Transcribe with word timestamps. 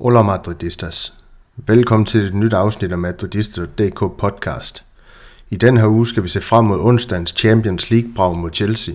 Hola 0.00 0.22
Madridistas. 0.22 1.14
Velkommen 1.56 2.06
til 2.06 2.24
et 2.24 2.34
nyt 2.34 2.52
afsnit 2.52 2.92
af 2.92 2.98
Madridista.dk 2.98 3.98
podcast. 4.18 4.84
I 5.50 5.56
den 5.56 5.76
her 5.76 5.86
uge 5.86 6.06
skal 6.06 6.22
vi 6.22 6.28
se 6.28 6.40
frem 6.40 6.64
mod 6.64 6.80
onsdagens 6.80 7.34
Champions 7.38 7.90
League 7.90 8.10
brag 8.16 8.36
mod 8.36 8.50
Chelsea. 8.54 8.94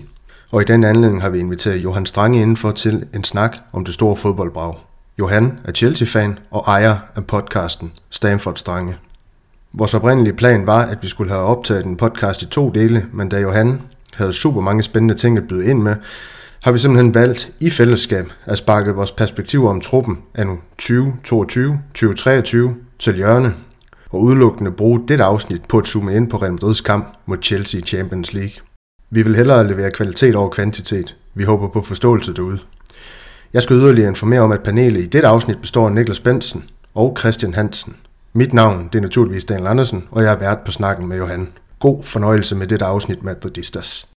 Og 0.50 0.62
i 0.62 0.64
den 0.64 0.84
anledning 0.84 1.22
har 1.22 1.30
vi 1.30 1.38
inviteret 1.38 1.76
Johan 1.84 2.06
Strange 2.06 2.40
indenfor 2.40 2.70
til 2.70 3.06
en 3.14 3.24
snak 3.24 3.56
om 3.72 3.84
det 3.84 3.94
store 3.94 4.16
fodboldbrag. 4.16 4.74
Johan 5.18 5.58
er 5.64 5.72
Chelsea-fan 5.72 6.38
og 6.50 6.64
ejer 6.66 6.96
af 7.16 7.26
podcasten 7.26 7.92
Stanford 8.10 8.56
Strange. 8.56 8.96
Vores 9.72 9.94
oprindelige 9.94 10.36
plan 10.36 10.66
var, 10.66 10.82
at 10.82 10.98
vi 11.02 11.08
skulle 11.08 11.32
have 11.32 11.44
optaget 11.44 11.86
en 11.86 11.96
podcast 11.96 12.42
i 12.42 12.46
to 12.46 12.70
dele, 12.70 13.06
men 13.12 13.28
da 13.28 13.40
Johan 13.40 13.82
havde 14.14 14.32
super 14.32 14.60
mange 14.60 14.82
spændende 14.82 15.14
ting 15.14 15.38
at 15.38 15.48
byde 15.48 15.66
ind 15.66 15.82
med, 15.82 15.96
har 16.62 16.72
vi 16.72 16.78
simpelthen 16.78 17.14
valgt 17.14 17.52
i 17.60 17.70
fællesskab 17.70 18.32
at 18.44 18.58
sparke 18.58 18.94
vores 18.94 19.12
perspektiver 19.12 19.70
om 19.70 19.80
truppen 19.80 20.18
af 20.34 20.46
nu 20.46 20.58
2022-2023 20.82 22.70
til 22.98 23.14
hjørne 23.16 23.54
og 24.10 24.20
udelukkende 24.20 24.72
bruge 24.72 25.00
dette 25.08 25.24
afsnit 25.24 25.64
på 25.68 25.78
at 25.78 25.86
zoome 25.86 26.16
ind 26.16 26.30
på 26.30 26.36
Real 26.36 26.52
Madrids 26.52 26.80
kamp 26.80 27.06
mod 27.26 27.38
Chelsea 27.42 27.80
i 27.80 27.82
Champions 27.82 28.32
League. 28.32 28.52
Vi 29.10 29.22
vil 29.22 29.36
hellere 29.36 29.68
levere 29.68 29.90
kvalitet 29.90 30.34
over 30.34 30.48
kvantitet. 30.48 31.16
Vi 31.34 31.44
håber 31.44 31.68
på 31.68 31.82
forståelse 31.82 32.34
derude. 32.34 32.58
Jeg 33.52 33.62
skal 33.62 33.76
yderligere 33.76 34.08
informere 34.08 34.40
om, 34.40 34.52
at 34.52 34.62
panelet 34.62 35.00
i 35.00 35.06
dette 35.06 35.28
afsnit 35.28 35.60
består 35.60 35.86
af 35.86 35.92
Niklas 35.92 36.20
Bensen 36.20 36.64
og 36.94 37.16
Christian 37.18 37.54
Hansen. 37.54 37.96
Mit 38.32 38.52
navn 38.52 38.88
det 38.92 38.98
er 38.98 39.02
naturligvis 39.02 39.44
Daniel 39.44 39.66
Andersen, 39.66 40.04
og 40.10 40.22
jeg 40.22 40.32
er 40.32 40.38
vært 40.38 40.58
på 40.64 40.72
snakken 40.72 41.06
med 41.06 41.16
Johan. 41.16 41.48
God 41.78 42.02
fornøjelse 42.02 42.56
med 42.56 42.66
dette 42.66 42.84
afsnit 42.84 43.22
Madridistas. 43.22 44.11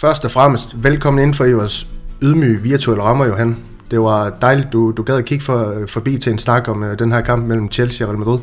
Først 0.00 0.24
og 0.24 0.30
fremmest, 0.30 0.84
velkommen 0.84 1.22
ind 1.22 1.34
for 1.34 1.44
i 1.44 1.52
vores 1.52 1.88
ydmyge 2.22 2.62
virtuelle 2.62 3.02
rammer, 3.02 3.26
Johan. 3.26 3.56
Det 3.90 4.00
var 4.00 4.30
dejligt, 4.30 4.68
du, 4.72 4.92
du 4.96 5.02
gad 5.02 5.16
at 5.16 5.24
kigge 5.24 5.44
for, 5.44 5.80
øh, 5.80 5.88
forbi 5.88 6.18
til 6.18 6.32
en 6.32 6.38
snak 6.38 6.68
om 6.68 6.82
øh, 6.82 6.98
den 6.98 7.12
her 7.12 7.20
kamp 7.20 7.46
mellem 7.46 7.72
Chelsea 7.72 8.06
og 8.06 8.10
Real 8.10 8.18
Madrid. 8.18 8.38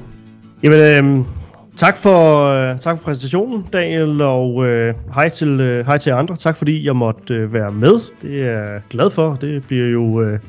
Jamen, 0.63 1.19
øh, 1.19 1.25
tak, 1.75 1.97
for, 1.97 2.45
øh, 2.49 2.79
tak 2.79 2.97
for 2.97 3.03
præsentationen, 3.03 3.65
Daniel, 3.73 4.21
og 4.21 4.65
øh, 4.67 4.93
hej, 5.13 5.29
til, 5.29 5.59
øh, 5.59 5.85
hej 5.85 5.97
til 5.97 6.09
andre. 6.09 6.35
Tak 6.35 6.57
fordi 6.57 6.85
jeg 6.85 6.95
måtte 6.95 7.33
øh, 7.33 7.53
være 7.53 7.71
med. 7.71 8.11
Det 8.21 8.43
er 8.43 8.59
jeg 8.59 8.81
glad 8.89 9.09
for. 9.09 9.35
Det 9.35 9.67
bliver 9.67 9.87
jo... 9.87 10.21
Øh, 10.21 10.39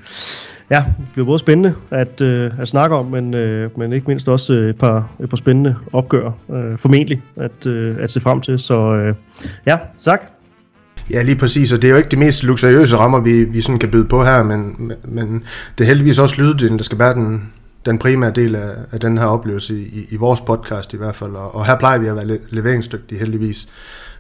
Ja, 0.71 0.85
det 0.87 1.07
bliver 1.13 1.27
både 1.27 1.39
spændende 1.39 1.75
at, 1.91 2.21
øh, 2.21 2.51
at 2.59 2.69
snakke 2.69 2.97
om, 2.97 3.07
men, 3.07 3.35
øh, 3.35 3.79
men 3.79 3.93
ikke 3.93 4.07
mindst 4.07 4.29
også 4.29 4.53
et 4.53 4.79
par, 4.79 5.11
et 5.23 5.29
par 5.31 5.37
spændende 5.37 5.77
opgør, 5.93 6.31
øh, 6.53 6.79
formentlig, 6.79 7.23
at, 7.37 7.67
øh, 7.67 7.97
at 8.01 8.11
se 8.11 8.21
frem 8.21 8.41
til. 8.41 8.59
Så 8.59 8.95
øh, 8.95 9.15
ja, 9.67 9.79
tak. 9.99 10.36
Ja, 11.11 11.23
lige 11.23 11.37
præcis, 11.37 11.73
og 11.73 11.83
det 11.83 11.89
er 11.89 11.93
jo 11.93 11.97
ikke 11.97 12.09
de 12.09 12.17
mest 12.17 12.43
luksuriøse 12.43 12.97
rammer, 12.97 13.21
vi, 13.21 13.45
vi 13.45 13.61
sådan 13.61 13.79
kan 13.79 13.91
byde 13.91 14.05
på 14.05 14.25
her, 14.25 14.43
men, 14.43 14.93
men 15.05 15.45
det 15.79 15.85
er 15.85 15.89
heldigvis 15.89 16.19
også 16.19 16.43
lyddelen, 16.43 16.79
der 16.79 16.85
skal 16.85 16.99
være 16.99 17.15
den, 17.15 17.53
den 17.87 17.99
primære 17.99 18.31
del 18.31 18.55
af, 18.55 18.71
af 18.93 19.01
den 19.01 19.19
her 19.19 19.25
oplevelse 19.25 19.79
i, 19.79 20.07
i 20.11 20.17
vores 20.17 20.41
podcast 20.41 20.95
i 20.95 20.97
hvert 20.97 21.17
fald, 21.17 21.33
og, 21.33 21.55
og 21.55 21.67
her 21.67 21.79
plejer 21.79 21.99
vi 21.99 22.07
at 22.07 22.17
være 22.17 22.27
le- 22.27 22.41
leveringsdygtige 22.51 23.19
heldigvis. 23.19 23.69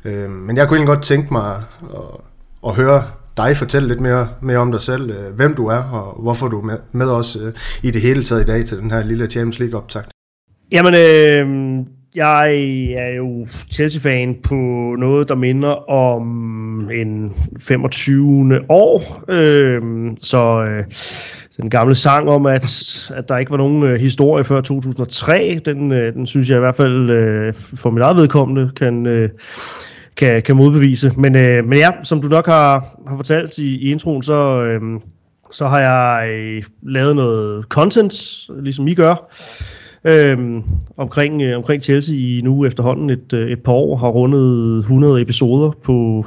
Øh, 0.05 0.31
men 0.31 0.57
jeg 0.57 0.69
kunne 0.69 0.77
egentlig 0.77 0.97
godt 0.97 1.05
tænke 1.05 1.33
mig 1.33 1.55
at, 1.55 2.20
at 2.67 2.75
høre 2.75 3.05
dig 3.37 3.57
fortælle 3.57 3.89
lidt 3.89 4.01
mere, 4.01 4.29
mere 4.41 4.59
om 4.59 4.73
dig 4.73 4.83
selv, 4.83 5.11
øh, 5.11 5.37
hvem 5.37 5.55
du 5.55 5.67
er, 5.67 5.83
og 5.83 6.23
hvorfor 6.23 6.48
du 6.48 6.61
er 6.61 6.64
med, 6.64 6.79
med 6.92 7.07
os 7.07 7.37
øh, 7.42 7.53
i 7.83 7.91
det 7.91 8.01
hele 8.01 8.25
taget 8.25 8.42
i 8.42 8.45
dag 8.45 8.64
til 8.64 8.79
den 8.79 8.91
her 8.91 9.03
lille 9.03 9.27
Champions 9.27 9.59
League 9.59 9.81
optakt. 9.81 10.11
Jamen, 10.73 10.95
øh, 10.95 11.87
jeg 12.17 12.55
er 12.92 13.17
jo 13.17 13.47
Chelsea-fan 13.72 14.36
på 14.42 14.55
noget, 14.98 15.28
der 15.28 15.34
minder 15.34 15.91
om 15.91 16.91
en 16.91 17.33
25. 17.61 18.61
år. 18.69 19.25
Øh, 19.28 19.83
så 20.20 20.64
øh, 20.64 20.85
den 21.57 21.70
gamle 21.70 21.95
sang 21.95 22.29
om, 22.29 22.46
at, 22.46 22.64
at 23.14 23.29
der 23.29 23.36
ikke 23.36 23.51
var 23.51 23.57
nogen 23.57 23.83
øh, 23.83 24.01
historie 24.01 24.45
før 24.45 24.61
2003, 24.61 25.61
den, 25.64 25.92
øh, 25.92 26.14
den 26.14 26.27
synes 26.27 26.48
jeg 26.48 26.57
i 26.57 26.61
hvert 26.61 26.77
fald 26.77 27.11
øh, 27.11 27.55
for 27.55 27.91
mit 27.91 28.02
eget 28.02 28.17
vedkommende 28.17 28.70
kan... 28.77 29.07
Øh, 29.07 29.29
kan, 30.17 30.42
kan 30.42 30.57
modbevise. 30.57 31.12
Men, 31.17 31.36
øh, 31.36 31.64
men 31.64 31.79
ja, 31.79 31.91
som 32.02 32.20
du 32.23 32.29
nok 32.29 32.46
har, 32.46 32.98
har 33.08 33.17
fortalt 33.17 33.58
i, 33.58 33.77
i 33.77 33.91
introen, 33.91 34.23
så, 34.23 34.62
øh, 34.62 34.80
så 35.51 35.68
har 35.68 35.80
jeg 35.80 36.30
øh, 36.30 36.62
lavet 36.83 37.17
noget 37.17 37.64
content, 37.64 38.14
ligesom 38.62 38.89
I 38.89 38.95
gør, 38.95 39.30
øh, 40.06 40.62
omkring, 40.96 41.42
øh, 41.42 41.56
omkring 41.56 41.83
Chelsea 41.83 42.14
i 42.14 42.40
nu 42.44 42.64
efterhånden 42.64 43.11
et, 43.11 43.33
øh, 43.33 43.50
et 43.50 43.62
par 43.62 43.72
år, 43.72 43.96
har 43.96 44.08
rundet 44.08 44.78
100 44.78 45.20
episoder 45.20 45.70
på, 45.70 46.24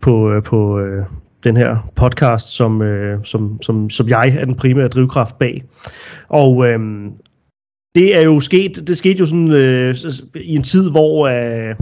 på, 0.00 0.32
øh, 0.32 0.42
på 0.42 0.80
øh, 0.80 1.04
den 1.44 1.56
her 1.56 1.90
podcast, 1.96 2.46
som, 2.46 2.82
øh, 2.82 3.18
som, 3.24 3.62
som, 3.62 3.90
som 3.90 4.08
jeg 4.08 4.36
er 4.38 4.44
den 4.44 4.54
primære 4.54 4.88
drivkraft 4.88 5.38
bag. 5.38 5.62
Og 6.28 6.66
øh, 6.66 6.78
det 7.94 8.16
er 8.16 8.20
jo 8.20 8.40
sket, 8.40 8.84
det 8.86 8.98
skete 8.98 9.18
jo 9.18 9.26
sådan 9.26 9.52
øh, 9.52 9.94
i 10.34 10.56
en 10.56 10.62
tid, 10.62 10.90
hvor 10.90 11.26
øh, 11.26 11.74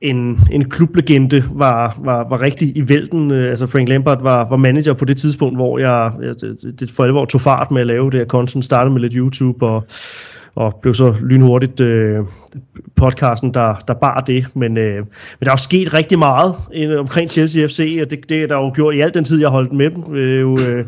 en, 0.00 0.40
en 0.52 0.70
klublegende 0.70 1.44
var, 1.52 1.98
var, 2.04 2.28
var 2.28 2.40
rigtig 2.40 2.76
i 2.76 2.88
vælten. 2.88 3.30
Øh, 3.30 3.50
altså 3.50 3.66
Frank 3.66 3.88
Lampard 3.88 4.22
var, 4.22 4.48
var 4.48 4.56
manager 4.56 4.92
på 4.92 5.04
det 5.04 5.16
tidspunkt, 5.16 5.56
hvor 5.56 5.78
jeg, 5.78 6.12
jeg 6.22 6.34
det 6.80 6.90
for 6.90 7.04
alvor 7.04 7.24
tog 7.24 7.40
fart 7.40 7.70
med 7.70 7.80
at 7.80 7.86
lave 7.86 8.10
det 8.10 8.20
her 8.20 8.26
content. 8.26 8.64
Startede 8.64 8.92
med 8.92 9.00
lidt 9.00 9.12
YouTube 9.12 9.66
og, 9.66 9.86
og 10.54 10.78
blev 10.82 10.94
så 10.94 11.14
lynhurtigt 11.20 11.80
øh, 11.80 12.24
podcasten, 12.96 13.54
der, 13.54 13.74
der 13.88 13.94
bar 13.94 14.20
det. 14.20 14.46
Men, 14.54 14.76
øh, 14.76 14.96
men 14.96 15.06
der 15.40 15.46
er 15.46 15.52
jo 15.52 15.56
sket 15.56 15.94
rigtig 15.94 16.18
meget 16.18 16.54
omkring 16.98 17.30
Chelsea 17.30 17.66
FC, 17.66 17.98
og 18.02 18.10
det, 18.10 18.28
det 18.28 18.42
er 18.42 18.46
der 18.46 18.56
jo 18.56 18.72
gjort 18.74 18.94
i 18.94 19.00
al 19.00 19.14
den 19.14 19.24
tid, 19.24 19.40
jeg 19.40 19.48
holdt 19.48 19.72
med 19.72 19.90
dem. 19.90 20.02
Det 20.02 20.36
er 20.36 20.40
jo, 20.40 20.58
øh, 20.58 20.84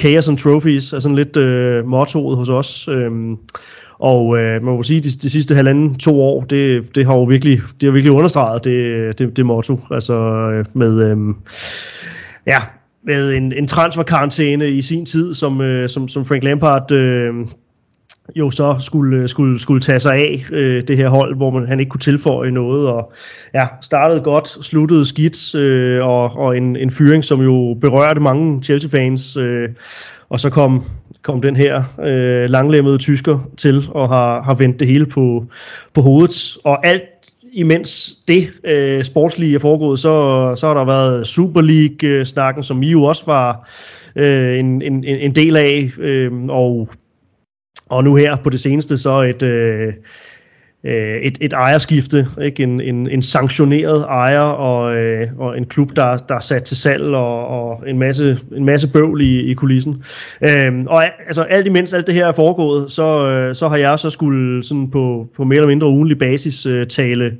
chaos 0.00 0.28
and 0.28 0.38
trophies 0.38 0.92
er 0.92 0.98
sådan 0.98 1.16
lidt 1.16 1.36
øh, 1.36 1.86
mottoet 1.86 2.36
hos 2.36 2.48
os. 2.48 2.88
Øh, 2.88 3.10
og 3.98 4.38
øh, 4.38 4.62
man 4.62 4.74
må 4.74 4.82
sige, 4.82 5.00
de, 5.00 5.08
de 5.08 5.30
sidste 5.30 5.54
halvanden, 5.54 5.94
to 5.94 6.20
år, 6.20 6.44
det, 6.44 6.94
det 6.94 7.06
har 7.06 7.14
jo 7.14 7.24
virkelig, 7.24 7.60
det 7.80 7.86
har 7.86 7.92
virkelig 7.92 8.12
understreget 8.12 8.64
det, 8.64 9.18
det, 9.18 9.36
det 9.36 9.46
motto. 9.46 9.80
Altså 9.90 10.14
øh, 10.14 10.64
med, 10.74 11.10
øh, 11.10 11.16
ja, 12.46 12.58
med 13.04 13.34
en, 13.34 13.52
en 13.52 13.66
transferkarantæne 13.66 14.70
i 14.70 14.82
sin 14.82 15.06
tid, 15.06 15.34
som, 15.34 15.60
øh, 15.60 15.88
som, 15.88 16.08
som 16.08 16.24
Frank 16.24 16.44
Lampard 16.44 16.92
øh, 16.92 17.34
jo 18.36 18.50
så 18.50 18.76
skulle, 18.80 19.16
øh, 19.16 19.28
skulle, 19.28 19.60
skulle 19.60 19.80
tage 19.80 20.00
sig 20.00 20.14
af 20.14 20.44
øh, 20.52 20.82
det 20.88 20.96
her 20.96 21.08
hold, 21.08 21.36
hvor 21.36 21.50
man, 21.50 21.68
han 21.68 21.80
ikke 21.80 21.90
kunne 21.90 22.00
tilføje 22.00 22.50
noget, 22.50 22.88
og 22.88 23.12
ja, 23.54 23.66
startede 23.82 24.20
godt, 24.20 24.48
sluttede 24.48 25.06
skidt, 25.06 25.54
øh, 25.54 26.06
og, 26.06 26.36
og 26.36 26.56
en, 26.56 26.76
en 26.76 26.90
fyring, 26.90 27.24
som 27.24 27.40
jo 27.40 27.76
berørte 27.80 28.20
mange 28.20 28.62
Chelsea-fans, 28.62 29.36
øh, 29.36 29.68
og 30.28 30.40
så 30.40 30.50
kom, 30.50 30.84
kom 31.22 31.40
den 31.40 31.56
her 31.56 31.82
øh, 32.04 32.50
langlemmede 32.50 32.98
tysker 32.98 33.50
til 33.56 33.84
og 33.90 34.08
har, 34.08 34.42
har 34.42 34.54
vendt 34.54 34.80
det 34.80 34.88
hele 34.88 35.06
på, 35.06 35.44
på 35.94 36.00
hovedet. 36.00 36.58
Og 36.64 36.86
alt 36.86 37.02
imens 37.52 38.18
det 38.28 38.48
øh, 38.64 39.02
sportslige 39.02 39.54
er 39.54 39.58
foregået, 39.58 39.98
så, 39.98 40.54
så 40.56 40.66
har 40.66 40.74
der 40.74 40.84
været 40.84 41.26
Super 41.26 41.60
League-snakken, 41.60 42.62
som 42.62 42.82
I 42.82 42.90
jo 42.90 43.02
også 43.02 43.22
var 43.26 43.70
øh, 44.16 44.58
en, 44.58 44.82
en, 44.82 45.04
en 45.04 45.34
del 45.34 45.56
af. 45.56 45.90
Øh, 45.98 46.32
og, 46.48 46.88
og 47.88 48.04
nu 48.04 48.14
her 48.14 48.36
på 48.36 48.50
det 48.50 48.60
seneste, 48.60 48.98
så 48.98 49.22
et... 49.22 49.42
Øh, 49.42 49.92
øh, 50.84 51.16
et, 51.16 51.38
et 51.40 51.52
ejerskifte, 51.52 52.26
ikke? 52.42 52.62
En, 52.62 52.80
en, 52.80 53.10
en 53.10 53.22
sanktioneret 53.22 54.04
ejer 54.08 54.40
og, 54.40 54.96
øh, 54.96 55.26
og 55.38 55.58
en 55.58 55.64
klub, 55.64 55.96
der, 55.96 56.16
der 56.16 56.34
er 56.34 56.40
sat 56.40 56.64
til 56.64 56.76
salg 56.76 57.04
og, 57.14 57.46
og 57.46 57.88
en, 57.88 57.98
masse, 57.98 58.38
en 58.56 58.64
masse 58.64 58.88
bøvl 58.88 59.20
i, 59.20 59.40
i 59.40 59.54
kulissen. 59.54 60.02
Øh, 60.42 60.72
og 60.86 61.04
altså, 61.26 61.42
alt 61.42 61.66
imens 61.66 61.94
alt 61.94 62.06
det 62.06 62.14
her 62.14 62.26
er 62.26 62.32
foregået, 62.32 62.90
så, 62.90 63.28
øh, 63.28 63.54
så 63.54 63.68
har 63.68 63.76
jeg 63.76 63.98
så 63.98 64.10
skulle 64.10 64.64
sådan 64.64 64.90
på, 64.90 65.28
på 65.36 65.44
mere 65.44 65.56
eller 65.56 65.68
mindre 65.68 65.86
ugenlig 65.86 66.18
basis 66.18 66.66
øh, 66.66 66.86
tale 66.86 67.36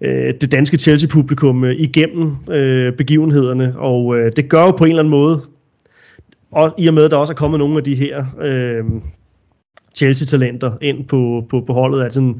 øh, 0.00 0.34
det 0.40 0.52
danske 0.52 0.78
Chelsea-publikum 0.78 1.64
øh, 1.64 1.74
igennem 1.78 2.36
øh, 2.50 2.92
begivenhederne, 2.92 3.74
og 3.78 4.16
øh, 4.16 4.32
det 4.36 4.48
gør 4.48 4.62
jo 4.62 4.70
på 4.70 4.84
en 4.84 4.90
eller 4.90 5.02
anden 5.02 5.10
måde, 5.10 5.40
og 6.52 6.74
i 6.78 6.86
og 6.86 6.94
med, 6.94 7.04
at 7.04 7.10
der 7.10 7.16
også 7.16 7.32
er 7.32 7.36
kommet 7.36 7.58
nogle 7.58 7.78
af 7.78 7.84
de 7.84 7.94
her 7.94 8.24
øh, 8.42 8.84
Chelsea-talenter 9.94 10.72
ind 10.80 11.04
på, 11.08 11.44
på, 11.50 11.60
på 11.66 11.72
holdet. 11.72 12.02
Altså, 12.02 12.34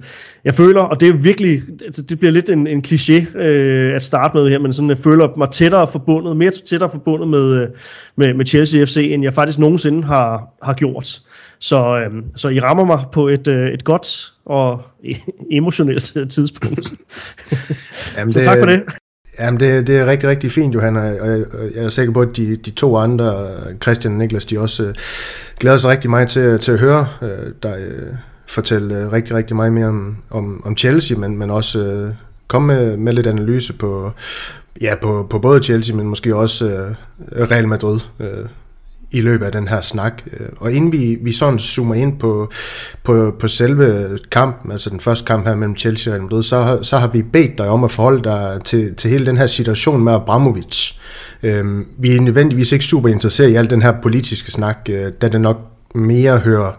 jeg 0.44 0.54
føler, 0.54 0.82
og 0.82 1.00
det 1.00 1.08
er 1.08 1.12
virkelig, 1.12 1.62
altså, 1.84 2.02
det 2.02 2.18
bliver 2.18 2.32
lidt 2.32 2.50
en, 2.50 2.66
en 2.66 2.84
kliché 2.86 3.38
øh, 3.38 3.94
at 3.94 4.02
starte 4.02 4.36
med 4.36 4.50
her, 4.50 4.58
men 4.58 4.72
sådan, 4.72 4.88
jeg 4.88 4.98
føler 4.98 5.28
mig 5.36 5.50
tættere 5.50 5.86
forbundet, 5.86 6.36
mere 6.36 6.50
tættere 6.50 6.90
forbundet 6.90 7.28
med, 7.28 7.62
øh, 7.62 7.68
med, 8.16 8.34
med 8.34 8.46
Chelsea 8.46 8.84
FC, 8.84 9.08
end 9.10 9.22
jeg 9.22 9.34
faktisk 9.34 9.58
nogensinde 9.58 10.04
har, 10.04 10.54
har 10.62 10.74
gjort. 10.74 11.22
Så, 11.58 11.98
øh, 11.98 12.22
så 12.36 12.48
I 12.48 12.60
rammer 12.60 12.84
mig 12.84 13.04
på 13.12 13.28
et, 13.28 13.48
øh, 13.48 13.68
et 13.68 13.84
godt 13.84 14.32
og 14.44 14.82
emotionelt 15.50 16.16
tidspunkt. 16.30 16.92
Jamen, 18.16 18.34
det, 18.34 18.34
så 18.34 18.44
tak 18.44 18.58
for 18.58 18.66
det. 18.66 18.82
Jamen, 19.40 19.60
det, 19.60 19.86
det 19.86 19.96
er 19.96 20.06
rigtig, 20.06 20.28
rigtig 20.28 20.52
fint, 20.52 20.74
Johan, 20.74 20.96
og 20.96 21.04
jeg, 21.04 21.44
jeg 21.74 21.84
er 21.84 21.88
sikker 21.88 22.12
på, 22.12 22.20
at 22.20 22.36
de, 22.36 22.56
de 22.56 22.70
to 22.70 22.96
andre, 22.96 23.46
Christian 23.82 24.12
og 24.12 24.18
Niklas, 24.18 24.44
de 24.44 24.60
også 24.60 24.82
uh, 24.82 24.90
glæder 25.60 25.78
sig 25.78 25.90
rigtig 25.90 26.10
meget 26.10 26.28
til, 26.28 26.58
til 26.58 26.72
at 26.72 26.78
høre 26.78 27.08
øh, 27.22 27.52
dig 27.62 27.76
øh, 27.78 28.14
fortælle 28.46 29.12
rigtig, 29.12 29.36
rigtig 29.36 29.56
meget 29.56 29.72
mere 29.72 29.86
om, 29.86 30.16
om, 30.30 30.62
om 30.64 30.76
Chelsea, 30.76 31.18
men, 31.18 31.38
men 31.38 31.50
også 31.50 31.78
øh, 31.78 32.14
komme 32.48 32.74
med, 32.74 32.96
med 32.96 33.12
lidt 33.12 33.26
analyse 33.26 33.72
på, 33.72 34.12
ja, 34.80 34.94
på, 35.02 35.26
på 35.30 35.38
både 35.38 35.62
Chelsea, 35.62 35.96
men 35.96 36.06
måske 36.06 36.36
også 36.36 36.66
øh, 36.66 37.50
Real 37.50 37.68
Madrid 37.68 38.00
øh, 38.20 38.46
i 39.12 39.20
løbet 39.20 39.46
af 39.46 39.52
den 39.52 39.68
her 39.68 39.80
snak. 39.80 40.22
Og 40.56 40.72
inden 40.72 40.92
vi, 40.92 41.18
vi 41.20 41.32
sådan 41.32 41.58
zoomer 41.58 41.94
ind 41.94 42.18
på, 42.18 42.50
på, 43.04 43.34
på 43.38 43.48
selve 43.48 44.18
kampen, 44.30 44.72
altså 44.72 44.90
den 44.90 45.00
første 45.00 45.24
kamp 45.24 45.46
her 45.46 45.54
mellem 45.54 45.76
Chelsea 45.76 46.12
og 46.12 46.14
Real 46.14 46.22
Madrid, 46.22 46.42
så, 46.42 46.78
så 46.82 46.98
har 46.98 47.08
vi 47.08 47.22
bedt 47.22 47.58
dig 47.58 47.68
om 47.68 47.84
at 47.84 47.92
forholde 47.92 48.24
dig 48.24 48.60
til, 48.64 48.94
til 48.94 49.10
hele 49.10 49.26
den 49.26 49.36
her 49.36 49.46
situation 49.46 50.04
med 50.04 50.12
Abramovic. 50.12 50.92
Øh, 51.42 51.84
vi 51.98 52.16
er 52.16 52.20
nødvendigvis 52.20 52.72
ikke 52.72 52.84
super 52.84 53.08
interesseret 53.08 53.48
i 53.48 53.54
al 53.54 53.70
den 53.70 53.82
her 53.82 54.00
politiske 54.02 54.50
snak, 54.50 54.88
øh, 54.90 55.12
da 55.20 55.28
det 55.28 55.40
nok 55.40 55.56
mere 55.94 56.38
hører 56.38 56.72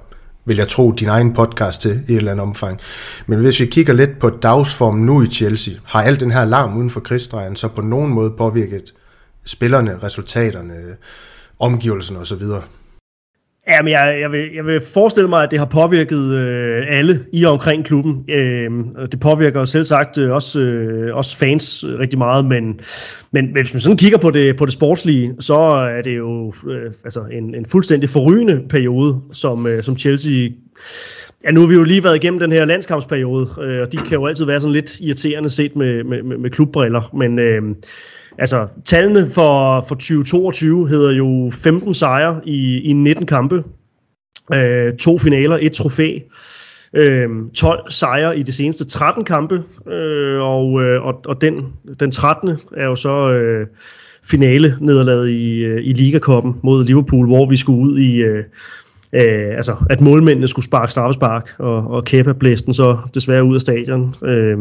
vil 0.46 0.58
jeg 0.58 0.68
tro, 0.68 0.92
din 0.92 1.08
egen 1.08 1.34
podcast 1.34 1.82
til 1.82 2.04
i 2.08 2.12
et 2.12 2.18
eller 2.18 2.32
andet 2.32 2.48
omfang. 2.48 2.80
Men 3.28 3.40
hvis 3.40 3.60
vi 3.60 3.66
kigger 3.66 3.94
lidt 3.94 4.20
på 4.20 4.30
dagsformen 4.30 5.06
nu 5.06 5.22
i 5.22 5.28
Chelsea, 5.28 5.74
har 5.84 6.02
al 6.02 6.20
den 6.20 6.32
her 6.32 6.46
larm 6.46 6.78
uden 6.78 6.90
for 6.90 7.00
krigsdrejen 7.00 7.56
så 7.56 7.68
på 7.68 7.82
nogen 7.82 8.14
måde 8.14 8.32
påvirket 8.38 8.94
spillerne, 9.46 10.00
resultaterne, 10.04 10.74
omgivelserne 11.64 12.20
osv.? 12.20 12.44
Ja, 13.68 13.82
men 13.82 13.92
jeg, 13.92 14.18
jeg, 14.22 14.32
vil, 14.32 14.50
jeg 14.56 14.66
vil 14.66 14.82
forestille 14.94 15.30
mig, 15.30 15.44
at 15.44 15.52
det 15.52 15.60
har 15.60 15.66
påvirket 15.66 16.24
øh, 16.34 16.84
alle 16.90 17.26
i 17.34 17.44
og 17.44 17.52
omkring 17.52 17.86
klubben. 17.86 18.26
Øh, 18.30 18.72
det 19.12 19.20
påvirker 19.20 19.66
selv 19.66 19.86
sagt 19.86 20.18
øh, 20.18 20.32
også, 20.32 20.60
øh, 20.60 21.16
også 21.16 21.38
fans 21.38 21.84
øh, 21.84 22.00
rigtig 22.00 22.18
meget, 22.18 22.46
men, 22.46 22.80
men 23.32 23.46
hvis 23.52 23.74
man 23.74 23.82
sådan 23.82 23.98
kigger 23.98 24.18
på 24.18 24.32
det, 24.32 24.58
på 24.58 24.66
det 24.66 24.74
sportslige, 24.74 25.36
så 25.40 25.56
er 25.98 26.02
det 26.02 26.18
jo 26.18 26.54
øh, 26.68 26.92
altså 27.04 27.26
en, 27.32 27.56
en 27.56 27.66
fuldstændig 27.66 28.10
forrygende 28.10 28.62
periode, 28.70 29.22
som, 29.32 29.68
øh, 29.68 29.84
som 29.84 29.98
Chelsea 29.98 30.50
Ja, 31.46 31.52
nu 31.52 31.62
har 31.62 31.68
vi 31.68 31.74
jo 31.74 31.84
lige 31.84 32.04
været 32.04 32.16
igennem 32.16 32.40
den 32.40 32.52
her 32.52 32.66
landskampsperiode, 32.66 33.50
øh, 33.62 33.82
og 33.82 33.92
de 33.92 33.98
kan 33.98 34.12
jo 34.12 34.28
altid 34.28 34.46
være 34.46 34.60
sådan 34.60 34.74
lidt 34.74 35.00
irriterende 35.00 35.50
set 35.50 35.76
med, 35.76 36.04
med, 36.04 36.24
med, 36.24 36.38
med 36.38 36.50
klubbriller, 36.50 37.10
men 37.14 37.40
øh, 37.40 37.62
altså 38.38 38.68
tallene 38.86 39.30
for, 39.30 39.86
for 39.88 39.96
2022 39.96 40.90
hedder 40.90 41.12
jo 41.12 41.52
15 41.54 41.94
sejre 41.94 42.42
i, 42.46 42.82
i 42.82 42.94
19 42.94 43.26
kampe, 43.26 43.64
øh, 44.54 44.94
to 44.94 45.20
finaler, 45.20 45.58
et 45.62 45.72
trofæ, 45.72 46.20
øh, 46.94 47.30
12 47.56 47.92
sejre 47.92 48.40
i 48.40 48.44
de 48.44 48.54
seneste 48.54 48.86
13 48.86 49.24
kampe, 49.26 49.64
øh, 49.88 50.42
og, 50.42 50.84
øh, 50.84 51.06
og, 51.06 51.22
og 51.26 51.42
den, 51.42 51.66
den 52.00 52.12
13. 52.12 52.50
er 52.78 52.86
jo 52.86 52.96
så 52.96 53.32
øh, 53.32 53.68
finale 54.24 54.78
nederlaget 54.82 55.30
i, 55.30 55.60
øh, 55.60 55.84
i 55.84 55.94
Ligakoppen 55.94 56.56
mod 56.64 56.86
Liverpool, 56.86 57.28
hvor 57.28 57.50
vi 57.50 57.58
skulle 57.58 57.80
ud 57.80 58.00
i... 58.00 58.22
Øh, 58.22 58.44
øh, 59.14 59.56
altså, 59.56 59.76
at 59.90 60.02
målmændene 60.02 60.48
skulle 60.48 60.66
sparke 60.66 60.92
straffespark, 60.92 61.50
og, 61.60 61.88
og 61.88 62.04
Kepa 62.04 62.34
blæste 62.34 62.66
den 62.66 62.74
så 62.74 62.98
desværre 63.14 63.44
ud 63.44 63.56
af 63.56 63.62
stadion. 63.62 64.16
Øh, 64.24 64.58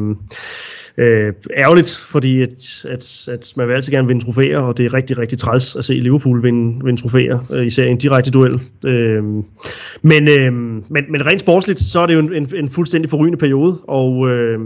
øh, 0.99 1.33
ærgerligt, 1.57 1.97
fordi 2.11 2.43
at, 2.43 2.85
at, 2.89 3.29
at 3.29 3.53
man 3.57 3.69
vil 3.69 3.75
altid 3.75 3.93
gerne 3.93 4.09
vinde 4.09 4.25
trofæer, 4.25 4.59
og 4.59 4.77
det 4.77 4.87
er 4.87 4.95
rigtig, 4.95 5.19
rigtig 5.19 5.39
træls 5.39 5.77
at 5.77 5.85
se 5.85 5.95
Liverpool 5.95 6.43
vinde, 6.43 6.85
vinde 6.85 7.03
trofæer, 7.03 7.39
øh, 7.51 7.67
især 7.67 7.85
i 7.85 7.91
en 7.91 7.99
direkte 7.99 8.31
duel. 8.31 8.61
Øh, 8.87 9.25
men, 10.03 10.29
øh, 10.29 10.53
men, 10.53 11.05
men 11.09 11.27
rent 11.27 11.41
sportsligt, 11.41 11.81
så 11.81 12.01
er 12.01 12.07
det 12.07 12.15
jo 12.15 12.19
en, 12.19 12.35
en, 12.35 12.49
en 12.57 12.69
fuldstændig 12.69 13.11
forrygende 13.11 13.39
periode, 13.39 13.79
og 13.89 14.31
øh, 14.31 14.61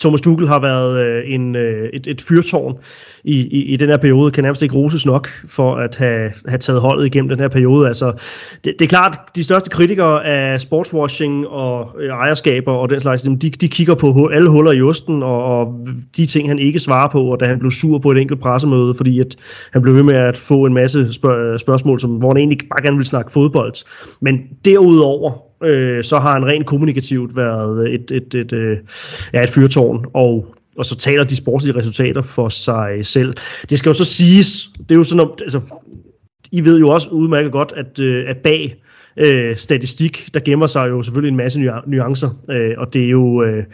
Thomas 0.00 0.20
Tuchel 0.20 0.48
har 0.48 0.60
været 0.60 1.06
øh, 1.06 1.22
en, 1.26 1.56
øh, 1.56 1.88
et, 1.92 2.06
et 2.06 2.20
fyrtårn 2.20 2.76
i, 3.24 3.36
i, 3.36 3.62
i 3.62 3.76
den 3.76 3.88
her 3.88 3.96
periode, 3.96 4.30
kan 4.30 4.44
nærmest 4.44 4.62
ikke 4.62 4.74
roses 4.74 5.06
nok 5.06 5.28
for 5.48 5.74
at 5.74 5.96
have, 5.96 6.32
have 6.48 6.58
taget 6.58 6.80
holdet 6.80 7.06
igennem 7.06 7.28
den 7.28 7.38
her 7.38 7.48
periode. 7.48 7.88
Altså, 7.88 8.12
det, 8.64 8.74
det 8.78 8.82
er 8.82 8.88
klart, 8.88 9.18
de 9.36 9.42
største 9.42 9.70
kritikere 9.70 10.26
af 10.26 10.60
sportswashing 10.60 11.48
og 11.48 11.88
øh, 12.00 12.08
ejerskaber 12.08 12.72
og 12.72 12.90
den 12.90 13.00
slags, 13.00 13.22
de, 13.22 13.36
de 13.36 13.68
kigger 13.68 13.94
på 13.94 14.26
alle 14.32 14.50
huller 14.50 14.72
i 14.72 14.82
osten 14.82 15.22
og, 15.22 15.44
og 15.44 15.86
de 16.16 16.26
ting, 16.26 16.48
han 16.48 16.58
ikke 16.58 16.78
svarer 16.78 17.08
på, 17.08 17.22
og 17.22 17.40
da 17.40 17.46
han 17.46 17.58
blev 17.58 17.70
sur 17.70 17.98
på 17.98 18.10
et 18.10 18.18
enkelt 18.18 18.40
pressemøde, 18.40 18.94
fordi 18.94 19.20
at 19.20 19.36
han 19.72 19.82
blev 19.82 19.94
ved 19.94 20.02
med 20.02 20.14
at 20.14 20.36
få 20.36 20.64
en 20.64 20.74
masse 20.74 21.12
spørg- 21.12 21.58
spørgsmål, 21.58 22.00
som, 22.00 22.10
hvor 22.10 22.28
han 22.28 22.36
egentlig 22.36 22.58
bare 22.58 22.82
gerne 22.82 22.96
ville 22.96 23.08
snakke 23.08 23.32
fodbold. 23.32 23.74
Men 24.20 24.40
derudover, 24.64 25.47
øh, 25.64 26.04
så 26.04 26.18
har 26.18 26.32
han 26.32 26.46
rent 26.46 26.66
kommunikativt 26.66 27.36
været 27.36 27.94
et, 27.94 28.10
et, 28.10 28.34
et, 28.34 28.34
et, 28.34 28.52
øh, 28.52 28.78
ja, 29.32 29.42
et 29.42 29.50
fyrtårn, 29.50 30.04
og 30.14 30.54
og 30.78 30.84
så 30.84 30.96
taler 30.96 31.24
de 31.24 31.36
sportslige 31.36 31.76
resultater 31.76 32.22
for 32.22 32.48
sig 32.48 33.06
selv. 33.06 33.34
Det 33.70 33.78
skal 33.78 33.90
jo 33.90 33.94
så 33.94 34.04
siges, 34.04 34.70
det 34.78 34.90
er 34.90 34.94
jo 34.96 35.04
sådan, 35.04 35.28
altså, 35.42 35.60
I 36.52 36.64
ved 36.64 36.80
jo 36.80 36.88
også 36.88 37.08
udmærket 37.08 37.52
godt, 37.52 37.72
at, 37.76 37.98
øh, 37.98 38.30
at 38.30 38.36
bag 38.36 38.82
øh, 39.16 39.56
statistik, 39.56 40.28
der 40.34 40.40
gemmer 40.40 40.66
sig 40.66 40.88
jo 40.88 41.02
selvfølgelig 41.02 41.30
en 41.30 41.36
masse 41.36 41.60
nuancer, 41.86 42.30
øh, 42.50 42.74
og 42.78 42.94
det 42.94 43.04
er, 43.04 43.08
jo, 43.08 43.42
øh, 43.42 43.64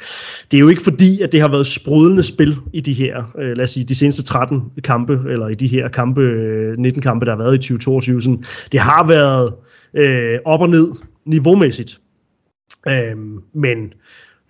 det 0.51 0.57
er 0.57 0.61
jo 0.61 0.69
ikke 0.69 0.83
fordi, 0.83 1.21
at 1.21 1.33
det 1.33 1.41
har 1.41 1.49
været 1.49 1.67
sprudlende 1.67 2.23
spil 2.23 2.57
i 2.73 2.81
de 2.81 2.93
her, 2.93 3.33
øh, 3.39 3.57
lad 3.57 3.65
os 3.65 3.71
sige, 3.71 3.85
de 3.85 3.95
seneste 3.95 4.23
13 4.23 4.63
kampe, 4.85 5.21
eller 5.29 5.49
i 5.49 5.55
de 5.55 5.67
her 5.67 5.89
kampe, 5.89 6.21
øh, 6.21 6.77
19 6.79 7.03
kampe, 7.03 7.27
der 7.27 7.33
har 7.33 7.39
været 7.39 7.55
i 7.55 7.59
2022. 7.59 8.23
Sådan, 8.23 8.45
det 8.73 8.81
har 8.81 9.07
været 9.07 9.53
øh, 9.95 10.39
op 10.45 10.61
og 10.61 10.71
ned 10.71 10.87
niveaumæssigt. 11.27 12.01
Øh, 12.89 13.17
men, 13.55 13.93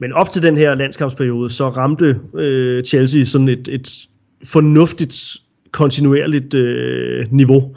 men 0.00 0.12
op 0.12 0.31
til 0.31 0.43
den 0.43 0.56
her 0.56 0.75
landskampsperiode, 0.75 1.50
så 1.50 1.69
ramte 1.69 2.21
øh, 2.35 2.85
Chelsea 2.85 3.25
sådan 3.25 3.49
et, 3.49 3.69
et 3.69 4.09
fornuftigt, 4.44 5.37
kontinuerligt 5.73 6.55
øh, 6.55 7.26
niveau. 7.31 7.76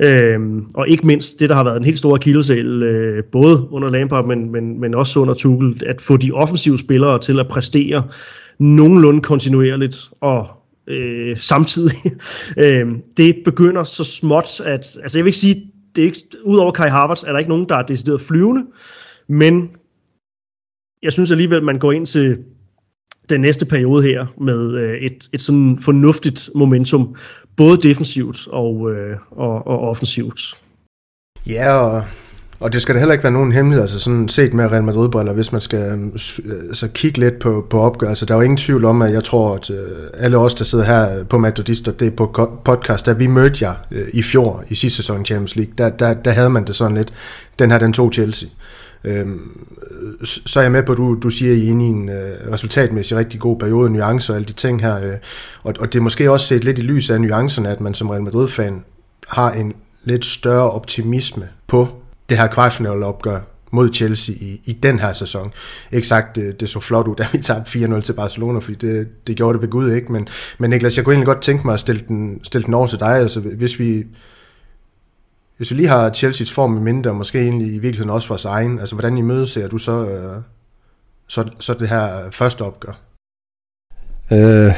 Øhm, 0.00 0.64
og 0.74 0.88
ikke 0.88 1.06
mindst 1.06 1.40
det, 1.40 1.48
der 1.48 1.54
har 1.54 1.64
været 1.64 1.76
en 1.76 1.84
helt 1.84 1.98
stor 1.98 2.14
akillesæl, 2.14 2.82
øh, 2.82 3.24
både 3.32 3.68
under 3.70 3.90
Lampard, 3.90 4.26
men, 4.26 4.52
men, 4.52 4.80
men 4.80 4.94
også 4.94 5.20
under 5.20 5.34
Tuchel, 5.34 5.82
at 5.86 6.00
få 6.00 6.16
de 6.16 6.32
offensive 6.32 6.78
spillere 6.78 7.18
til 7.18 7.40
at 7.40 7.48
præstere 7.48 8.02
nogenlunde 8.58 9.20
kontinuerligt 9.20 9.96
og 10.20 10.46
øh, 10.86 11.36
samtidig. 11.36 11.96
øh, 12.64 12.86
det 13.16 13.36
begynder 13.44 13.84
så 13.84 14.04
småt, 14.04 14.60
at 14.64 14.98
altså 15.02 15.18
jeg 15.18 15.24
vil 15.24 15.28
ikke 15.28 15.38
sige, 15.38 15.70
det 15.96 16.02
er 16.02 16.06
ikke, 16.06 16.22
udover 16.44 16.72
Kai 16.72 16.88
Havertz 16.88 17.22
er 17.22 17.32
der 17.32 17.38
ikke 17.38 17.48
nogen, 17.48 17.68
der 17.68 17.76
er 17.76 17.82
decideret 17.82 18.20
flyvende, 18.20 18.66
men 19.28 19.70
jeg 21.02 21.12
synes 21.12 21.30
alligevel, 21.30 21.62
man 21.62 21.78
går 21.78 21.92
ind 21.92 22.06
til 22.06 22.44
den 23.28 23.40
næste 23.40 23.66
periode 23.66 24.02
her 24.02 24.26
med 24.40 24.74
øh, 24.74 24.94
et, 24.94 25.28
et 25.32 25.40
sådan 25.40 25.78
fornuftigt 25.78 26.50
momentum, 26.54 27.16
både 27.56 27.76
defensivt 27.76 28.48
og, 28.48 28.92
øh, 28.92 29.16
og, 29.30 29.66
og 29.66 29.80
offensivt. 29.80 30.60
Ja, 31.46 31.78
og, 31.78 32.04
og 32.60 32.72
det 32.72 32.82
skal 32.82 32.94
da 32.94 32.98
heller 32.98 33.12
ikke 33.12 33.24
være 33.24 33.32
nogen 33.32 33.52
hemmelighed, 33.52 33.82
altså 33.82 33.98
sådan 33.98 34.28
set 34.28 34.54
med 34.54 34.72
Real 34.72 34.84
Madrid-briller, 34.84 35.32
hvis 35.32 35.52
man 35.52 35.60
skal 35.60 36.10
altså, 36.68 36.88
kigge 36.88 37.18
lidt 37.18 37.38
på, 37.38 37.66
på 37.70 37.80
opgørelse. 37.80 38.26
Der 38.26 38.34
er 38.34 38.38
jo 38.38 38.42
ingen 38.42 38.56
tvivl 38.56 38.84
om, 38.84 39.02
at 39.02 39.12
jeg 39.12 39.24
tror, 39.24 39.54
at 39.54 39.70
øh, 39.70 39.76
alle 40.14 40.38
os, 40.38 40.54
der 40.54 40.64
sidder 40.64 40.84
her 40.84 41.24
på 41.24 41.38
Madridist, 41.38 41.88
det 42.00 42.14
på 42.14 42.50
podcast, 42.64 43.06
da 43.06 43.12
vi 43.12 43.26
mødte 43.26 43.64
jer 43.64 43.74
i 44.12 44.22
fjor, 44.22 44.64
i 44.68 44.74
sidste 44.74 44.96
sæson 44.96 45.22
i 45.22 45.24
Champions 45.24 45.56
League, 45.56 45.72
der, 45.78 45.90
der, 45.90 46.14
der 46.14 46.30
havde 46.30 46.50
man 46.50 46.66
det 46.66 46.74
sådan 46.74 46.96
lidt, 46.96 47.12
den 47.58 47.70
her, 47.70 47.78
den 47.78 47.92
tog 47.92 48.12
Chelsea. 48.12 48.48
Øhm, 49.04 49.66
så 50.24 50.60
er 50.60 50.62
jeg 50.64 50.72
med 50.72 50.82
på, 50.82 50.92
at 50.92 50.98
du, 50.98 51.18
du 51.22 51.30
siger, 51.30 51.52
at 51.52 51.58
I 51.58 51.66
er 51.66 51.70
inde 51.70 51.84
i 51.84 51.88
en 51.88 52.08
øh, 52.08 52.52
resultatmæssig 52.52 53.16
rigtig 53.16 53.40
god 53.40 53.58
periode, 53.58 53.90
nuancer 53.90 54.32
og 54.32 54.36
alle 54.36 54.46
de 54.46 54.52
ting 54.52 54.82
her. 54.82 54.96
Øh, 54.96 55.14
og, 55.62 55.74
og 55.80 55.92
det 55.92 55.98
er 55.98 56.02
måske 56.02 56.30
også 56.30 56.46
set 56.46 56.64
lidt 56.64 56.78
i 56.78 56.82
lys 56.82 57.10
af 57.10 57.20
nuancerne, 57.20 57.68
at 57.68 57.80
man 57.80 57.94
som 57.94 58.10
Real 58.10 58.22
Madrid-fan 58.22 58.84
har 59.28 59.52
en 59.52 59.72
lidt 60.04 60.24
større 60.24 60.70
optimisme 60.70 61.48
på 61.66 61.88
det 62.28 62.38
her 62.38 62.46
kvartfinale 62.46 63.06
opgør 63.06 63.40
mod 63.70 63.94
Chelsea 63.94 64.34
i, 64.34 64.60
i 64.64 64.72
den 64.72 64.98
her 64.98 65.12
sæson. 65.12 65.52
Ikke 65.92 66.08
sagt, 66.08 66.36
det, 66.36 66.60
det 66.60 66.68
så 66.68 66.80
flot 66.80 67.08
ud, 67.08 67.16
da 67.22 67.26
vi 67.32 67.38
tabte 67.38 67.78
4-0 67.78 68.00
til 68.00 68.12
Barcelona, 68.12 68.58
fordi 68.58 68.86
det, 68.86 69.26
det 69.26 69.36
gjorde 69.36 69.52
det 69.52 69.62
ved 69.62 69.68
Gud 69.68 69.90
ikke, 69.90 70.12
men, 70.12 70.28
men 70.58 70.70
Niklas, 70.70 70.96
jeg 70.96 71.04
kunne 71.04 71.14
egentlig 71.14 71.26
godt 71.26 71.42
tænke 71.42 71.66
mig 71.66 71.74
at 71.74 71.80
stille 71.80 72.02
den, 72.08 72.40
stille 72.42 72.64
den 72.64 72.74
over 72.74 72.86
til 72.86 73.00
dig, 73.00 73.16
altså 73.16 73.40
hvis 73.40 73.78
vi, 73.78 74.06
hvis 75.56 75.70
vi 75.70 75.76
lige 75.76 75.88
har 75.88 76.10
Chelsea's 76.10 76.54
form 76.54 76.76
i 76.76 76.80
mindre, 76.80 77.10
og 77.10 77.16
måske 77.16 77.40
egentlig 77.40 77.66
i 77.66 77.78
virkeligheden 77.78 78.10
også 78.10 78.28
vores 78.28 78.44
egen, 78.44 78.78
altså 78.78 78.94
hvordan 78.94 79.18
i 79.18 79.20
møde 79.20 79.46
ser 79.46 79.68
du 79.68 79.78
så, 79.78 80.06
øh, 80.06 80.42
så, 81.28 81.44
så 81.60 81.74
det 81.74 81.88
her 81.88 82.30
første 82.32 82.62
opgør? 82.62 82.92
Øh, 84.32 84.72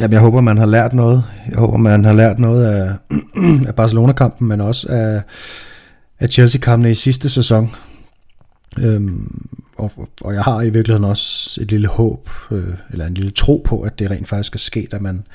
jamen, 0.00 0.12
jeg 0.12 0.20
håber, 0.20 0.40
man 0.40 0.58
har 0.58 0.66
lært 0.66 0.92
noget. 0.92 1.24
Jeg 1.50 1.58
håber, 1.58 1.76
man 1.76 2.04
har 2.04 2.12
lært 2.12 2.38
noget 2.38 2.64
af, 2.66 2.94
af 3.68 3.74
Barcelona-kampen, 3.74 4.48
men 4.48 4.60
også 4.60 4.86
af, 4.90 5.22
af 6.24 6.30
Chelsea-kampene 6.30 6.90
i 6.90 6.94
sidste 6.94 7.30
sæson. 7.30 7.70
Øhm, 8.78 9.48
og, 9.76 10.08
og 10.20 10.34
jeg 10.34 10.42
har 10.42 10.62
i 10.62 10.70
virkeligheden 10.70 11.04
også 11.04 11.60
et 11.60 11.70
lille 11.70 11.88
håb, 11.88 12.28
øh, 12.50 12.74
eller 12.90 13.06
en 13.06 13.14
lille 13.14 13.30
tro 13.30 13.62
på, 13.66 13.80
at 13.80 13.98
det 13.98 14.10
rent 14.10 14.28
faktisk 14.28 14.46
skal 14.46 14.60
ske, 14.60 14.88
at 14.92 15.02
man, 15.02 15.26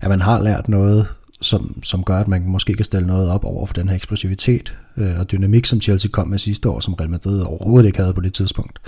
at 0.00 0.08
man 0.08 0.20
har 0.20 0.42
lært 0.42 0.68
noget 0.68 1.06
som, 1.40 1.82
som 1.82 2.04
gør, 2.04 2.18
at 2.18 2.28
man 2.28 2.46
måske 2.46 2.74
kan 2.74 2.84
stille 2.84 3.06
noget 3.06 3.30
op 3.30 3.44
over 3.44 3.66
for 3.66 3.74
den 3.74 3.88
her 3.88 3.96
eksplosivitet 3.96 4.74
øh, 4.96 5.18
og 5.18 5.30
dynamik, 5.30 5.66
som 5.66 5.80
Chelsea 5.80 6.10
kom 6.10 6.28
med 6.28 6.38
sidste 6.38 6.68
år, 6.68 6.80
som 6.80 6.94
Real 6.94 7.10
Madrid 7.10 7.40
overhovedet 7.40 7.86
ikke 7.86 7.98
havde 7.98 8.14
på 8.14 8.20
det 8.20 8.34
tidspunkt. 8.34 8.78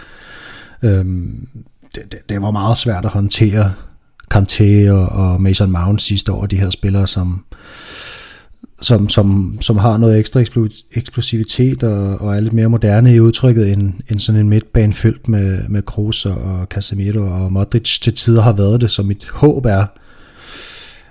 Øhm, 0.82 1.48
det, 1.94 2.12
det, 2.12 2.28
det 2.28 2.42
var 2.42 2.50
meget 2.50 2.78
svært 2.78 3.04
at 3.04 3.10
håndtere 3.10 3.72
Kanté 4.34 4.90
og, 4.90 5.08
og 5.08 5.42
Mason 5.42 5.70
Mount 5.70 6.02
sidste 6.02 6.32
år, 6.32 6.46
de 6.46 6.60
her 6.60 6.70
spillere, 6.70 7.06
som, 7.06 7.44
som, 8.84 9.08
som, 9.08 9.58
som 9.60 9.76
har 9.76 9.96
noget 9.96 10.18
ekstra 10.18 10.40
eksplosivitet 10.92 11.82
og, 11.82 12.20
og 12.20 12.36
er 12.36 12.40
lidt 12.40 12.52
mere 12.52 12.68
moderne 12.68 13.14
i 13.14 13.20
udtrykket 13.20 13.72
end, 13.72 13.92
end 14.10 14.20
sådan 14.20 14.40
en 14.40 14.48
midtbane 14.48 14.92
fyldt 14.92 15.28
med, 15.28 15.68
med 15.68 15.82
Kroos 15.82 16.26
og 16.26 16.66
Casemiro 16.70 17.20
og 17.20 17.52
Modric 17.52 18.00
til 18.00 18.14
tider 18.14 18.42
har 18.42 18.52
været 18.52 18.80
det, 18.80 18.90
som 18.90 19.06
mit 19.06 19.26
håb 19.32 19.64
er, 19.64 19.86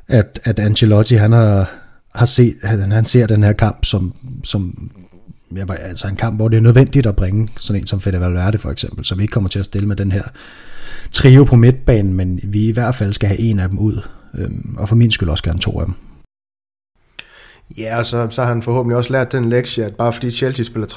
at, 0.08 0.40
at 0.44 0.60
Ancelotti 0.60 1.16
han 1.16 1.32
har, 1.32 1.72
har 2.16 2.26
set, 2.26 2.56
han, 2.64 2.92
han 2.92 3.06
ser 3.06 3.28
den 3.28 3.44
her 3.44 3.54
kamp 3.54 3.86
som, 3.86 4.14
som 4.44 4.92
ja, 5.56 5.64
altså 5.74 6.08
en 6.08 6.16
kamp, 6.16 6.36
hvor 6.36 6.48
det 6.48 6.58
er 6.58 6.62
nødvendigt 6.62 7.06
at 7.06 7.16
bringe 7.16 7.48
sådan 7.60 7.82
en 7.82 7.88
som 7.88 8.02
Fede 8.02 8.20
Valverde 8.20 8.58
for 8.58 8.72
eksempel, 8.72 9.06
så 9.06 9.16
vi 9.16 9.22
ikke 9.22 9.32
kommer 9.32 9.50
til 9.50 9.60
at 9.60 9.66
stille 9.66 9.88
med 9.88 9.96
den 9.96 10.12
her 10.12 10.24
trio 11.12 11.44
på 11.44 11.56
midtbanen, 11.56 12.14
men 12.14 12.40
vi 12.44 12.68
i 12.68 12.72
hvert 12.72 12.96
fald 12.96 13.14
skal 13.14 13.30
have 13.30 13.40
en 13.40 13.60
af 13.60 13.70
dem 13.70 13.80
ud, 13.80 14.02
øhm, 14.38 14.76
og 14.78 14.90
for 14.90 14.96
min 14.96 15.12
skyld 15.12 15.30
også 15.30 15.44
gerne 15.44 15.60
to 15.60 15.80
af 15.80 15.86
dem. 15.86 15.96
Ja, 17.78 18.00
og 18.00 18.06
så, 18.06 18.28
så 18.30 18.42
har 18.42 18.48
han 18.48 18.62
forhåbentlig 18.62 18.98
også 18.98 19.14
lært 19.14 19.32
den 19.32 19.50
lektie, 19.50 19.86
at 19.86 19.96
bare 19.96 20.14
fordi 20.14 20.32
Chelsea 20.32 20.66
spiller 20.66 20.88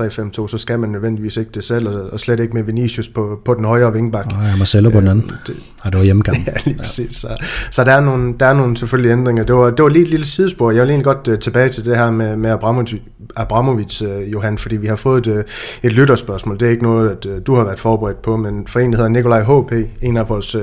3-5-2, 0.42 0.48
så 0.48 0.58
skal 0.58 0.78
man 0.78 0.90
nødvendigvis 0.90 1.36
ikke 1.36 1.50
det 1.54 1.64
selv, 1.64 1.88
og 1.88 2.20
slet 2.20 2.40
ikke 2.40 2.54
med 2.54 2.62
Vinicius 2.62 3.08
på, 3.08 3.40
på 3.44 3.54
den 3.54 3.64
højre 3.64 3.92
vingbak. 3.92 4.26
Og 4.26 4.44
jeg 4.44 4.54
Marcelo 4.58 4.90
på 4.90 5.00
den 5.00 5.08
anden. 5.08 5.30
Øh, 5.30 5.36
det, 5.46 5.62
ja, 5.84 5.90
det 5.90 5.98
var 5.98 6.04
hjemmekamp. 6.04 6.38
ja, 6.46 6.52
lige 6.64 6.78
præcis. 6.78 7.16
Så, 7.16 7.28
så 7.70 7.84
der, 7.84 7.92
er 7.92 8.00
nogle, 8.00 8.34
der 8.40 8.46
er 8.46 8.54
nogle 8.54 8.76
selvfølgelig 8.76 9.10
ændringer. 9.10 9.44
Det 9.44 9.54
var, 9.54 9.70
det 9.70 9.82
var 9.82 9.88
lige 9.88 10.02
et 10.02 10.10
lille 10.10 10.26
sidespor. 10.26 10.70
Jeg 10.70 10.82
vil 10.82 10.90
egentlig 10.90 11.04
godt 11.04 11.28
uh, 11.28 11.38
tilbage 11.38 11.68
til 11.68 11.84
det 11.84 11.96
her 11.96 12.10
med, 12.10 12.36
med 12.36 12.50
Abramovic, 12.50 13.00
Abramovic 13.36 14.02
uh, 14.02 14.32
Johan, 14.32 14.58
fordi 14.58 14.76
vi 14.76 14.86
har 14.86 14.96
fået 14.96 15.26
et, 15.26 15.32
uh, 15.32 15.42
et 15.82 15.92
lytterspørgsmål. 15.92 16.60
Det 16.60 16.66
er 16.66 16.70
ikke 16.70 16.82
noget, 16.82 17.10
at 17.10 17.26
uh, 17.26 17.32
du 17.46 17.54
har 17.54 17.64
været 17.64 17.80
forberedt 17.80 18.22
på, 18.22 18.36
men 18.36 18.66
for 18.66 18.80
en, 18.80 18.92
der 18.92 18.96
hedder 18.96 19.10
Nikolaj 19.10 19.42
HP, 19.42 19.72
en 20.02 20.16
af 20.16 20.28
vores... 20.28 20.54
Uh, 20.54 20.62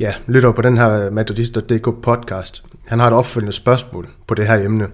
ja, 0.00 0.14
lytter 0.26 0.52
på 0.52 0.62
den 0.62 0.76
her 0.76 1.10
metodist.dk 1.10 2.02
podcast. 2.02 2.62
Han 2.86 3.00
har 3.00 3.06
et 3.06 3.14
opfølgende 3.14 3.52
spørgsmål 3.52 4.08
på 4.26 4.34
det 4.34 4.46
her 4.46 4.64
emne. 4.64 4.88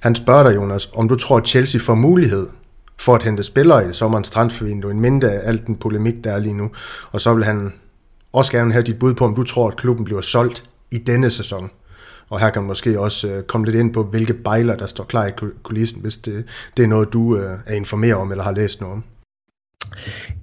Han 0.00 0.14
spørger 0.14 0.42
dig, 0.42 0.56
Jonas, 0.56 0.90
om 0.94 1.08
du 1.08 1.16
tror, 1.16 1.36
at 1.36 1.46
Chelsea 1.46 1.80
får 1.80 1.94
mulighed 1.94 2.46
for 2.98 3.14
at 3.14 3.22
hente 3.22 3.42
spillere 3.42 3.90
i 3.90 3.92
sommerens 3.92 4.30
transfervindue, 4.30 4.90
en 4.90 5.00
mindre 5.00 5.30
af 5.32 5.48
alt 5.48 5.66
den 5.66 5.76
polemik, 5.76 6.24
der 6.24 6.32
er 6.32 6.38
lige 6.38 6.54
nu. 6.54 6.70
Og 7.12 7.20
så 7.20 7.34
vil 7.34 7.44
han 7.44 7.72
også 8.32 8.52
gerne 8.52 8.72
have 8.72 8.84
dit 8.84 8.98
bud 8.98 9.14
på, 9.14 9.24
om 9.24 9.34
du 9.34 9.42
tror, 9.42 9.68
at 9.68 9.76
klubben 9.76 10.04
bliver 10.04 10.20
solgt 10.20 10.64
i 10.90 10.98
denne 10.98 11.30
sæson. 11.30 11.70
Og 12.28 12.40
her 12.40 12.50
kan 12.50 12.62
man 12.62 12.66
måske 12.66 13.00
også 13.00 13.28
øh, 13.28 13.42
komme 13.42 13.66
lidt 13.66 13.76
ind 13.76 13.92
på, 13.92 14.02
hvilke 14.02 14.34
bejler, 14.34 14.76
der 14.76 14.86
står 14.86 15.04
klar 15.04 15.26
i 15.26 15.30
kulissen, 15.62 16.00
hvis 16.00 16.16
det, 16.16 16.44
det 16.76 16.82
er 16.82 16.86
noget, 16.86 17.12
du 17.12 17.36
øh, 17.36 17.58
er 17.66 17.74
informeret 17.74 18.14
om 18.14 18.30
eller 18.30 18.44
har 18.44 18.52
læst 18.52 18.80
noget 18.80 18.92
om. 18.92 19.04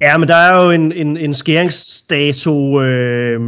Ja, 0.01 0.17
men 0.17 0.27
der 0.27 0.35
er 0.35 0.63
jo 0.63 0.71
en, 0.71 0.91
en, 0.91 1.17
en 1.17 1.33
skæringsdato, 1.33 2.81
øh, 2.81 3.39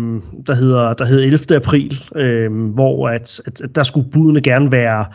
der, 0.48 0.56
hedder, 0.56 0.94
der 0.94 1.06
hedder 1.06 1.25
11. 1.25 1.56
april, 1.56 2.03
øh, 2.15 2.51
hvor 2.74 3.10
at, 3.10 3.41
at, 3.46 3.62
at 3.62 3.75
der 3.75 3.84
skulle 3.84 4.10
budene 4.12 4.41
gerne 4.41 4.72
være 4.72 5.06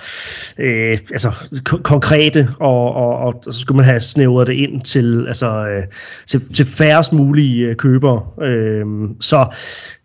øh, 0.59 0.99
altså, 1.13 1.29
k- 1.69 1.83
konkrete, 1.83 2.49
og, 2.61 2.95
og, 2.95 3.17
og 3.17 3.43
så 3.45 3.61
skulle 3.61 3.77
man 3.77 3.85
have 3.85 4.01
snævret 4.01 4.47
det 4.47 4.53
ind 4.53 4.81
til, 4.81 5.25
altså, 5.29 5.67
øh, 5.67 5.83
til, 6.27 6.55
til 6.55 6.67
færrest 6.67 7.13
mulige 7.13 7.67
øh, 7.67 7.77
købere. 7.77 8.23
Øh, 8.43 8.87
så 9.21 9.47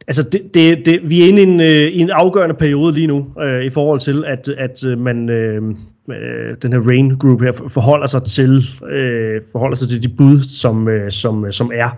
altså 0.08 0.24
det, 0.24 0.42
det, 0.54 0.86
det, 0.86 1.00
vi 1.04 1.24
er 1.24 1.28
inde 1.28 1.42
i 1.42 1.46
en, 1.46 1.60
øh, 1.60 1.88
i 1.88 2.00
en 2.00 2.10
afgørende 2.10 2.56
periode 2.56 2.94
lige 2.94 3.08
nu, 3.08 3.28
øh, 3.42 3.64
i 3.64 3.70
forhold 3.70 4.00
til, 4.00 4.24
at, 4.28 4.50
at 4.58 4.86
øh, 4.86 5.00
man... 5.00 5.30
Øh, 5.30 5.62
øh, 6.12 6.56
den 6.62 6.74
her 6.74 6.80
Rain 6.80 7.18
Group 7.18 7.42
her 7.42 7.52
forholder 7.52 8.08
sig 8.08 8.24
til 8.24 8.66
øh, 8.90 9.42
forholder 9.52 9.76
sig 9.76 9.90
til 9.90 10.04
de 10.04 10.10
bud 10.18 10.40
som 10.40 10.88
øh, 10.88 11.12
som 11.12 11.46
øh, 11.46 11.52
som 11.52 11.72
er. 11.74 11.90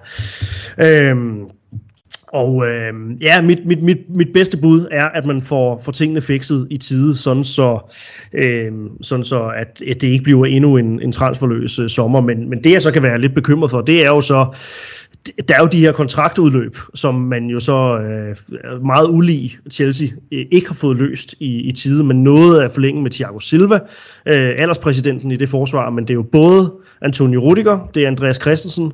Øhm, 0.77 1.49
og 2.33 2.67
øh, 2.67 2.93
ja, 3.21 3.41
mit, 3.41 3.65
mit, 3.65 3.83
mit, 3.83 3.97
mit 4.09 4.27
bedste 4.33 4.57
bud 4.57 4.87
er, 4.91 5.05
at 5.05 5.25
man 5.25 5.41
får, 5.41 5.81
får 5.83 5.91
tingene 5.91 6.21
fikset 6.21 6.67
i 6.69 6.77
tide, 6.77 7.17
sådan 7.17 7.43
så, 7.43 7.79
øh, 8.33 8.71
sådan 9.01 9.23
så 9.23 9.51
at, 9.57 9.81
at 9.87 10.01
det 10.01 10.07
ikke 10.07 10.23
bliver 10.23 10.45
endnu 10.45 10.77
en, 10.77 11.01
en 11.01 11.11
transferløs 11.11 11.79
øh, 11.79 11.89
sommer. 11.89 12.21
Men, 12.21 12.49
men 12.49 12.63
det 12.63 12.71
jeg 12.71 12.81
så 12.81 12.91
kan 12.91 13.03
være 13.03 13.21
lidt 13.21 13.35
bekymret 13.35 13.71
for, 13.71 13.81
det 13.81 14.05
er 14.05 14.09
jo 14.09 14.21
så, 14.21 14.45
der 15.47 15.55
er 15.55 15.59
jo 15.59 15.67
de 15.71 15.79
her 15.79 15.91
kontraktudløb, 15.91 16.77
som 16.93 17.15
man 17.15 17.45
jo 17.45 17.59
så 17.59 17.99
øh, 17.99 18.35
meget 18.85 19.07
ulig 19.09 19.57
Chelsea 19.71 20.07
øh, 20.31 20.45
ikke 20.51 20.67
har 20.67 20.75
fået 20.75 20.97
løst 20.97 21.35
i, 21.39 21.61
i 21.61 21.71
tide, 21.71 22.03
men 22.03 22.23
noget 22.23 22.61
af 22.61 22.71
forlænge 22.71 23.01
med 23.01 23.11
Thiago 23.11 23.39
Silva, 23.39 23.75
øh, 24.25 24.53
alderspræsidenten 24.57 25.31
i 25.31 25.35
det 25.35 25.49
forsvar, 25.49 25.89
men 25.89 26.03
det 26.03 26.09
er 26.09 26.15
jo 26.15 26.23
både 26.31 26.73
Antonio 27.01 27.39
Rudiger, 27.39 27.89
det 27.95 28.03
er 28.03 28.07
Andreas 28.07 28.35
Christensen, 28.35 28.91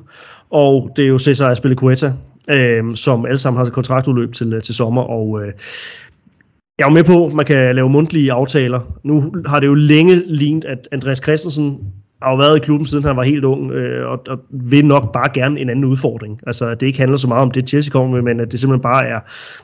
og 0.50 0.90
det 0.96 1.04
er 1.04 1.08
jo 1.08 1.18
Cesar 1.18 1.50
Azpilicueta, 1.50 2.12
øh, 2.50 2.94
som 2.94 3.26
alle 3.26 3.38
sammen 3.38 3.64
har 3.64 3.70
kontraktudløb 3.70 4.32
til, 4.32 4.52
øh, 4.52 4.62
til 4.62 4.74
sommer, 4.74 5.02
og 5.02 5.42
øh, 5.42 5.52
jeg 6.78 6.84
er 6.84 6.90
med 6.90 7.04
på, 7.04 7.26
at 7.26 7.32
man 7.32 7.46
kan 7.46 7.74
lave 7.74 7.90
mundtlige 7.90 8.32
aftaler. 8.32 8.80
Nu 9.04 9.32
har 9.46 9.60
det 9.60 9.66
jo 9.66 9.74
længe 9.74 10.22
lignet, 10.26 10.64
at 10.64 10.88
Andreas 10.92 11.18
Christensen 11.18 11.78
har 12.22 12.30
jo 12.30 12.36
været 12.36 12.56
i 12.56 12.60
klubben 12.60 12.86
siden 12.86 13.04
han 13.04 13.16
var 13.16 13.22
helt 13.22 13.44
ung, 13.44 13.72
øh, 13.72 14.10
og, 14.10 14.22
og 14.28 14.38
vil 14.50 14.86
nok 14.86 15.12
bare 15.12 15.28
gerne 15.34 15.60
en 15.60 15.70
anden 15.70 15.84
udfordring. 15.84 16.40
Altså, 16.46 16.66
at 16.66 16.80
det 16.80 16.86
ikke 16.86 16.98
handler 16.98 17.16
så 17.16 17.28
meget 17.28 17.42
om 17.42 17.50
det, 17.50 17.68
Chelsea 17.68 17.90
kommer 17.90 18.10
med, 18.10 18.22
men 18.22 18.40
at 18.40 18.52
det 18.52 18.60
simpelthen 18.60 18.82
bare 18.82 19.06
er, 19.06 19.20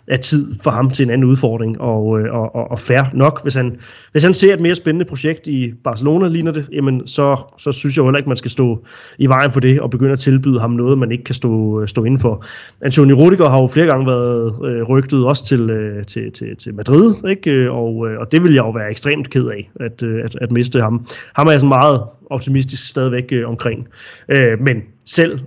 er 0.08 0.16
tid 0.16 0.54
for 0.62 0.70
ham 0.70 0.90
til 0.90 1.04
en 1.04 1.10
anden 1.10 1.24
udfordring, 1.24 1.80
og, 1.80 2.20
øh, 2.20 2.34
og, 2.34 2.54
og, 2.54 2.70
og 2.70 2.78
fair 2.78 3.02
nok. 3.14 3.42
Hvis 3.42 3.54
han, 3.54 3.76
hvis 4.12 4.24
han 4.24 4.34
ser 4.34 4.54
et 4.54 4.60
mere 4.60 4.74
spændende 4.74 5.04
projekt 5.04 5.46
i 5.46 5.72
Barcelona, 5.84 6.28
ligner 6.28 6.52
det, 6.52 6.68
jamen, 6.72 7.06
så, 7.06 7.36
så 7.58 7.72
synes 7.72 7.96
jeg 7.96 8.02
jo 8.02 8.06
heller 8.06 8.18
ikke, 8.18 8.30
man 8.30 8.36
skal 8.36 8.50
stå 8.50 8.84
i 9.18 9.26
vejen 9.26 9.50
for 9.50 9.60
det, 9.60 9.80
og 9.80 9.90
begynde 9.90 10.12
at 10.12 10.18
tilbyde 10.18 10.60
ham 10.60 10.70
noget, 10.70 10.98
man 10.98 11.12
ikke 11.12 11.24
kan 11.24 11.34
stå, 11.34 11.80
øh, 11.80 11.88
stå 11.88 12.04
inden 12.04 12.20
for. 12.20 12.44
Antonio 12.80 13.16
Rudiger 13.16 13.48
har 13.48 13.60
jo 13.60 13.66
flere 13.66 13.86
gange 13.86 14.06
været 14.06 14.54
øh, 14.64 14.82
rygtet 14.82 15.24
også 15.24 15.46
til, 15.46 15.70
øh, 15.70 16.04
til, 16.04 16.32
til, 16.32 16.56
til 16.56 16.74
Madrid, 16.74 17.14
ikke? 17.28 17.50
Øh, 17.50 17.74
og, 17.74 18.08
øh, 18.08 18.20
og 18.20 18.32
det 18.32 18.42
vil 18.42 18.52
jeg 18.52 18.62
jo 18.62 18.70
være 18.70 18.90
ekstremt 18.90 19.30
ked 19.30 19.46
af, 19.46 19.70
at, 19.80 20.02
øh, 20.02 20.24
at, 20.24 20.36
at 20.40 20.52
miste 20.52 20.80
ham. 20.80 21.06
Ham 21.34 21.46
er 21.46 21.50
jeg 21.50 21.60
sådan 21.60 21.68
meget 21.68 22.02
optimistisk 22.32 22.86
stadigvæk 22.86 23.24
øh, 23.32 23.48
omkring. 23.48 23.88
Øh, 24.28 24.60
men 24.60 24.76
selv 25.06 25.40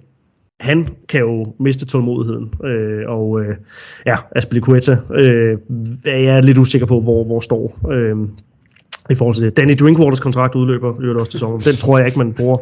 han 0.59 0.87
kan 1.09 1.19
jo 1.19 1.45
miste 1.59 1.85
tålmodigheden. 1.85 2.53
Øh, 2.63 3.03
og 3.07 3.41
øh, 3.41 3.55
ja, 4.05 4.15
Aspilicueta 4.35 4.97
øh, 5.13 5.57
er 6.05 6.17
jeg 6.17 6.43
lidt 6.43 6.57
usikker 6.57 6.87
på, 6.87 7.01
hvor, 7.01 7.23
hvor 7.23 7.39
står. 7.39 7.89
Øh, 7.91 8.15
i 9.09 9.15
forhold 9.15 9.35
til 9.35 9.45
det. 9.45 9.57
Danny 9.57 9.73
Drinkwaters 9.79 10.19
kontrakt 10.19 10.55
udløber 10.55 11.03
i 11.03 11.19
også 11.19 11.31
til 11.31 11.39
sommer. 11.39 11.59
Den 11.59 11.75
tror 11.75 11.97
jeg 11.97 12.07
ikke, 12.07 12.17
man 12.17 12.33
bruger 12.33 12.57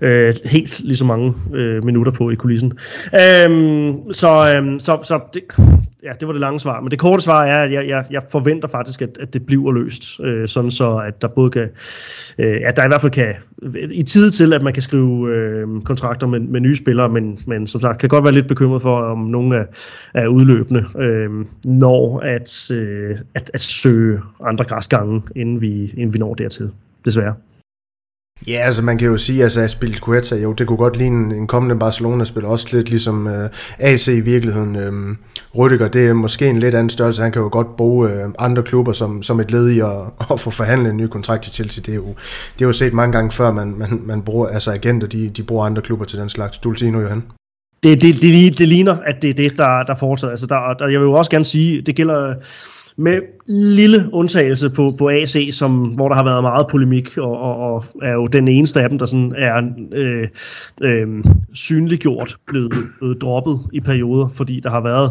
øh, 0.00 0.34
helt 0.44 0.80
lige 0.80 0.96
så 0.96 1.04
mange 1.04 1.34
øh, 1.54 1.84
minutter 1.84 2.12
på 2.12 2.30
i 2.30 2.34
kulissen. 2.34 2.72
Øhm, 3.14 4.12
så, 4.12 4.54
øhm, 4.56 4.78
så, 4.78 4.98
så 5.02 5.20
det, 5.34 5.42
ja, 6.04 6.12
det 6.20 6.28
var 6.28 6.32
det 6.32 6.40
lange 6.40 6.60
svar. 6.60 6.80
Men 6.80 6.90
det 6.90 6.98
korte 6.98 7.22
svar 7.22 7.44
er, 7.44 7.62
at 7.62 7.72
jeg, 7.72 7.88
jeg, 7.88 8.04
jeg 8.10 8.22
forventer 8.30 8.68
faktisk, 8.68 9.02
at, 9.02 9.18
at 9.20 9.34
det 9.34 9.46
bliver 9.46 9.72
løst. 9.72 10.20
Øh, 10.20 10.48
sådan 10.48 10.70
så, 10.70 10.96
at 10.96 11.22
der 11.22 11.28
både 11.28 11.50
kan, 11.50 11.68
øh, 12.38 12.60
at 12.64 12.76
der 12.76 12.84
i 12.84 12.88
hvert 12.88 13.00
fald 13.00 13.12
kan, 13.12 13.34
i 13.90 14.02
tid 14.02 14.30
til, 14.30 14.52
at 14.52 14.62
man 14.62 14.72
kan 14.72 14.82
skrive 14.82 15.34
øh, 15.34 15.82
kontrakter 15.84 16.26
med, 16.26 16.40
med 16.40 16.60
nye 16.60 16.76
spillere, 16.76 17.08
men, 17.08 17.38
men 17.46 17.66
som 17.66 17.80
sagt, 17.80 17.98
kan 17.98 18.08
godt 18.08 18.24
være 18.24 18.32
lidt 18.32 18.48
bekymret 18.48 18.82
for, 18.82 18.96
om 18.96 19.18
nogle 19.18 19.56
af, 19.56 19.66
af 20.14 20.26
udløbende 20.26 20.84
øh, 20.98 21.30
når 21.64 22.20
at, 22.20 22.70
øh, 22.70 23.18
at, 23.34 23.50
at 23.54 23.60
søge 23.60 24.20
andre 24.44 24.64
græsgange, 24.64 25.22
inden 25.36 25.60
vi, 25.60 25.94
inden 25.96 26.14
vi 26.14 26.18
når 26.18 26.34
dertil. 26.34 26.70
Desværre. 27.04 27.34
Ja, 28.46 28.58
altså 28.58 28.82
man 28.82 28.98
kan 28.98 29.08
jo 29.08 29.16
sige, 29.16 29.44
at 29.44 29.56
altså, 29.56 29.76
Quetta, 30.04 30.36
jo, 30.36 30.52
det 30.52 30.66
kunne 30.66 30.76
godt 30.76 30.96
ligne 30.96 31.36
en 31.36 31.46
kommende 31.46 31.78
Barcelona-spiller, 31.78 32.48
også 32.48 32.68
lidt 32.72 32.90
ligesom 32.90 33.26
øh, 33.26 33.50
AC 33.78 34.08
i 34.08 34.20
virkeligheden. 34.20 34.76
Øh, 34.76 35.16
Rüdiger, 35.54 35.88
det 35.88 36.08
er 36.08 36.12
måske 36.12 36.48
en 36.48 36.60
lidt 36.60 36.74
anden 36.74 36.90
størrelse, 36.90 37.22
han 37.22 37.32
kan 37.32 37.42
jo 37.42 37.48
godt 37.52 37.76
bruge 37.76 38.10
øh, 38.10 38.28
andre 38.38 38.62
klubber 38.62 38.92
som, 38.92 39.22
som 39.22 39.40
et 39.40 39.50
led 39.50 39.68
i 39.68 39.80
at, 39.80 39.86
at 40.32 40.40
få 40.40 40.50
forhandlet 40.50 40.90
en 40.90 40.96
ny 40.96 41.06
kontrakt 41.06 41.46
i 41.46 41.50
Chelsea. 41.50 41.82
Det 41.86 41.92
er 41.92 41.96
jo, 41.96 42.06
det 42.58 42.64
er 42.64 42.66
jo 42.66 42.72
set 42.72 42.92
mange 42.92 43.12
gange 43.12 43.30
før, 43.30 43.50
man, 43.50 43.74
man, 43.78 44.02
man 44.04 44.22
bruger, 44.22 44.48
altså 44.48 44.72
agenter, 44.72 45.06
de, 45.06 45.28
de 45.28 45.42
bruger 45.42 45.66
andre 45.66 45.82
klubber 45.82 46.04
til 46.04 46.18
den 46.18 46.28
slags. 46.28 46.58
Du 46.58 46.68
vil 46.68 46.78
sige 46.78 46.90
nu, 46.90 47.00
Johan? 47.00 47.22
Det, 47.82 48.02
det, 48.02 48.22
det, 48.22 48.58
det 48.58 48.68
ligner, 48.68 48.96
at 49.06 49.22
det 49.22 49.30
er 49.30 49.34
det, 49.34 49.58
der, 49.58 49.82
der 49.82 49.94
foretager. 49.94 50.30
Altså, 50.30 50.46
der, 50.46 50.74
der, 50.78 50.88
jeg 50.88 51.00
vil 51.00 51.06
jo 51.06 51.12
også 51.12 51.30
gerne 51.30 51.44
sige, 51.44 51.82
det 51.82 51.96
gælder 51.96 52.34
med 52.96 53.20
lille 53.48 54.08
undtagelse 54.12 54.70
på, 54.70 54.90
på 54.98 55.10
AC, 55.10 55.48
som, 55.52 55.84
hvor 55.84 56.08
der 56.08 56.14
har 56.14 56.24
været 56.24 56.42
meget 56.42 56.66
polemik, 56.70 57.18
og, 57.18 57.38
og, 57.38 57.56
og 57.56 57.84
er 58.02 58.12
jo 58.12 58.26
den 58.26 58.48
eneste 58.48 58.80
af 58.80 58.88
dem, 58.88 58.98
der 58.98 59.06
sådan 59.06 59.34
er 59.36 59.62
øh, 59.92 60.28
øh, 60.82 61.24
synliggjort, 61.54 62.36
blevet, 62.46 62.72
blevet 62.98 63.22
droppet 63.22 63.60
i 63.72 63.80
perioder, 63.80 64.28
fordi 64.34 64.60
der 64.60 64.70
har 64.70 64.80
været 64.80 65.10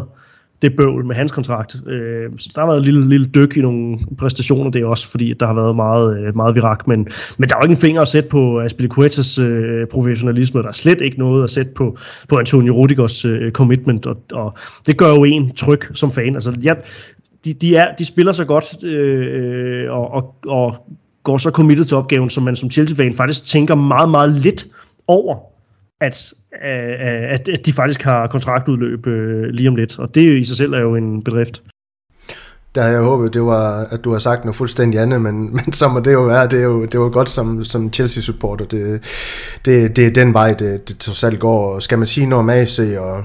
det 0.62 0.76
bøvl 0.76 1.04
med 1.06 1.14
hans 1.14 1.32
kontrakt. 1.32 1.76
Øh, 1.86 2.30
så 2.38 2.50
der 2.54 2.60
har 2.60 2.66
været 2.66 2.78
et 2.78 2.84
lille, 2.84 3.08
lille 3.08 3.26
dyk 3.26 3.56
i 3.56 3.60
nogle 3.60 3.98
præstationer, 4.18 4.70
det 4.70 4.82
er 4.82 4.86
også 4.86 5.10
fordi, 5.10 5.34
der 5.40 5.46
har 5.46 5.54
været 5.54 5.76
meget, 5.76 6.18
øh, 6.18 6.36
meget 6.36 6.54
virak, 6.54 6.86
men, 6.88 7.08
men 7.38 7.48
der 7.48 7.54
er 7.54 7.58
jo 7.58 7.64
ikke 7.64 7.72
en 7.72 7.80
finger 7.80 8.02
at 8.02 8.08
sætte 8.08 8.28
på 8.28 8.60
Aspilicuetas 8.60 9.38
øh, 9.38 9.86
professionalisme, 9.86 10.62
der 10.62 10.68
er 10.68 10.72
slet 10.72 11.00
ikke 11.00 11.18
noget 11.18 11.44
at 11.44 11.50
sætte 11.50 11.72
på, 11.74 11.96
på 12.28 12.36
Antonio 12.36 12.74
Rudigers 12.74 13.24
øh, 13.24 13.52
commitment, 13.52 14.06
og, 14.06 14.16
og 14.32 14.54
det 14.86 14.96
gør 14.96 15.08
jo 15.08 15.24
en 15.24 15.54
tryg 15.54 15.80
som 15.94 16.12
fan. 16.12 16.34
Altså, 16.34 16.58
jeg, 16.62 16.76
de, 17.44 17.52
de, 17.52 17.76
er, 17.76 17.94
de 17.94 18.04
spiller 18.04 18.32
så 18.32 18.44
godt 18.44 18.84
øh, 18.84 19.90
og, 19.90 20.10
og, 20.10 20.34
og 20.46 20.86
går 21.22 21.38
så 21.38 21.50
committed 21.50 21.84
til 21.84 21.96
opgaven, 21.96 22.30
som 22.30 22.42
man 22.42 22.56
som 22.56 22.70
Chelsea-fan 22.70 23.14
faktisk 23.14 23.46
tænker 23.46 23.74
meget, 23.74 24.10
meget 24.10 24.32
lidt 24.32 24.66
over, 25.06 25.51
at, 26.02 26.34
øh, 26.64 26.90
øh, 26.90 27.32
at, 27.32 27.48
at 27.48 27.66
de 27.66 27.72
faktisk 27.72 28.02
har 28.02 28.26
kontraktudløb 28.26 29.06
øh, 29.06 29.44
lige 29.44 29.68
om 29.68 29.76
lidt. 29.76 29.98
Og 29.98 30.14
det 30.14 30.38
i 30.38 30.44
sig 30.44 30.56
selv 30.56 30.72
er 30.72 30.80
jo 30.80 30.96
en 30.96 31.22
bedrift. 31.22 31.62
der 32.74 32.82
havde 32.82 32.94
jeg 32.94 33.02
håbet, 33.02 33.34
det 33.34 33.42
var, 33.42 33.86
at 33.90 34.04
du 34.04 34.12
har 34.12 34.18
sagt 34.18 34.44
noget 34.44 34.56
fuldstændig 34.56 35.00
andet, 35.00 35.22
men, 35.22 35.34
men 35.56 35.72
så 35.72 35.88
må 35.88 36.00
det 36.00 36.12
jo 36.12 36.22
være, 36.22 36.48
det 36.48 36.58
er 36.58 36.64
jo, 36.64 36.84
det 36.84 37.00
var 37.00 37.08
godt 37.08 37.30
som, 37.30 37.64
som 37.64 37.92
Chelsea-supporter. 37.92 38.64
Det, 38.64 39.04
det, 39.64 39.96
det 39.96 40.06
er 40.06 40.10
den 40.10 40.34
vej, 40.34 40.54
det, 40.54 40.88
det 40.88 40.98
trods 40.98 41.24
alt 41.24 41.40
går. 41.40 41.78
Skal 41.78 41.98
man 41.98 42.06
sige 42.06 42.26
noget 42.26 42.40
om 42.40 42.50
AC 42.50 42.78
og, 42.98 43.24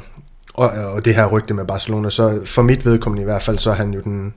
og, 0.53 0.69
og 0.93 1.05
det 1.05 1.15
her 1.15 1.25
rygte 1.25 1.53
med 1.53 1.65
Barcelona, 1.65 2.09
så 2.09 2.41
for 2.45 2.61
mit 2.61 2.85
vedkommende 2.85 3.21
i 3.21 3.25
hvert 3.25 3.43
fald, 3.43 3.59
så 3.59 3.69
er 3.69 3.75
han 3.75 3.93
jo 3.93 4.01
den, 4.01 4.33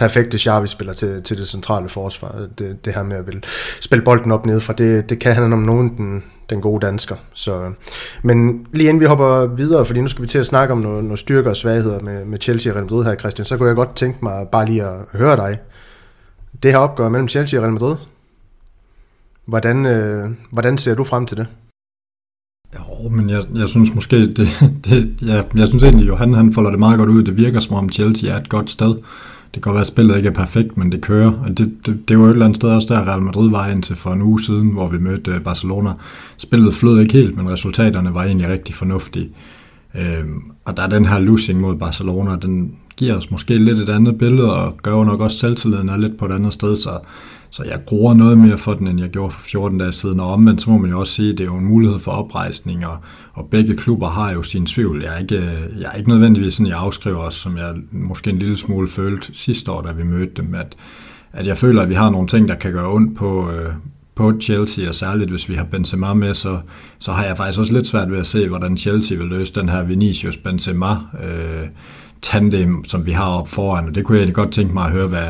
perfekte 0.00 0.38
Xavi-spiller 0.38 0.92
til, 0.92 1.22
til 1.22 1.38
det 1.38 1.48
centrale 1.48 1.88
forsvar. 1.88 2.46
Det, 2.58 2.84
det 2.84 2.94
her 2.94 3.02
med 3.02 3.16
at 3.16 3.26
vil 3.26 3.44
spille 3.80 4.04
bolden 4.04 4.32
op 4.32 4.46
ned 4.46 4.60
fra, 4.60 4.72
det, 4.72 5.10
det 5.10 5.18
kan 5.18 5.34
han 5.34 5.52
om 5.52 5.58
nogen 5.58 5.96
den, 5.96 6.24
den 6.50 6.60
gode 6.60 6.86
dansker. 6.86 7.16
Så, 7.32 7.72
men 8.22 8.66
lige 8.72 8.88
inden 8.88 9.00
vi 9.00 9.06
hopper 9.06 9.46
videre, 9.46 9.84
fordi 9.84 10.00
nu 10.00 10.06
skal 10.06 10.22
vi 10.22 10.28
til 10.28 10.38
at 10.38 10.46
snakke 10.46 10.72
om 10.72 10.78
nogle, 10.78 11.02
nogle 11.02 11.16
styrker 11.16 11.50
og 11.50 11.56
svagheder 11.56 12.00
med, 12.00 12.24
med 12.24 12.38
Chelsea 12.40 12.72
og 12.72 12.76
Real 12.76 12.84
Madrid 12.84 13.04
her, 13.04 13.14
Christian, 13.14 13.46
så 13.46 13.56
kunne 13.56 13.68
jeg 13.68 13.76
godt 13.76 13.96
tænke 13.96 14.18
mig 14.22 14.48
bare 14.52 14.66
lige 14.66 14.84
at 14.84 14.98
høre 15.12 15.36
dig. 15.36 15.58
Det 16.62 16.70
her 16.70 16.78
opgør 16.78 17.08
mellem 17.08 17.28
Chelsea 17.28 17.58
og 17.58 17.62
Real 17.62 17.72
Madrid, 17.72 17.96
hvordan, 19.46 19.86
øh, 19.86 20.30
hvordan 20.50 20.78
ser 20.78 20.94
du 20.94 21.04
frem 21.04 21.26
til 21.26 21.36
det? 21.36 21.46
Jo, 22.74 23.08
men 23.08 23.30
jeg, 23.30 23.42
jeg 23.54 23.68
synes 23.68 23.94
måske, 23.94 24.16
det, 24.16 24.48
det, 24.84 25.16
ja, 25.26 25.42
jeg 25.54 25.68
synes 25.68 25.82
egentlig, 25.82 26.08
Johan 26.08 26.34
han 26.34 26.52
folder 26.52 26.70
det 26.70 26.78
meget 26.78 26.98
godt 26.98 27.10
ud. 27.10 27.22
Det 27.22 27.36
virker 27.36 27.60
som 27.60 27.74
om 27.74 27.90
Chelsea 27.90 28.30
er 28.30 28.36
et 28.40 28.48
godt 28.48 28.70
sted. 28.70 28.94
Det 29.54 29.62
kan 29.62 29.70
godt 29.70 29.74
være, 29.74 29.80
at 29.80 29.86
spillet 29.86 30.16
ikke 30.16 30.28
er 30.28 30.32
perfekt, 30.32 30.76
men 30.76 30.92
det 30.92 31.00
kører. 31.00 31.32
Og 31.32 31.58
det, 31.58 31.72
det, 31.86 32.08
det 32.08 32.18
var 32.18 32.24
et 32.24 32.30
eller 32.30 32.44
andet 32.44 32.56
sted 32.56 32.68
også 32.70 32.94
der, 32.94 33.08
Real 33.08 33.22
Madrid 33.22 33.50
var 33.50 33.68
indtil 33.68 33.96
for 33.96 34.10
en 34.10 34.22
uge 34.22 34.40
siden, 34.40 34.68
hvor 34.68 34.88
vi 34.88 34.98
mødte 34.98 35.30
øh, 35.30 35.40
Barcelona. 35.40 35.92
Spillet 36.36 36.74
flød 36.74 37.00
ikke 37.00 37.12
helt, 37.12 37.36
men 37.36 37.52
resultaterne 37.52 38.14
var 38.14 38.24
egentlig 38.24 38.48
rigtig 38.48 38.74
fornuftige. 38.74 39.28
Øhm, 39.94 40.42
og 40.64 40.76
der 40.76 40.82
er 40.82 40.88
den 40.88 41.04
her 41.04 41.18
losing 41.18 41.60
mod 41.60 41.76
Barcelona, 41.76 42.36
den 42.36 42.74
giver 42.96 43.16
os 43.16 43.30
måske 43.30 43.56
lidt 43.56 43.78
et 43.78 43.88
andet 43.88 44.18
billede, 44.18 44.54
og 44.54 44.76
gør 44.82 44.92
jo 44.92 45.04
nok 45.04 45.20
også 45.20 45.36
selvtilliden 45.36 45.88
er 45.88 45.96
lidt 45.96 46.18
på 46.18 46.26
et 46.26 46.32
andet 46.32 46.52
sted, 46.52 46.76
så 46.76 46.90
så 47.50 47.62
jeg 47.70 47.80
gruer 47.86 48.14
noget 48.14 48.38
mere 48.38 48.58
for 48.58 48.74
den, 48.74 48.86
end 48.86 49.00
jeg 49.00 49.10
gjorde 49.10 49.34
for 49.34 49.40
14 49.40 49.78
dage 49.78 49.92
siden. 49.92 50.20
Og 50.20 50.32
omvendt, 50.32 50.62
så 50.62 50.70
må 50.70 50.78
man 50.78 50.90
jo 50.90 51.00
også 51.00 51.12
sige, 51.12 51.32
at 51.32 51.38
det 51.38 51.44
er 51.44 51.48
jo 51.48 51.56
en 51.56 51.64
mulighed 51.64 51.98
for 51.98 52.10
oprejsning, 52.10 52.86
og, 52.86 52.96
og 53.32 53.46
begge 53.50 53.76
klubber 53.76 54.08
har 54.08 54.32
jo 54.32 54.42
sin 54.42 54.66
tvivl. 54.66 55.02
Jeg 55.02 55.14
er 55.14 55.18
ikke, 55.18 55.34
jeg 55.78 55.90
er 55.92 55.96
ikke 55.98 56.10
nødvendigvis 56.10 56.54
sådan, 56.54 56.66
jeg 56.66 56.78
afskriver 56.78 57.18
os, 57.18 57.34
som 57.34 57.56
jeg 57.56 57.74
måske 57.90 58.30
en 58.30 58.38
lille 58.38 58.56
smule 58.56 58.88
følte 58.88 59.26
sidste 59.32 59.72
år, 59.72 59.82
da 59.82 59.92
vi 59.92 60.02
mødte 60.02 60.32
dem, 60.36 60.54
at, 60.54 60.76
at 61.32 61.46
jeg 61.46 61.58
føler, 61.58 61.82
at 61.82 61.88
vi 61.88 61.94
har 61.94 62.10
nogle 62.10 62.28
ting, 62.28 62.48
der 62.48 62.54
kan 62.54 62.72
gøre 62.72 62.92
ondt 62.92 63.16
på, 63.16 63.50
øh, 63.50 63.72
på 64.14 64.40
Chelsea, 64.40 64.88
og 64.88 64.94
særligt 64.94 65.30
hvis 65.30 65.48
vi 65.48 65.54
har 65.54 65.64
Benzema 65.64 66.14
med, 66.14 66.34
så, 66.34 66.58
så 66.98 67.12
har 67.12 67.24
jeg 67.24 67.36
faktisk 67.36 67.58
også 67.58 67.72
lidt 67.72 67.86
svært 67.86 68.10
ved 68.10 68.18
at 68.18 68.26
se, 68.26 68.48
hvordan 68.48 68.76
Chelsea 68.76 69.16
vil 69.16 69.26
løse 69.26 69.54
den 69.54 69.68
her 69.68 69.84
Vinicius-Benzema 69.84 71.24
øh, 71.24 71.68
tandem, 72.22 72.84
som 72.84 73.06
vi 73.06 73.10
har 73.10 73.28
op 73.28 73.48
foran. 73.48 73.88
Og 73.88 73.94
det 73.94 74.04
kunne 74.04 74.16
jeg 74.16 74.20
egentlig 74.20 74.34
godt 74.34 74.52
tænke 74.52 74.74
mig 74.74 74.84
at 74.84 74.92
høre, 74.92 75.08
hvad, 75.08 75.28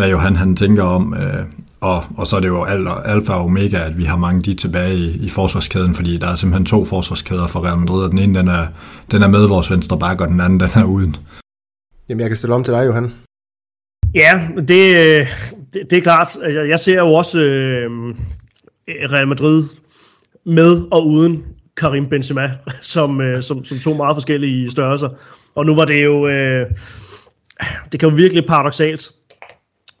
hvad 0.00 0.10
Johan 0.10 0.36
han 0.36 0.56
tænker 0.56 0.82
om. 0.82 1.14
Øh, 1.14 1.44
og, 1.80 2.04
og 2.16 2.26
så 2.26 2.36
er 2.36 2.40
det 2.40 2.48
jo 2.48 2.64
alfa 3.04 3.32
og 3.32 3.44
omega, 3.44 3.76
at 3.86 3.98
vi 3.98 4.04
har 4.04 4.16
mange 4.16 4.42
de 4.42 4.54
tilbage 4.54 4.94
i, 4.94 5.26
i 5.26 5.28
forsvarskæden, 5.28 5.94
fordi 5.94 6.16
der 6.16 6.28
er 6.28 6.34
simpelthen 6.34 6.66
to 6.66 6.84
forsvarskæder 6.84 7.46
for 7.46 7.66
Real 7.66 7.78
Madrid, 7.78 8.04
og 8.04 8.10
den 8.10 8.18
ene 8.18 8.38
den 8.38 8.48
er, 8.48 8.66
den 9.10 9.22
er 9.22 9.28
med 9.28 9.48
vores 9.48 9.70
venstre 9.70 9.98
back, 9.98 10.20
og 10.20 10.28
den 10.28 10.40
anden 10.40 10.60
den 10.60 10.68
er 10.74 10.84
uden. 10.84 11.16
Jamen 12.08 12.20
jeg 12.20 12.30
kan 12.30 12.36
stille 12.36 12.54
om 12.54 12.64
til 12.64 12.74
dig, 12.74 12.86
Johan. 12.86 13.12
Ja, 14.14 14.48
det, 14.56 14.68
det, 15.72 15.90
det 15.90 15.92
er 15.92 16.02
klart. 16.02 16.28
Altså, 16.42 16.60
jeg 16.60 16.80
ser 16.80 16.98
jo 16.98 17.12
også 17.12 17.40
øh, 17.40 17.90
Real 18.88 19.28
Madrid 19.28 19.64
med 20.46 20.86
og 20.90 21.06
uden 21.06 21.44
Karim 21.76 22.06
Benzema, 22.06 22.50
som, 22.94 23.20
øh, 23.20 23.42
som, 23.42 23.64
som 23.64 23.78
to 23.78 23.94
meget 23.94 24.16
forskellige 24.16 24.70
størrelser. 24.70 25.08
Og 25.54 25.66
nu 25.66 25.74
var 25.74 25.84
det 25.84 26.04
jo... 26.04 26.28
Øh, 26.28 26.66
det 27.92 28.00
kan 28.00 28.08
jo 28.08 28.14
virkelig 28.14 28.46
paradoxalt 28.46 29.10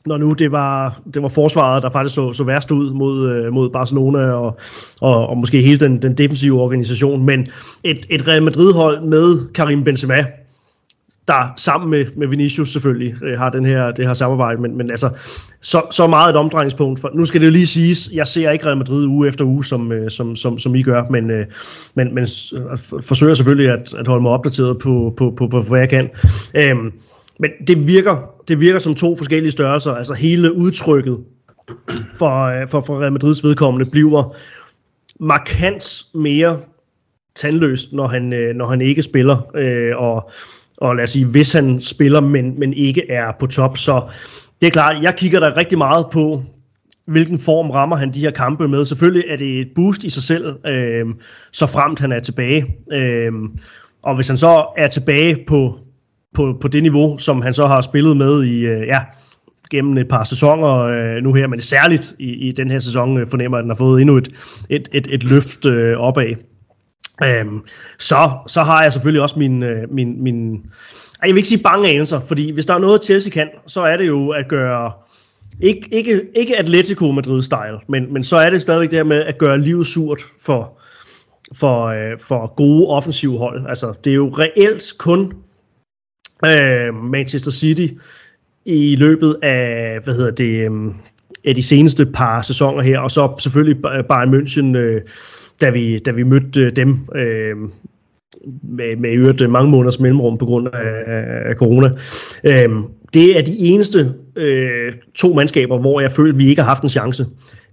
når 0.06 0.18
nu 0.18 0.32
det 0.32 0.52
var, 0.52 1.00
det 1.14 1.22
var 1.22 1.28
forsvaret, 1.28 1.82
der 1.82 1.90
faktisk 1.90 2.14
så, 2.14 2.32
så 2.32 2.44
værst 2.44 2.70
ud 2.70 2.92
mod, 2.92 3.30
øh, 3.30 3.52
mod 3.52 3.70
Barcelona 3.70 4.32
og, 4.32 4.58
og, 5.00 5.26
og 5.28 5.38
måske 5.38 5.62
hele 5.62 5.78
den, 5.78 6.02
den 6.02 6.14
defensive 6.14 6.60
organisation. 6.60 7.24
Men 7.24 7.46
et, 7.84 8.06
et 8.10 8.28
Real 8.28 8.42
Madrid-hold 8.42 9.02
med 9.02 9.52
Karim 9.52 9.84
Benzema, 9.84 10.24
der 11.28 11.52
sammen 11.56 11.90
med, 11.90 12.06
med 12.16 12.28
Vinicius 12.28 12.72
selvfølgelig 12.72 13.14
øh, 13.22 13.38
har 13.38 13.50
den 13.50 13.64
her, 13.64 13.90
det 13.90 14.06
her 14.06 14.14
samarbejde, 14.14 14.60
men, 14.60 14.76
men 14.76 14.90
altså, 14.90 15.10
så, 15.60 15.82
så 15.90 16.06
meget 16.06 16.30
et 16.30 16.36
omdrejningspunkt. 16.36 17.00
For, 17.00 17.10
nu 17.14 17.24
skal 17.24 17.40
det 17.40 17.46
jo 17.46 17.52
lige 17.52 17.66
siges, 17.66 18.10
jeg 18.12 18.26
ser 18.26 18.50
ikke 18.50 18.66
Real 18.66 18.76
Madrid 18.76 19.06
uge 19.06 19.28
efter 19.28 19.44
uge, 19.44 19.64
som, 19.64 19.92
øh, 19.92 20.10
som, 20.10 20.36
som, 20.36 20.58
som 20.58 20.74
I 20.74 20.82
gør, 20.82 21.04
men, 21.10 21.30
øh, 21.30 21.46
men, 21.94 22.14
men 22.14 22.22
øh, 22.22 23.02
forsøger 23.02 23.34
selvfølgelig 23.34 23.70
at, 23.70 23.94
at 23.94 24.08
holde 24.08 24.22
mig 24.22 24.32
opdateret 24.32 24.78
på, 24.78 25.14
på, 25.16 25.34
på, 25.36 25.46
på, 25.46 25.60
på 25.60 25.68
hvad 25.68 25.80
jeg 25.80 25.88
kan. 25.88 26.10
Øhm, 26.54 26.92
men 27.40 27.50
det 27.66 27.86
virker, 27.86 28.16
det 28.48 28.60
virker 28.60 28.78
som 28.78 28.94
to 28.94 29.16
forskellige 29.16 29.52
størrelser. 29.52 29.92
Altså 29.92 30.14
hele 30.14 30.54
udtrykket 30.54 31.18
for, 32.18 32.44
øh, 32.44 32.68
for, 32.68 32.80
for 32.80 33.00
Real 33.00 33.12
Madrids 33.12 33.44
vedkommende 33.44 33.90
bliver 33.90 34.36
markant 35.20 36.02
mere 36.14 36.58
tandløst, 37.34 37.92
når 37.92 38.06
han, 38.06 38.32
øh, 38.32 38.54
når 38.54 38.66
han 38.66 38.80
ikke 38.80 39.02
spiller. 39.02 39.56
Øh, 39.56 39.96
og, 39.96 40.30
og 40.78 40.96
lad 40.96 41.04
os 41.04 41.10
sige, 41.10 41.26
hvis 41.26 41.52
han 41.52 41.80
spiller, 41.80 42.20
men, 42.20 42.58
men 42.58 42.72
ikke 42.72 43.10
er 43.10 43.32
på 43.40 43.46
top. 43.46 43.78
Så 43.78 44.02
det 44.60 44.66
er 44.66 44.70
klart, 44.70 45.02
jeg 45.02 45.16
kigger 45.16 45.40
der 45.40 45.56
rigtig 45.56 45.78
meget 45.78 46.06
på, 46.12 46.42
hvilken 47.06 47.38
form 47.38 47.70
rammer 47.70 47.96
han 47.96 48.14
de 48.14 48.20
her 48.20 48.30
kampe 48.30 48.68
med. 48.68 48.84
Selvfølgelig 48.84 49.24
er 49.28 49.36
det 49.36 49.60
et 49.60 49.68
boost 49.74 50.04
i 50.04 50.10
sig 50.10 50.22
selv, 50.22 50.54
øh, 50.66 51.06
så 51.52 51.66
fremt 51.66 51.98
han 51.98 52.12
er 52.12 52.20
tilbage. 52.20 52.76
Øh, 52.92 53.32
og 54.02 54.14
hvis 54.14 54.28
han 54.28 54.36
så 54.36 54.66
er 54.76 54.86
tilbage 54.86 55.44
på 55.46 55.78
på, 56.34 56.58
på 56.60 56.68
det 56.68 56.82
niveau, 56.82 57.18
som 57.18 57.42
han 57.42 57.54
så 57.54 57.66
har 57.66 57.80
spillet 57.80 58.16
med 58.16 58.44
i, 58.44 58.58
øh, 58.66 58.86
ja, 58.86 59.00
gennem 59.70 59.98
et 59.98 60.08
par 60.08 60.24
sæsoner 60.24 60.76
øh, 60.76 61.22
nu 61.22 61.32
her, 61.32 61.46
men 61.46 61.60
særligt 61.60 62.14
i, 62.18 62.48
i 62.48 62.52
den 62.52 62.70
her 62.70 62.78
sæson 62.78 63.18
øh, 63.18 63.28
fornemmer, 63.28 63.58
at 63.58 63.62
den 63.62 63.70
har 63.70 63.76
fået 63.76 64.00
endnu 64.00 64.16
et, 64.16 64.28
et, 64.70 64.88
et, 64.92 65.06
et 65.10 65.24
løft 65.24 65.64
øh, 65.64 65.96
opad. 65.96 66.34
Øhm, 67.24 67.60
så, 67.98 68.30
så 68.46 68.62
har 68.62 68.82
jeg 68.82 68.92
selvfølgelig 68.92 69.22
også 69.22 69.38
min, 69.38 69.62
øh, 69.62 69.92
min, 69.92 70.22
min 70.22 70.62
jeg 71.22 71.28
vil 71.28 71.36
ikke 71.36 71.48
sige 71.48 71.62
bange 71.62 71.88
anelser, 71.88 72.20
fordi 72.20 72.52
hvis 72.52 72.66
der 72.66 72.74
er 72.74 72.78
noget 72.78 73.04
Chelsea 73.04 73.32
kan, 73.32 73.48
så 73.66 73.80
er 73.80 73.96
det 73.96 74.06
jo 74.06 74.28
at 74.28 74.48
gøre 74.48 74.92
ikke, 75.60 75.88
ikke, 75.92 76.22
ikke 76.36 76.58
Atletico 76.58 77.12
Madrid-style, 77.12 77.84
men, 77.88 78.12
men 78.12 78.24
så 78.24 78.36
er 78.36 78.50
det 78.50 78.62
stadigvæk 78.62 78.90
det 78.90 78.98
her 78.98 79.04
med 79.04 79.24
at 79.24 79.38
gøre 79.38 79.60
livet 79.60 79.86
surt 79.86 80.22
for, 80.40 80.80
for, 81.54 81.86
øh, 81.86 82.18
for 82.18 82.54
gode 82.54 82.86
offensive 82.86 83.38
hold. 83.38 83.66
Altså, 83.68 83.94
det 84.04 84.10
er 84.10 84.14
jo 84.14 84.28
reelt 84.28 84.94
kun 84.98 85.32
øh, 86.44 86.94
Manchester 86.94 87.50
City 87.50 87.86
i 88.66 88.96
løbet 88.96 89.36
af, 89.42 89.98
hvad 90.04 90.14
hedder 90.14 90.30
det, 90.30 90.70
øh, 90.70 90.94
af 91.44 91.54
de 91.54 91.62
seneste 91.62 92.06
par 92.06 92.42
sæsoner 92.42 92.82
her, 92.82 92.98
og 92.98 93.10
så 93.10 93.34
selvfølgelig 93.38 93.82
Bayern 93.82 94.34
München, 94.34 94.76
øh, 94.76 95.00
da, 95.60 95.70
vi, 95.70 95.98
da 95.98 96.10
vi 96.10 96.22
mødte 96.22 96.60
øh, 96.60 96.70
dem 96.76 96.98
øh, 97.14 97.56
med, 98.62 98.96
med 98.96 99.12
øvrigt 99.12 99.40
øh, 99.40 99.50
mange 99.50 99.70
måneders 99.70 100.00
mellemrum 100.00 100.38
på 100.38 100.46
grund 100.46 100.68
af, 100.72 101.04
af 101.50 101.54
corona. 101.54 101.90
Øh, 102.44 102.68
det 103.14 103.38
er 103.38 103.42
de 103.42 103.58
eneste 103.58 104.14
øh, 104.36 104.92
to 105.14 105.34
mandskaber, 105.34 105.78
hvor 105.78 106.00
jeg 106.00 106.10
føler, 106.10 106.32
at 106.32 106.38
vi 106.38 106.48
ikke 106.48 106.62
har 106.62 106.68
haft 106.68 106.82
en 106.82 106.88
chance 106.88 107.26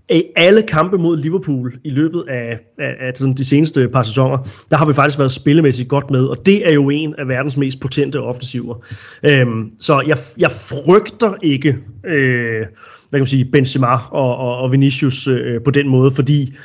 i 0.10 0.24
alle 0.36 0.62
kampe 0.62 0.98
mod 0.98 1.18
Liverpool 1.18 1.74
i 1.84 1.90
løbet 1.90 2.24
af, 2.28 2.60
af, 2.80 2.96
af 3.00 3.12
sådan 3.16 3.34
de 3.34 3.46
seneste 3.46 3.88
par 3.88 4.04
sæsoner, 4.04 4.38
der 4.72 4.78
har 4.78 4.86
vi 4.86 4.94
faktisk 4.94 5.20
været 5.20 5.32
spillemæssigt 5.32 5.90
godt 5.90 6.12
med, 6.12 6.26
og 6.26 6.46
det 6.46 6.68
er 6.68 6.74
jo 6.74 6.90
en 6.90 7.16
af 7.18 7.28
verdens 7.28 7.58
mest 7.58 7.80
potente 7.80 8.22
offensiver. 8.22 8.76
Øhm, 9.24 9.72
så 9.80 10.04
jeg, 10.08 10.18
jeg 10.38 10.52
frygter 10.52 11.34
ikke 11.42 11.78
øh, 12.06 12.66
hvad 13.10 13.20
kan 13.20 13.22
man 13.22 13.28
sige, 13.28 13.46
Benzema 13.46 13.88
og, 14.12 14.38
og, 14.38 14.58
og 14.58 14.72
Vinicius 14.72 15.28
øh, 15.28 15.62
på 15.64 15.72
den 15.72 15.88
måde, 15.88 16.12
fordi 16.12 16.56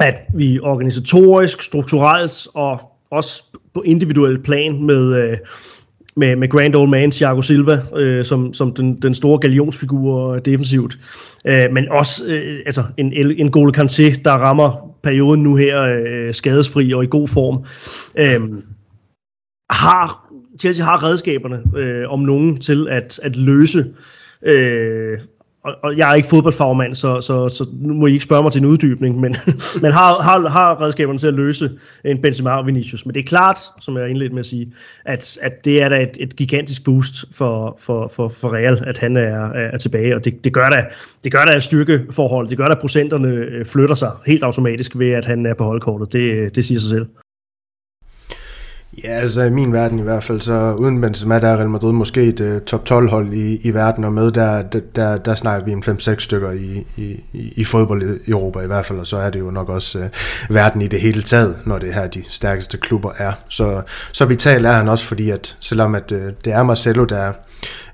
at 0.00 0.20
vi 0.34 0.60
organisatorisk, 0.60 1.62
strukturelt 1.62 2.48
og 2.54 2.80
også 3.10 3.44
på 3.74 3.82
individuel 3.82 4.42
plan 4.42 4.82
med, 4.82 5.14
øh, 5.22 5.38
med, 6.16 6.36
med 6.36 6.48
Grand 6.48 6.74
Old 6.74 6.90
Man, 6.90 7.10
Thiago 7.10 7.42
Silva, 7.42 7.78
øh, 7.96 8.24
som, 8.24 8.52
som 8.52 8.74
den, 8.74 9.02
den 9.02 9.14
store 9.14 9.38
galionsfigur 9.38 10.38
defensivt. 10.38 10.98
Øh, 11.46 11.72
men 11.72 11.88
også 11.88 12.24
øh, 12.28 12.60
altså 12.66 12.82
en, 12.96 13.12
en 13.12 13.50
Gole 13.50 13.72
Kanté, 13.76 14.22
der 14.24 14.32
rammer 14.32 14.96
perioden 15.02 15.42
nu 15.42 15.56
her 15.56 15.82
øh, 15.82 16.34
skadesfri 16.34 16.92
og 16.92 17.04
i 17.04 17.08
god 17.10 17.28
form. 17.28 17.64
Øh, 18.18 18.62
har, 19.70 20.32
Chelsea 20.60 20.84
har 20.84 21.04
redskaberne 21.04 21.62
øh, 21.76 22.10
om 22.10 22.20
nogen 22.20 22.60
til 22.60 22.88
at, 22.90 23.20
at 23.22 23.36
løse 23.36 23.86
øh, 24.42 25.18
og, 25.64 25.74
og 25.82 25.96
jeg 25.96 26.10
er 26.10 26.14
ikke 26.14 26.28
fodboldfagmand, 26.28 26.94
så, 26.94 27.20
så, 27.20 27.48
så 27.48 27.66
nu 27.72 27.94
må 27.94 28.06
I 28.06 28.12
ikke 28.12 28.24
spørge 28.24 28.42
mig 28.42 28.52
til 28.52 28.58
en 28.58 28.66
uddybning, 28.66 29.20
men, 29.20 29.34
men 29.82 29.92
har, 29.92 30.22
har, 30.22 30.48
har 30.48 30.80
redskaberne 30.80 31.18
til 31.18 31.26
at 31.26 31.34
løse 31.34 31.70
en 32.04 32.22
Benzema 32.22 32.50
og 32.50 32.66
Vinicius. 32.66 33.06
Men 33.06 33.14
det 33.14 33.20
er 33.20 33.24
klart, 33.24 33.58
som 33.80 33.96
jeg 33.96 34.08
indledte 34.08 34.34
med 34.34 34.40
at 34.40 34.46
sige, 34.46 34.72
at, 35.04 35.38
at 35.42 35.64
det 35.64 35.82
er 35.82 35.88
da 35.88 36.02
et, 36.02 36.16
et 36.20 36.36
gigantisk 36.36 36.84
boost 36.84 37.24
for, 37.32 37.76
for, 37.80 38.08
for, 38.08 38.28
for 38.28 38.52
Real, 38.52 38.84
at 38.86 38.98
han 38.98 39.16
er, 39.16 39.52
er 39.52 39.78
tilbage, 39.78 40.16
og 40.16 40.24
det, 40.24 40.44
det 40.44 40.52
gør 40.52 40.70
da 40.70 40.84
det 41.24 41.32
gør 41.32 41.44
da 41.44 41.56
et 41.56 41.62
styrkeforhold, 41.62 42.48
det 42.48 42.58
gør 42.58 42.66
da 42.66 42.72
at 42.72 42.78
procenterne 42.78 43.28
øh, 43.28 43.66
flytter 43.66 43.94
sig 43.94 44.10
helt 44.26 44.42
automatisk 44.42 44.98
ved, 44.98 45.10
at 45.10 45.26
han 45.26 45.46
er 45.46 45.54
på 45.54 45.64
holdkortet. 45.64 46.12
Det, 46.12 46.56
det 46.56 46.64
siger 46.64 46.80
sig 46.80 46.90
selv. 46.90 47.06
Ja, 49.04 49.08
altså 49.08 49.42
i 49.42 49.50
min 49.50 49.72
verden 49.72 49.98
i 49.98 50.02
hvert 50.02 50.24
fald, 50.24 50.40
så 50.40 50.74
uden 50.78 51.00
Benzema, 51.00 51.40
der 51.40 51.48
er 51.48 51.56
Real 51.56 51.68
Madrid 51.68 51.92
måske 51.92 52.22
et 52.22 52.40
uh, 52.40 52.60
top 52.60 52.84
12 52.84 53.10
hold 53.10 53.32
i, 53.32 53.56
i 53.56 53.74
verden, 53.74 54.04
og 54.04 54.12
med 54.12 54.32
der, 54.32 54.62
der, 54.62 54.80
der, 54.96 55.18
der 55.18 55.34
snakker 55.34 55.64
vi 55.64 55.72
en 55.72 55.84
5-6 55.86 56.18
stykker 56.18 56.50
i, 56.50 56.86
i, 56.96 57.20
i 57.32 57.64
fodbold 57.64 58.20
i 58.26 58.30
Europa 58.30 58.60
i 58.60 58.66
hvert 58.66 58.86
fald, 58.86 58.98
og 58.98 59.06
så 59.06 59.16
er 59.16 59.30
det 59.30 59.40
jo 59.40 59.50
nok 59.50 59.68
også 59.68 59.98
uh, 59.98 60.54
verden 60.54 60.82
i 60.82 60.86
det 60.86 61.00
hele 61.00 61.22
taget, 61.22 61.56
når 61.64 61.78
det 61.78 61.94
her 61.94 62.06
de 62.06 62.22
stærkeste 62.28 62.78
klubber 62.78 63.10
er. 63.18 63.32
Så, 63.48 63.82
så 64.12 64.24
vital 64.24 64.64
er 64.64 64.72
han 64.72 64.88
også, 64.88 65.04
fordi 65.04 65.30
at 65.30 65.56
selvom 65.60 65.94
at, 65.94 66.12
uh, 66.12 66.18
det 66.44 66.52
er 66.52 66.62
Marcelo, 66.62 67.04
der 67.04 67.32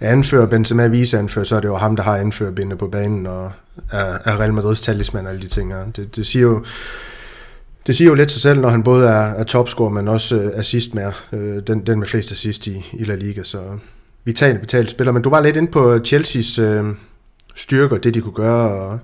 anfører, 0.01 0.47
Benzema 0.47 0.87
viseanfører, 0.87 1.45
så 1.45 1.57
er 1.57 1.61
det 1.61 1.69
jo 1.69 1.77
ham, 1.77 1.97
der 1.97 2.03
har 2.03 2.17
anførerbinde 2.17 2.77
på 2.77 2.87
banen, 2.87 3.27
og 3.27 3.53
er, 3.93 4.19
er 4.25 4.41
Real 4.41 4.53
Madrids 4.53 4.81
talisman 4.81 5.27
og 5.27 5.33
alle 5.33 5.43
de 5.43 5.49
ting. 5.49 5.73
Det, 5.97 6.17
det 6.17 6.27
siger 6.27 6.43
jo 6.43 6.65
det 7.88 7.96
siger 7.96 8.09
jo 8.09 8.14
lidt 8.14 8.33
sig 8.33 8.42
selv, 8.42 8.61
når 8.61 8.68
han 8.68 8.83
både 8.83 9.09
er, 9.09 9.35
er 9.35 9.44
topscorer, 9.44 9.90
men 9.90 10.09
også 10.09 10.37
øh, 10.37 10.51
assist 10.55 10.94
med, 10.94 11.12
øh, 11.33 11.62
den, 11.66 11.87
den 11.87 11.98
med 11.98 12.07
flest 12.07 12.33
assist 12.33 12.66
i, 12.66 12.85
i 12.92 13.05
La 13.05 13.14
Liga, 13.14 13.42
så 13.42 13.62
vital, 14.24 14.61
vital 14.61 14.88
spiller. 14.88 15.12
Men 15.12 15.22
du 15.22 15.31
var 15.31 15.40
lidt 15.40 15.57
inde 15.57 15.70
på 15.70 15.98
Chelseas 16.05 16.59
øh, 16.59 16.85
styrker, 17.55 17.98
det 17.98 18.14
de 18.14 18.20
kunne 18.20 18.33
gøre, 18.33 18.70
og, 18.70 18.98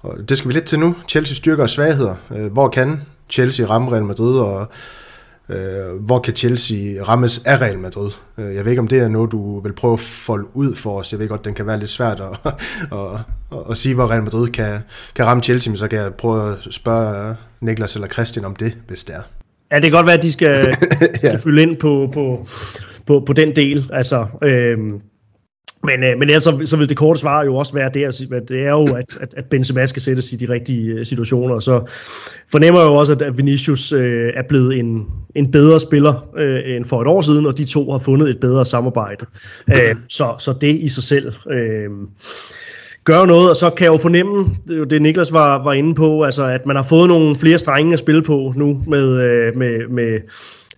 og 0.00 0.28
det 0.28 0.38
skal 0.38 0.48
vi 0.48 0.54
lidt 0.54 0.64
til 0.64 0.78
nu. 0.78 0.94
Chelseas 1.08 1.36
styrker 1.36 1.62
og 1.62 1.70
svagheder. 1.70 2.14
Øh, 2.36 2.52
hvor 2.52 2.68
kan 2.68 3.00
Chelsea 3.30 3.66
ramme 3.66 3.92
Real 3.92 4.04
Madrid, 4.04 4.38
og 4.38 4.68
øh, 5.48 6.04
hvor 6.06 6.18
kan 6.18 6.36
Chelsea 6.36 7.04
rammes 7.08 7.42
af 7.44 7.60
Real 7.60 7.78
Madrid? 7.78 8.10
Øh, 8.38 8.54
jeg 8.54 8.64
ved 8.64 8.72
ikke, 8.72 8.80
om 8.80 8.88
det 8.88 8.98
er 8.98 9.08
noget, 9.08 9.32
du 9.32 9.60
vil 9.60 9.72
prøve 9.72 9.92
at 9.92 10.00
folde 10.00 10.48
ud 10.54 10.74
for 10.74 10.98
os. 10.98 11.12
Jeg 11.12 11.20
ved 11.20 11.28
godt, 11.28 11.44
den 11.44 11.54
kan 11.54 11.66
være 11.66 11.78
lidt 11.78 11.90
svært 11.90 12.20
at, 12.20 12.38
at, 12.98 13.20
at, 13.52 13.58
at 13.70 13.78
sige, 13.78 13.94
hvor 13.94 14.06
Real 14.06 14.22
Madrid 14.22 14.48
kan, 14.48 14.80
kan 15.14 15.26
ramme 15.26 15.42
Chelsea, 15.42 15.70
men 15.70 15.78
så 15.78 15.88
kan 15.88 15.98
jeg 15.98 16.14
prøve 16.14 16.52
at 16.52 16.58
spørge 16.70 17.36
Niklas 17.60 17.94
eller 17.94 18.08
Christian 18.08 18.44
om 18.44 18.56
det, 18.56 18.76
hvis 18.88 19.04
det 19.04 19.14
er. 19.14 19.22
Ja, 19.70 19.76
det 19.76 19.82
kan 19.82 19.92
godt 19.92 20.06
være, 20.06 20.16
at 20.16 20.22
de 20.22 20.32
skal, 20.32 20.76
skal 21.18 21.30
ja. 21.30 21.36
fylde 21.36 21.62
ind 21.62 21.76
på, 21.76 22.10
på, 22.12 22.46
på, 23.06 23.22
på 23.26 23.32
den 23.32 23.56
del. 23.56 23.90
Altså, 23.92 24.26
øhm, 24.42 25.00
men, 25.84 26.04
øh, 26.04 26.18
men 26.18 26.22
ellers 26.22 26.44
så, 26.44 26.62
så 26.64 26.76
vil 26.76 26.88
det 26.88 26.96
korte 26.96 27.20
svar 27.20 27.44
jo 27.44 27.56
også 27.56 27.72
være 27.72 27.90
det, 27.94 28.04
at 28.04 28.48
det 28.48 28.64
er 28.64 28.70
jo, 28.70 28.94
at, 28.94 29.16
at, 29.20 29.34
at 29.36 29.44
Benzema 29.44 29.86
skal 29.86 30.02
sættes 30.02 30.32
i 30.32 30.36
de 30.36 30.48
rigtige 30.48 30.92
øh, 30.92 31.06
situationer, 31.06 31.54
og 31.54 31.62
så 31.62 31.92
fornemmer 32.50 32.80
jeg 32.80 32.86
jo 32.86 32.94
også, 32.94 33.12
at 33.12 33.38
Vinicius 33.38 33.92
øh, 33.92 34.32
er 34.34 34.42
blevet 34.48 34.78
en, 34.78 35.06
en 35.34 35.50
bedre 35.50 35.80
spiller 35.80 36.28
øh, 36.36 36.76
end 36.76 36.84
for 36.84 37.02
et 37.02 37.06
år 37.06 37.22
siden, 37.22 37.46
og 37.46 37.58
de 37.58 37.64
to 37.64 37.90
har 37.90 37.98
fundet 37.98 38.30
et 38.30 38.40
bedre 38.40 38.66
samarbejde. 38.66 39.26
Øh, 39.70 39.96
så, 40.08 40.34
så 40.38 40.54
det 40.60 40.76
i 40.76 40.88
sig 40.88 41.02
selv... 41.02 41.32
Øh, 41.50 41.90
gøre 43.12 43.26
noget, 43.26 43.50
og 43.50 43.56
så 43.56 43.70
kan 43.70 43.84
jeg 43.84 43.92
jo 43.92 43.98
fornemme, 43.98 44.48
det 44.66 44.74
er 44.74 44.78
jo 44.78 44.84
det 44.84 45.02
Niklas 45.02 45.32
var, 45.32 45.62
var 45.64 45.72
inde 45.72 45.94
på, 45.94 46.22
altså 46.22 46.44
at 46.44 46.66
man 46.66 46.76
har 46.76 46.82
fået 46.82 47.08
nogle 47.08 47.36
flere 47.36 47.58
strenge 47.58 47.92
at 47.92 47.98
spille 47.98 48.22
på 48.22 48.52
nu 48.56 48.82
med, 48.86 49.20
øh, 49.20 49.56
med, 49.56 49.88
med 49.88 50.20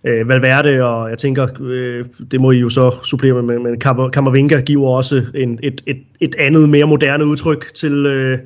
øh, 0.03 0.29
Valverde, 0.29 0.83
og 0.83 1.09
jeg 1.09 1.17
tænker, 1.17 1.47
øh, 1.61 2.05
det 2.31 2.41
må 2.41 2.51
I 2.51 2.59
jo 2.59 2.69
så 2.69 2.95
supplere 3.03 3.43
med, 3.43 3.59
men 3.59 3.79
Kammervinga 3.79 4.61
giver 4.61 4.87
også 4.87 5.21
en, 5.35 5.59
et, 5.63 5.81
et, 5.87 5.97
et 6.19 6.35
andet, 6.39 6.69
mere 6.69 6.85
moderne 6.85 7.25
udtryk 7.25 7.73
til, 7.73 8.05
øh, 8.05 8.39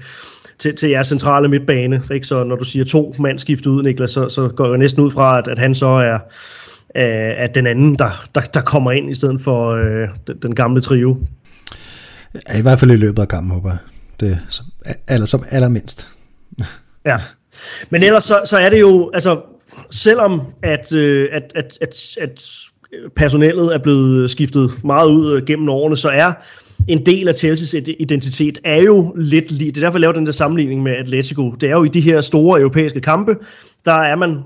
til, 0.60 0.76
til 0.76 0.90
jeres 0.90 1.08
centrale 1.08 1.48
midtbane. 1.48 2.02
Ikke? 2.12 2.28
Så 2.28 2.44
når 2.44 2.56
du 2.56 2.64
siger 2.64 2.86
to 2.86 3.14
mand 3.20 3.40
skiftet 3.40 3.68
ud, 3.68 3.84
Niklas, 3.84 4.10
så, 4.10 4.30
så 4.30 4.48
går 4.48 4.70
jeg 4.70 4.78
næsten 4.78 5.04
ud 5.04 5.12
fra, 5.12 5.38
at, 5.38 5.48
at 5.48 5.58
han 5.58 5.76
så 5.76 5.88
er 5.88 6.20
at 7.38 7.56
den 7.56 7.68
anden, 7.68 7.96
der, 7.96 8.26
der, 8.36 8.42
der 8.42 8.62
kommer 8.62 8.92
ind 8.92 9.12
i 9.12 9.16
stedet 9.16 9.42
for 9.42 9.70
øh, 9.70 10.08
den, 10.28 10.38
den 10.42 10.56
gamle 10.56 10.82
trio. 10.82 11.18
Ja, 12.50 12.58
I 12.58 12.62
hvert 12.62 12.80
fald 12.80 12.92
i 12.92 12.96
løbet 12.96 13.22
af 13.22 13.28
kampen, 13.28 13.52
håber 13.52 13.70
jeg. 13.70 13.78
Det 14.20 14.40
som, 14.50 14.66
aller, 15.08 15.26
som 15.26 15.44
allermindst. 15.50 16.08
ja, 17.06 17.18
men 17.90 18.04
ellers 18.04 18.24
så, 18.24 18.42
så 18.46 18.58
er 18.58 18.70
det 18.70 18.80
jo, 18.80 19.12
altså 19.14 19.42
selvom 19.92 20.42
at, 20.64 20.94
øh, 20.94 21.30
at, 21.32 21.52
at, 21.56 21.78
at, 21.82 22.18
at 22.22 22.50
personellet 23.16 23.76
er 23.76 23.78
blevet 23.78 24.32
skiftet 24.32 24.84
meget 24.84 25.10
ud 25.10 25.38
øh, 25.38 25.46
gennem 25.46 25.70
årene, 25.70 25.98
så 25.98 26.10
er 26.10 26.34
en 26.88 27.06
del 27.06 27.28
af 27.28 27.34
Chelsea's 27.34 27.96
identitet 28.00 28.60
er 28.64 28.82
jo 28.82 29.14
lidt 29.18 29.52
lige, 29.52 29.72
det 29.72 29.78
er 29.78 29.82
derfor 29.82 29.98
jeg 29.98 30.02
laver 30.02 30.14
den 30.14 30.26
der 30.26 30.32
sammenligning 30.32 30.84
med 30.84 30.92
Atletico, 30.92 31.52
det 31.52 31.70
er 31.70 31.74
jo 31.74 31.84
i 31.84 31.88
de 31.88 32.02
her 32.02 32.22
store 32.22 32.60
europæiske 32.60 33.02
kampe, 33.02 33.36
der 33.86 33.94
er 33.94 34.16
man 34.16 34.44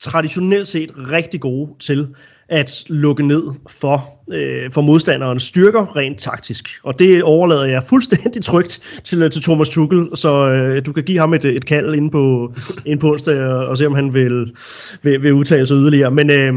traditionelt 0.00 0.68
set 0.68 0.92
rigtig 0.96 1.40
gode 1.40 1.70
til 1.78 2.08
at 2.50 2.84
lukke 2.88 3.26
ned 3.26 3.42
for, 3.68 4.08
øh, 4.32 4.72
for 4.72 4.80
modstanderens 4.80 5.42
styrker 5.42 5.96
rent 5.96 6.18
taktisk. 6.18 6.68
Og 6.82 6.98
det 6.98 7.22
overlader 7.22 7.64
jeg 7.64 7.82
fuldstændig 7.88 8.44
trygt 8.44 9.00
til, 9.04 9.22
øh, 9.22 9.30
til 9.30 9.42
Thomas 9.42 9.68
Tuchel, 9.68 10.08
så 10.14 10.48
øh, 10.48 10.86
du 10.86 10.92
kan 10.92 11.04
give 11.04 11.18
ham 11.18 11.34
et, 11.34 11.44
et 11.44 11.66
kald 11.66 11.94
ind 11.94 12.10
på, 12.10 12.52
ind 12.86 13.00
på 13.00 13.10
onsdag 13.10 13.44
og, 13.44 13.66
og 13.66 13.76
se, 13.78 13.86
om 13.86 13.94
han 13.94 14.14
vil, 14.14 14.54
vil, 15.02 15.22
vil 15.22 15.32
udtale 15.32 15.66
sig 15.66 15.76
yderligere. 15.76 16.10
Men, 16.10 16.30
øh, 16.30 16.54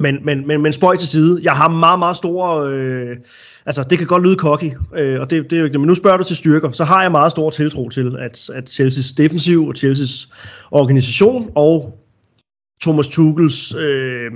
men, 0.00 0.18
men, 0.22 0.46
men, 0.46 0.62
men 0.62 0.72
spøj 0.72 0.96
til 0.96 1.08
side. 1.08 1.40
Jeg 1.42 1.52
har 1.52 1.68
meget, 1.68 1.98
meget 1.98 2.16
store... 2.16 2.72
Øh, 2.72 3.16
altså, 3.66 3.84
det 3.90 3.98
kan 3.98 4.06
godt 4.06 4.22
lyde 4.22 4.36
cocky, 4.36 4.70
øh, 4.98 5.20
og 5.20 5.30
det, 5.30 5.44
det 5.44 5.52
er 5.52 5.58
jo 5.58 5.64
ikke 5.64 5.72
det. 5.72 5.80
Men 5.80 5.86
nu 5.86 5.94
spørger 5.94 6.16
du 6.16 6.24
til 6.24 6.36
styrker. 6.36 6.70
Så 6.70 6.84
har 6.84 7.02
jeg 7.02 7.10
meget 7.10 7.30
stor 7.30 7.50
tiltro 7.50 7.88
til, 7.88 8.16
at, 8.18 8.50
at 8.54 8.70
Chelsea's 8.70 9.14
defensiv 9.16 9.66
og 9.66 9.74
Chelsea's 9.78 10.28
organisation 10.70 11.50
og 11.54 11.98
Thomas 12.82 13.08
Tuchels 13.08 13.74
øh, 13.74 14.30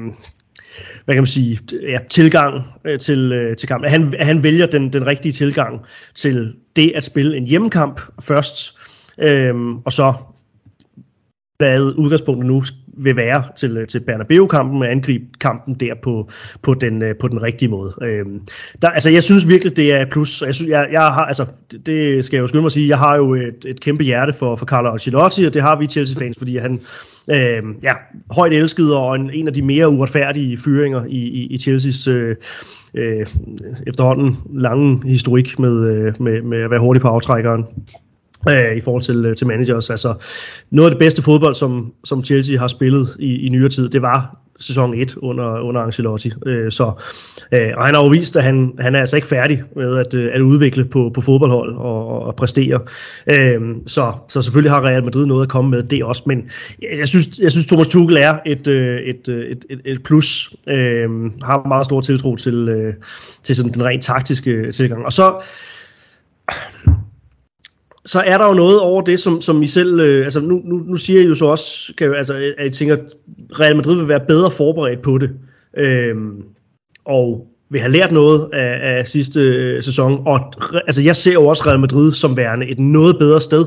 hvad 1.08 1.14
kan 1.14 1.22
man 1.22 1.26
sige, 1.26 1.58
ja, 1.82 1.98
tilgang 2.10 2.64
øh, 2.84 2.98
til, 2.98 3.32
øh, 3.32 3.56
til 3.56 3.68
kampen. 3.68 3.90
Han, 3.90 4.14
han 4.20 4.42
vælger 4.42 4.66
den, 4.66 4.92
den 4.92 5.06
rigtige 5.06 5.32
tilgang 5.32 5.80
til 6.14 6.54
det 6.76 6.92
at 6.94 7.04
spille 7.04 7.36
en 7.36 7.46
hjemmekamp 7.46 8.00
først, 8.20 8.78
øh, 9.18 9.54
og 9.84 9.92
så 9.92 10.14
hvad 11.58 11.80
udgangspunktet 11.80 12.46
nu 12.46 12.62
vil 12.98 13.16
være 13.16 13.44
til, 13.56 13.76
øh, 13.76 13.86
til 13.86 14.00
Bernabeu-kampen 14.00 14.82
og 14.82 14.90
angribe 14.90 15.24
kampen 15.40 15.74
der 15.74 15.94
på, 16.02 16.30
på, 16.62 16.74
den, 16.74 17.02
øh, 17.02 17.14
på 17.20 17.28
den 17.28 17.42
rigtige 17.42 17.68
måde. 17.68 17.94
Øhm, 18.02 18.40
der, 18.82 18.88
altså, 18.88 19.10
jeg 19.10 19.22
synes 19.22 19.48
virkelig, 19.48 19.76
det 19.76 19.94
er 19.94 20.04
plus. 20.04 20.42
Jeg, 20.46 20.54
synes, 20.54 20.70
jeg, 20.70 20.88
jeg 20.92 21.00
har, 21.00 21.24
altså, 21.24 21.46
det 21.86 22.24
skal 22.24 22.36
jeg 22.36 22.42
jo 22.42 22.46
skynde 22.46 22.62
mig 22.62 22.66
at 22.66 22.72
sige, 22.72 22.88
jeg 22.88 22.98
har 22.98 23.16
jo 23.16 23.34
et, 23.34 23.64
et 23.66 23.80
kæmpe 23.80 24.04
hjerte 24.04 24.32
for, 24.32 24.56
for 24.56 24.66
Carlo 24.66 24.90
Ancelotti, 24.90 25.44
og 25.44 25.54
det 25.54 25.62
har 25.62 25.78
vi 25.78 25.86
Chelsea-fans, 25.86 26.38
fordi 26.38 26.56
han 26.56 26.80
øh, 27.30 27.62
ja, 27.82 27.92
højt 28.30 28.52
elsket 28.52 28.94
og 28.94 29.14
en, 29.14 29.30
en 29.30 29.46
af 29.46 29.52
de 29.52 29.62
mere 29.62 29.88
uretfærdige 29.88 30.58
fyringer 30.58 31.04
i, 31.04 31.18
i, 31.18 31.46
i 31.46 31.58
Chelseas 31.58 32.08
øh, 32.08 32.36
øh, 32.94 33.26
efterhånden 33.86 34.36
lange 34.54 35.08
historik 35.08 35.58
med, 35.58 35.84
øh, 35.84 36.14
med, 36.20 36.42
med 36.42 36.62
at 36.62 36.70
være 36.70 36.80
hurtig 36.80 37.02
på 37.02 37.08
aftrækkeren 37.08 37.64
øh, 38.50 38.76
i 38.76 38.80
forhold 38.80 39.02
til, 39.02 39.24
øh, 39.24 39.36
til 39.36 39.46
managers. 39.46 39.90
Altså, 39.90 40.14
noget 40.70 40.90
af 40.90 40.94
det 40.94 40.98
bedste 40.98 41.22
fodbold, 41.22 41.54
som, 41.54 41.92
som 42.04 42.24
Chelsea 42.24 42.58
har 42.58 42.68
spillet 42.68 43.16
i, 43.18 43.46
i 43.46 43.48
nyere 43.48 43.68
tid, 43.68 43.88
det 43.88 44.02
var 44.02 44.38
sæson 44.60 44.94
1 44.94 45.16
under, 45.16 45.60
under 45.60 45.80
Ancelotti. 45.80 46.32
Øh, 46.46 46.70
så, 46.70 46.92
øh, 47.52 47.70
og 47.76 47.86
han 47.86 47.94
har 47.94 48.02
jo 48.02 48.08
vist, 48.08 48.36
at 48.36 48.44
han, 48.44 48.72
han 48.78 48.94
er 48.94 49.00
altså 49.00 49.16
ikke 49.16 49.28
færdig 49.28 49.62
med 49.76 49.96
at, 49.96 50.14
øh, 50.14 50.30
at 50.34 50.40
udvikle 50.40 50.84
på, 50.84 51.10
på 51.14 51.20
fodboldhold 51.20 51.76
og, 51.76 52.22
og 52.22 52.36
præstere. 52.36 52.80
Øh, 53.32 53.60
så, 53.86 54.12
så 54.28 54.42
selvfølgelig 54.42 54.72
har 54.72 54.84
Real 54.84 55.04
Madrid 55.04 55.26
noget 55.26 55.42
at 55.42 55.48
komme 55.48 55.70
med 55.70 55.82
det 55.82 56.04
også, 56.04 56.22
men 56.26 56.50
jeg 56.98 57.08
synes, 57.08 57.38
jeg 57.38 57.50
synes 57.50 57.66
Thomas 57.66 57.88
Tuchel 57.88 58.16
er 58.16 58.38
et, 58.46 58.66
øh, 58.66 59.00
et, 59.00 59.28
et, 59.28 59.64
et, 59.70 59.80
et 59.84 60.02
plus. 60.02 60.52
Øh, 60.68 61.10
har 61.42 61.68
meget 61.68 61.84
stor 61.84 62.00
tiltro 62.00 62.36
til, 62.36 62.94
til 63.42 63.56
sådan 63.56 63.72
den 63.72 63.84
rent 63.84 64.02
taktiske 64.02 64.72
tilgang. 64.72 65.04
Og 65.04 65.12
så 65.12 65.34
så 68.08 68.20
er 68.20 68.38
der 68.38 68.46
jo 68.46 68.54
noget 68.54 68.80
over 68.80 69.02
det, 69.02 69.20
som, 69.20 69.40
som 69.40 69.62
I 69.62 69.66
selv, 69.66 70.00
øh, 70.00 70.24
altså 70.24 70.40
nu, 70.40 70.60
nu, 70.64 70.76
nu 70.76 70.96
siger 70.96 71.20
I 71.20 71.26
jo 71.26 71.34
så 71.34 71.44
også, 71.44 71.92
kan, 71.98 72.14
altså, 72.14 72.52
at 72.58 72.66
I 72.66 72.70
tænker, 72.70 72.96
at 72.96 73.04
Real 73.60 73.76
Madrid 73.76 73.96
vil 73.96 74.08
være 74.08 74.26
bedre 74.28 74.50
forberedt 74.50 75.02
på 75.02 75.18
det, 75.18 75.30
Øh, 75.76 76.16
og 77.04 77.46
vil 77.70 77.80
have 77.80 77.92
lært 77.92 78.12
noget 78.12 78.48
af, 78.52 78.98
af 78.98 79.08
sidste 79.08 79.40
øh, 79.40 79.82
sæson, 79.82 80.22
og 80.26 80.52
altså, 80.74 81.02
jeg 81.02 81.16
ser 81.16 81.32
jo 81.32 81.46
også 81.46 81.62
Real 81.66 81.80
Madrid 81.80 82.12
som 82.12 82.36
værende 82.36 82.66
et 82.66 82.78
noget 82.78 83.18
bedre 83.18 83.40
sted, 83.40 83.66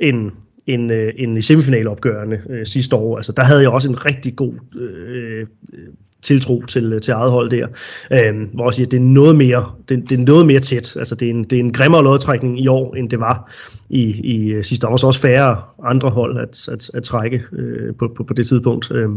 end, 0.00 0.30
end, 0.66 0.92
øh, 0.92 1.12
end 1.16 1.38
i 1.38 1.40
semifinalopgørende 1.40 2.40
øh, 2.50 2.66
sidste 2.66 2.96
år. 2.96 3.16
Altså, 3.16 3.32
der 3.32 3.42
havde 3.42 3.62
jeg 3.62 3.70
også 3.70 3.88
en 3.88 4.04
rigtig 4.06 4.36
god 4.36 4.52
øh, 4.80 5.46
øh 5.74 5.88
tiltro 6.22 6.62
til, 6.68 6.92
øh, 6.92 7.00
til 7.00 7.12
eget 7.12 7.30
hold 7.30 7.50
der. 7.50 7.66
Øh, 8.12 8.54
hvor 8.54 8.64
jeg 8.64 8.74
siger, 8.74 8.86
det 8.86 8.96
er 8.96 9.00
noget 9.00 9.36
mere, 9.36 9.72
det, 9.88 10.10
det 10.10 10.20
er 10.20 10.24
noget 10.24 10.46
mere 10.46 10.60
tæt. 10.60 10.96
Altså, 10.96 11.14
det 11.14 11.26
er 11.26 11.30
en, 11.30 11.44
det 11.44 11.56
er 11.56 11.60
en 11.60 11.72
grimmere 11.72 12.04
lodtrækning 12.04 12.60
i 12.60 12.66
år, 12.66 12.94
end 12.94 13.10
det 13.10 13.20
var 13.20 13.52
i, 13.90 14.02
i 14.24 14.48
øh, 14.52 14.64
sidste 14.64 14.86
år. 14.86 14.88
Der 14.90 15.02
var 15.02 15.06
også 15.06 15.20
færre 15.20 15.62
andre 15.84 16.08
hold 16.08 16.38
at, 16.38 16.68
at, 16.68 16.90
at 16.94 17.02
trække 17.02 17.42
øh, 17.52 17.94
på, 17.98 18.12
på, 18.16 18.24
på 18.24 18.34
det 18.34 18.46
tidspunkt. 18.46 18.90
Øh, 18.90 19.08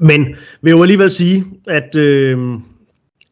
men 0.00 0.26
vil 0.62 0.70
jo 0.70 0.82
alligevel 0.82 1.10
sige, 1.10 1.44
at, 1.66 1.96
øh, 1.96 2.38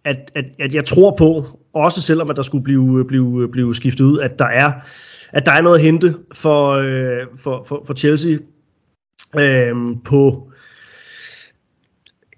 at, 0.05 0.33
at, 0.35 0.45
at 0.59 0.75
jeg 0.75 0.85
tror 0.85 1.17
på, 1.19 1.45
også 1.75 2.01
selvom 2.01 2.31
at 2.31 2.37
der 2.37 2.43
skulle 2.43 2.65
blive, 2.65 3.05
blive, 3.09 3.49
blive 3.53 3.75
skiftet 3.75 4.05
ud, 4.05 4.19
at 4.19 4.39
der 4.39 4.45
er, 4.45 4.73
at 5.33 5.47
der 5.47 5.53
er 5.53 5.63
noget 5.63 5.77
at 5.77 5.83
hente 5.83 6.15
for, 6.33 6.71
øh, 6.71 7.27
for, 7.37 7.65
for, 7.69 7.83
for 7.87 7.95
Chelsea 7.95 8.37
øh, 9.39 9.77
på 10.05 10.51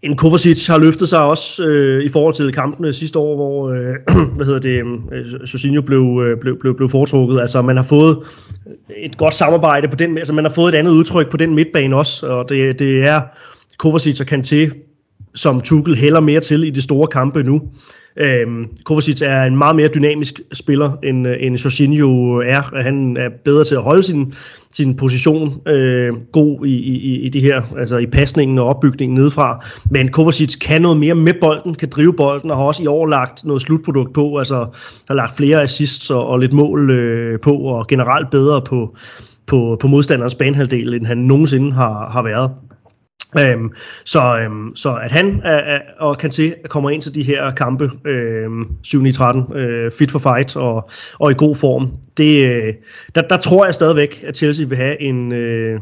en 0.06 0.16
Kovacic 0.16 0.66
har 0.66 0.78
løftet 0.78 1.08
sig 1.08 1.22
også 1.22 1.64
øh, 1.64 2.04
i 2.04 2.08
forhold 2.08 2.34
til 2.34 2.52
kampene 2.52 2.92
sidste 2.92 3.18
år, 3.18 3.36
hvor 3.36 3.70
øh, 3.70 3.94
hvad 4.36 4.46
hedder 4.46 4.60
det, 4.60 4.82
øh, 5.76 5.82
blev, 5.84 6.24
øh, 6.26 6.40
blev, 6.40 6.58
blev, 6.60 6.76
blev 6.76 6.88
foretrukket. 6.88 7.40
Altså 7.40 7.62
man 7.62 7.76
har 7.76 7.84
fået 7.84 8.18
et 8.96 9.18
godt 9.18 9.34
samarbejde 9.34 9.88
på 9.88 9.96
den, 9.96 10.18
altså 10.18 10.32
man 10.32 10.44
har 10.44 10.52
fået 10.52 10.74
et 10.74 10.78
andet 10.78 10.92
udtryk 10.92 11.30
på 11.30 11.36
den 11.36 11.54
midtbane 11.54 11.96
også, 11.96 12.26
og 12.26 12.48
det, 12.48 12.78
det 12.78 13.02
er 13.02 13.20
Kovacic 13.78 14.20
og 14.20 14.26
Kanté, 14.30 14.70
som 15.34 15.60
Tuchel 15.60 15.96
hælder 15.96 16.20
mere 16.20 16.40
til 16.40 16.64
i 16.64 16.70
de 16.70 16.82
store 16.82 17.06
kampe 17.06 17.42
nu. 17.42 17.62
Øhm, 18.18 18.66
Kovacic 18.84 19.22
er 19.22 19.42
en 19.42 19.56
meget 19.56 19.76
mere 19.76 19.88
dynamisk 19.94 20.40
spiller, 20.52 20.92
end, 21.02 21.28
øh, 21.28 21.36
end 21.40 21.56
Jorginho 21.56 22.36
er. 22.36 22.82
Han 22.82 23.16
er 23.16 23.28
bedre 23.44 23.64
til 23.64 23.74
at 23.74 23.82
holde 23.82 24.02
sin, 24.02 24.34
sin 24.70 24.96
position 24.96 25.60
øh, 25.68 26.12
god 26.32 26.66
i, 26.66 26.74
i, 26.74 27.20
i 27.20 27.28
det 27.28 27.42
her, 27.42 27.62
altså 27.78 27.98
i 27.98 28.06
pasningen 28.06 28.58
og 28.58 28.66
opbygningen 28.66 29.18
nedefra. 29.18 29.64
Men 29.90 30.08
Kovacic 30.08 30.58
kan 30.58 30.82
noget 30.82 30.98
mere 30.98 31.14
med 31.14 31.34
bolden, 31.40 31.74
kan 31.74 31.88
drive 31.88 32.14
bolden, 32.14 32.50
og 32.50 32.56
har 32.56 32.64
også 32.64 32.82
i 32.82 32.86
år 32.86 33.06
lagt 33.06 33.44
noget 33.44 33.62
slutprodukt 33.62 34.14
på, 34.14 34.38
altså 34.38 34.66
har 35.08 35.14
lagt 35.14 35.36
flere 35.36 35.62
assists 35.62 36.10
og, 36.10 36.26
og 36.26 36.38
lidt 36.38 36.52
mål 36.52 36.90
øh, 36.90 37.40
på, 37.40 37.56
og 37.56 37.86
generelt 37.86 38.30
bedre 38.30 38.62
på, 38.62 38.96
på, 39.46 39.76
på 39.80 39.86
modstanderens 39.86 40.34
banehalvdel, 40.34 40.94
end 40.94 41.06
han 41.06 41.18
nogensinde 41.18 41.72
har, 41.72 42.10
har 42.10 42.22
været. 42.22 42.50
Øhm, 43.38 43.72
så, 44.04 44.38
øhm, 44.38 44.76
så 44.76 44.96
at 45.02 45.12
han 45.12 45.40
er, 45.44 45.56
er, 45.56 45.80
og 45.98 46.18
kan 46.18 46.30
se 46.30 46.54
kommer 46.68 46.90
ind 46.90 47.02
til 47.02 47.14
de 47.14 47.22
her 47.22 47.50
kampe 47.50 47.90
øhm, 48.04 48.64
7-13, 48.86 49.56
øh, 49.56 49.90
fit 49.98 50.10
for 50.10 50.18
fight 50.18 50.56
og, 50.56 50.90
og 51.18 51.30
i 51.30 51.34
god 51.34 51.56
form, 51.56 51.88
det, 52.16 52.46
øh, 52.46 52.74
der, 53.14 53.22
der 53.22 53.36
tror 53.36 53.64
jeg 53.64 53.74
stadigvæk, 53.74 54.24
at 54.26 54.36
Chelsea 54.36 54.66
vil 54.66 54.76
have 54.76 55.00
en, 55.00 55.32
øh, 55.32 55.80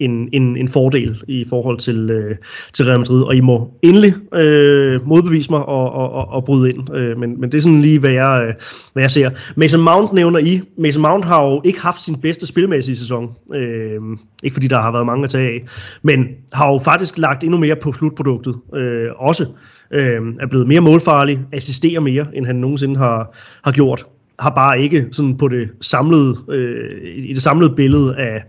en, 0.00 0.28
en, 0.32 0.56
en 0.56 0.68
fordel 0.68 1.22
i 1.28 1.44
forhold 1.48 1.78
til, 1.78 2.10
øh, 2.10 2.36
til 2.72 2.84
Real 2.84 2.98
Madrid, 2.98 3.22
og 3.22 3.36
I 3.36 3.40
må 3.40 3.70
endelig 3.82 4.14
øh, 4.34 5.06
modbevise 5.06 5.50
mig 5.50 5.64
og, 5.64 5.92
og, 5.92 6.12
og, 6.12 6.28
og 6.28 6.44
bryde 6.44 6.70
ind. 6.70 6.94
Øh, 6.94 7.18
men, 7.18 7.40
men 7.40 7.52
det 7.52 7.58
er 7.58 7.62
sådan 7.62 7.82
lige, 7.82 8.00
hvad 8.00 8.10
jeg, 8.10 8.44
øh, 8.48 8.54
hvad 8.92 9.02
jeg 9.02 9.10
ser. 9.10 9.30
Mason 9.56 9.80
Mount 9.80 10.12
nævner 10.12 10.38
I. 10.38 10.60
Mason 10.78 11.02
Mount 11.02 11.24
har 11.24 11.46
jo 11.46 11.62
ikke 11.64 11.80
haft 11.80 12.02
sin 12.02 12.20
bedste 12.20 12.46
spilmæssige 12.46 12.96
sæson. 12.96 13.30
Øh, 13.54 14.00
ikke 14.42 14.54
fordi 14.54 14.66
der 14.68 14.78
har 14.78 14.92
været 14.92 15.06
mange 15.06 15.24
at 15.24 15.30
tage 15.30 15.48
af, 15.48 15.60
men 16.02 16.24
har 16.52 16.72
jo 16.72 16.78
faktisk 16.78 17.18
lagt 17.18 17.44
endnu 17.44 17.58
mere 17.58 17.76
på 17.76 17.92
slutproduktet 17.92 18.54
øh, 18.74 19.08
også. 19.18 19.46
Øh, 19.90 20.20
er 20.40 20.46
blevet 20.46 20.68
mere 20.68 20.80
målfarlig, 20.80 21.40
assisterer 21.52 22.00
mere, 22.00 22.26
end 22.34 22.46
han 22.46 22.56
nogensinde 22.56 22.98
har, 22.98 23.36
har 23.64 23.72
gjort. 23.72 24.06
Har 24.38 24.50
bare 24.50 24.80
ikke 24.80 25.06
sådan 25.12 25.36
på 25.36 25.48
det 25.48 25.68
samlede, 25.80 26.34
øh, 26.50 27.00
i 27.04 27.34
det 27.34 27.42
samlede 27.42 27.74
billede 27.76 28.16
af 28.16 28.42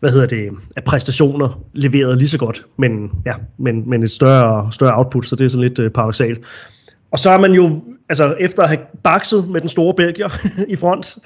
hvad 0.00 0.10
hedder 0.10 0.26
det, 0.26 0.50
af 0.76 0.84
præstationer 0.84 1.60
leveret 1.74 2.18
lige 2.18 2.28
så 2.28 2.38
godt, 2.38 2.66
men, 2.78 3.10
ja, 3.26 3.32
men, 3.58 3.90
men 3.90 4.02
et 4.02 4.10
større, 4.10 4.72
større 4.72 4.98
output, 4.98 5.26
så 5.26 5.36
det 5.36 5.44
er 5.44 5.48
sådan 5.48 5.68
lidt 5.68 5.78
øh, 5.78 5.90
paradoxalt. 5.90 6.38
Og 7.12 7.18
så 7.18 7.30
er 7.30 7.38
man 7.38 7.52
jo, 7.52 7.84
altså 8.08 8.36
efter 8.40 8.62
at 8.62 8.68
have 8.68 8.80
bakset 9.04 9.48
med 9.48 9.60
den 9.60 9.68
store 9.68 9.94
Belgier 9.94 10.28
i 10.74 10.76
front, 10.76 11.18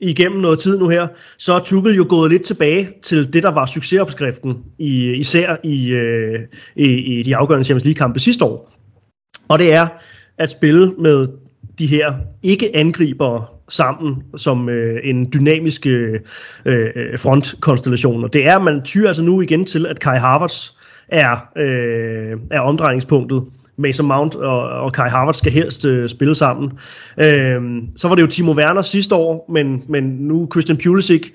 igennem 0.00 0.40
noget 0.40 0.58
tid 0.58 0.78
nu 0.78 0.88
her, 0.88 1.06
så 1.38 1.52
er 1.52 1.58
Tuchel 1.58 1.96
jo 1.96 2.06
gået 2.08 2.30
lidt 2.30 2.42
tilbage 2.42 2.88
til 3.02 3.32
det, 3.32 3.42
der 3.42 3.50
var 3.50 3.66
succesopskriften, 3.66 4.54
i, 4.78 5.12
især 5.12 5.56
i, 5.64 5.90
øh, 5.90 6.40
i, 6.76 6.86
i 6.86 7.22
de 7.22 7.36
afgørende 7.36 7.64
Champions 7.64 7.84
League-kampe 7.84 8.18
sidste 8.18 8.44
år. 8.44 8.72
Og 9.48 9.58
det 9.58 9.74
er 9.74 9.88
at 10.38 10.50
spille 10.50 10.94
med 10.98 11.28
de 11.78 11.86
her 11.86 12.14
ikke-angribere, 12.42 13.46
sammen 13.68 14.22
som 14.36 14.68
øh, 14.68 15.00
en 15.04 15.32
dynamisk 15.32 15.86
øh, 15.86 16.20
øh, 16.64 17.18
frontkonstellation. 17.18 18.24
Og 18.24 18.32
det 18.32 18.46
er, 18.46 18.58
man 18.58 18.82
tyrer 18.84 19.06
altså 19.06 19.22
nu 19.22 19.40
igen 19.40 19.64
til, 19.64 19.86
at 19.86 20.00
Kai 20.00 20.18
Havertz 20.18 20.70
er, 21.08 21.48
øh, 21.56 22.38
er 22.50 22.60
omdrejningspunktet. 22.60 23.42
Mason 23.76 24.06
Mount 24.06 24.34
og, 24.34 24.62
og 24.62 24.92
Kai 24.92 25.08
Havertz 25.08 25.38
skal 25.38 25.52
helst 25.52 25.84
øh, 25.84 26.08
spille 26.08 26.34
sammen. 26.34 26.70
Øh, 27.18 27.62
så 27.96 28.08
var 28.08 28.14
det 28.14 28.22
jo 28.22 28.26
Timo 28.26 28.52
Werner 28.52 28.82
sidste 28.82 29.14
år, 29.14 29.46
men, 29.52 29.82
men 29.88 30.04
nu 30.04 30.48
Christian 30.52 30.78
Pulisic 30.84 31.32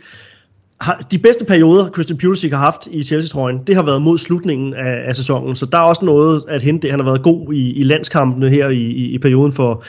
har, 0.82 1.06
de 1.12 1.20
bedste 1.20 1.46
perioder, 1.46 1.90
Christian 1.90 2.18
Pulisic 2.18 2.52
har 2.52 2.58
haft 2.58 2.88
i 2.92 3.04
Chelsea-trøjen, 3.04 3.60
det 3.68 3.76
har 3.76 3.84
været 3.84 4.02
mod 4.02 4.18
slutningen 4.18 4.74
af, 4.74 5.04
af 5.08 5.16
sæsonen, 5.16 5.56
så 5.56 5.66
der 5.66 5.78
er 5.78 5.82
også 5.82 6.06
noget 6.06 6.44
at 6.48 6.62
hente. 6.62 6.90
Han 6.90 7.00
har 7.00 7.06
været 7.06 7.24
god 7.24 7.54
i, 7.54 7.74
i 7.74 7.84
landskampene 7.84 8.50
her 8.50 8.70
i, 8.70 8.82
i, 8.82 9.06
i 9.06 9.18
perioden 9.18 9.54
for, 9.54 9.84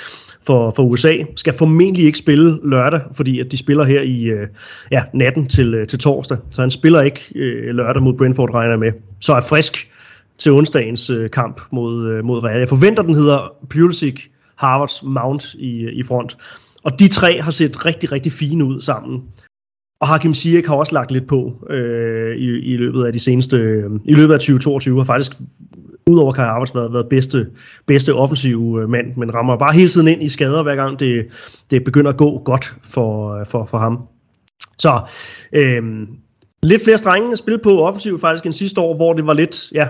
for, 0.46 0.72
for 0.76 0.83
USA, 0.83 1.16
skal 1.37 1.54
formentlig 1.59 2.04
ikke 2.04 2.18
spille 2.18 2.59
lørdag, 2.64 3.00
fordi 3.12 3.40
at 3.40 3.52
de 3.52 3.57
spiller 3.57 3.85
her 3.85 4.00
i 4.00 4.24
øh, 4.24 4.48
ja, 4.90 5.02
natten 5.14 5.48
til, 5.48 5.74
øh, 5.74 5.87
til 5.87 5.98
torsdag. 5.98 6.38
Så 6.50 6.61
han 6.61 6.70
spiller 6.70 7.00
ikke 7.00 7.20
øh, 7.35 7.74
lørdag 7.74 8.02
mod 8.02 8.14
Brentford, 8.14 8.54
regner 8.54 8.76
med. 8.76 8.92
Så 9.20 9.35
er 9.35 9.40
frisk 9.40 9.90
til 10.38 10.52
onsdagens 10.52 11.11
øh, 11.11 11.30
kamp 11.30 11.61
mod, 11.72 12.09
øh, 12.09 12.24
mod 12.24 12.44
Real. 12.44 12.59
Jeg 12.59 12.68
forventer, 12.68 13.02
den 13.02 13.14
hedder 13.14 13.52
Pulisic, 13.70 14.20
Harvards, 14.57 15.02
Mount 15.02 15.54
i, 15.54 15.83
øh, 15.83 15.92
i 15.92 16.02
front. 16.02 16.37
Og 16.85 16.98
de 16.98 17.09
tre 17.09 17.40
har 17.40 17.50
set 17.50 17.87
rigtig, 17.87 18.12
rigtig 18.12 18.33
fine 18.33 18.64
ud 18.64 18.80
sammen. 18.80 19.22
Og 20.05 20.09
Hakim 20.09 20.35
Ziyech 20.35 20.69
har 20.69 20.77
også 20.77 20.95
lagt 20.95 21.11
lidt 21.11 21.27
på 21.27 21.53
øh, 21.71 22.37
i, 22.37 22.73
i 22.73 22.77
løbet 22.77 23.05
af 23.05 23.12
de 23.12 23.19
seneste, 23.19 23.57
øh, 23.57 23.90
i 24.05 24.14
løbet 24.14 24.35
af 24.35 24.40
2022, 24.40 24.99
har 24.99 25.05
faktisk 25.05 25.33
udover 26.07 26.33
Kai 26.33 26.45
Havertz 26.45 26.75
været, 26.75 26.93
været 26.93 27.07
bedste, 27.11 27.47
bedste 27.87 28.14
offensive 28.14 28.83
øh, 28.83 28.88
mand, 28.88 29.07
men 29.17 29.35
rammer 29.35 29.57
bare 29.57 29.73
hele 29.73 29.88
tiden 29.88 30.09
ind 30.09 30.23
i 30.23 30.29
skader, 30.29 30.62
hver 30.62 30.77
gang 30.77 31.01
det, 31.01 31.27
det 31.71 31.85
begynder 31.85 32.11
at 32.11 32.17
gå 32.17 32.43
godt 32.45 32.75
for, 32.85 33.35
øh, 33.35 33.47
for, 33.47 33.67
for 33.71 33.79
ham. 33.79 33.99
Så 34.79 35.01
øh, 35.53 35.83
lidt 36.62 36.85
flere 36.85 36.99
strenge 36.99 37.33
at 37.33 37.38
spille 37.38 37.59
på 37.59 37.83
offensivt 37.83 38.21
faktisk 38.21 38.45
end 38.45 38.53
sidste 38.53 38.81
år, 38.81 38.97
hvor 38.97 39.12
det 39.12 39.27
var 39.27 39.35
lidt, 39.35 39.73
ja, 39.75 39.88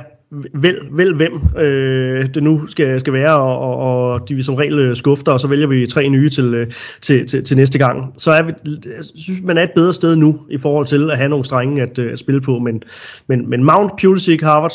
vælg, 0.54 0.78
vel 0.90 1.14
hvem 1.14 1.32
øh, 1.58 2.26
det 2.34 2.42
nu 2.42 2.66
skal, 2.66 3.00
skal 3.00 3.12
være, 3.12 3.34
og, 3.36 3.58
og, 3.58 3.76
og 3.76 4.28
de 4.28 4.34
vil 4.34 4.44
som 4.44 4.54
regel 4.54 4.78
øh, 4.78 4.96
skufter, 4.96 5.32
og 5.32 5.40
så 5.40 5.48
vælger 5.48 5.66
vi 5.66 5.86
tre 5.86 6.08
nye 6.08 6.28
til, 6.28 6.54
øh, 6.54 6.72
til, 7.02 7.26
til, 7.26 7.44
til 7.44 7.56
næste 7.56 7.78
gang. 7.78 8.14
Så 8.16 8.32
er 8.32 8.42
vi, 8.42 8.52
jeg 8.66 9.04
synes, 9.14 9.42
man 9.42 9.58
er 9.58 9.62
et 9.62 9.72
bedre 9.76 9.94
sted 9.94 10.16
nu, 10.16 10.40
i 10.50 10.58
forhold 10.58 10.86
til 10.86 11.10
at 11.10 11.18
have 11.18 11.28
nogle 11.28 11.44
strenge 11.44 11.82
at, 11.82 11.98
øh, 11.98 12.12
at 12.12 12.18
spille 12.18 12.40
på, 12.40 12.58
men, 12.58 12.82
men, 13.26 13.50
men 13.50 13.64
Mount, 13.64 13.92
Pulisic, 14.00 14.40
Harvard, 14.42 14.72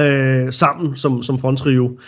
øh, 0.00 0.52
sammen 0.52 0.96
som, 0.96 1.22
som 1.22 1.38
fronttrio, 1.38 1.98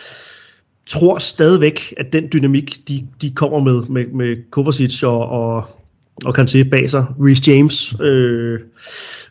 tror 0.88 1.18
stadigvæk, 1.18 1.94
at 1.96 2.12
den 2.12 2.28
dynamik, 2.32 2.88
de, 2.88 3.06
de 3.22 3.30
kommer 3.30 3.58
med, 3.58 3.82
med, 3.88 4.06
med 4.06 4.50
Kovacic 4.50 5.02
og, 5.02 5.28
og, 5.28 5.77
og 6.24 6.48
se 6.48 6.64
bag 6.64 6.90
sig. 6.90 7.06
Reece 7.20 7.52
James 7.52 8.00
øh, 8.00 8.60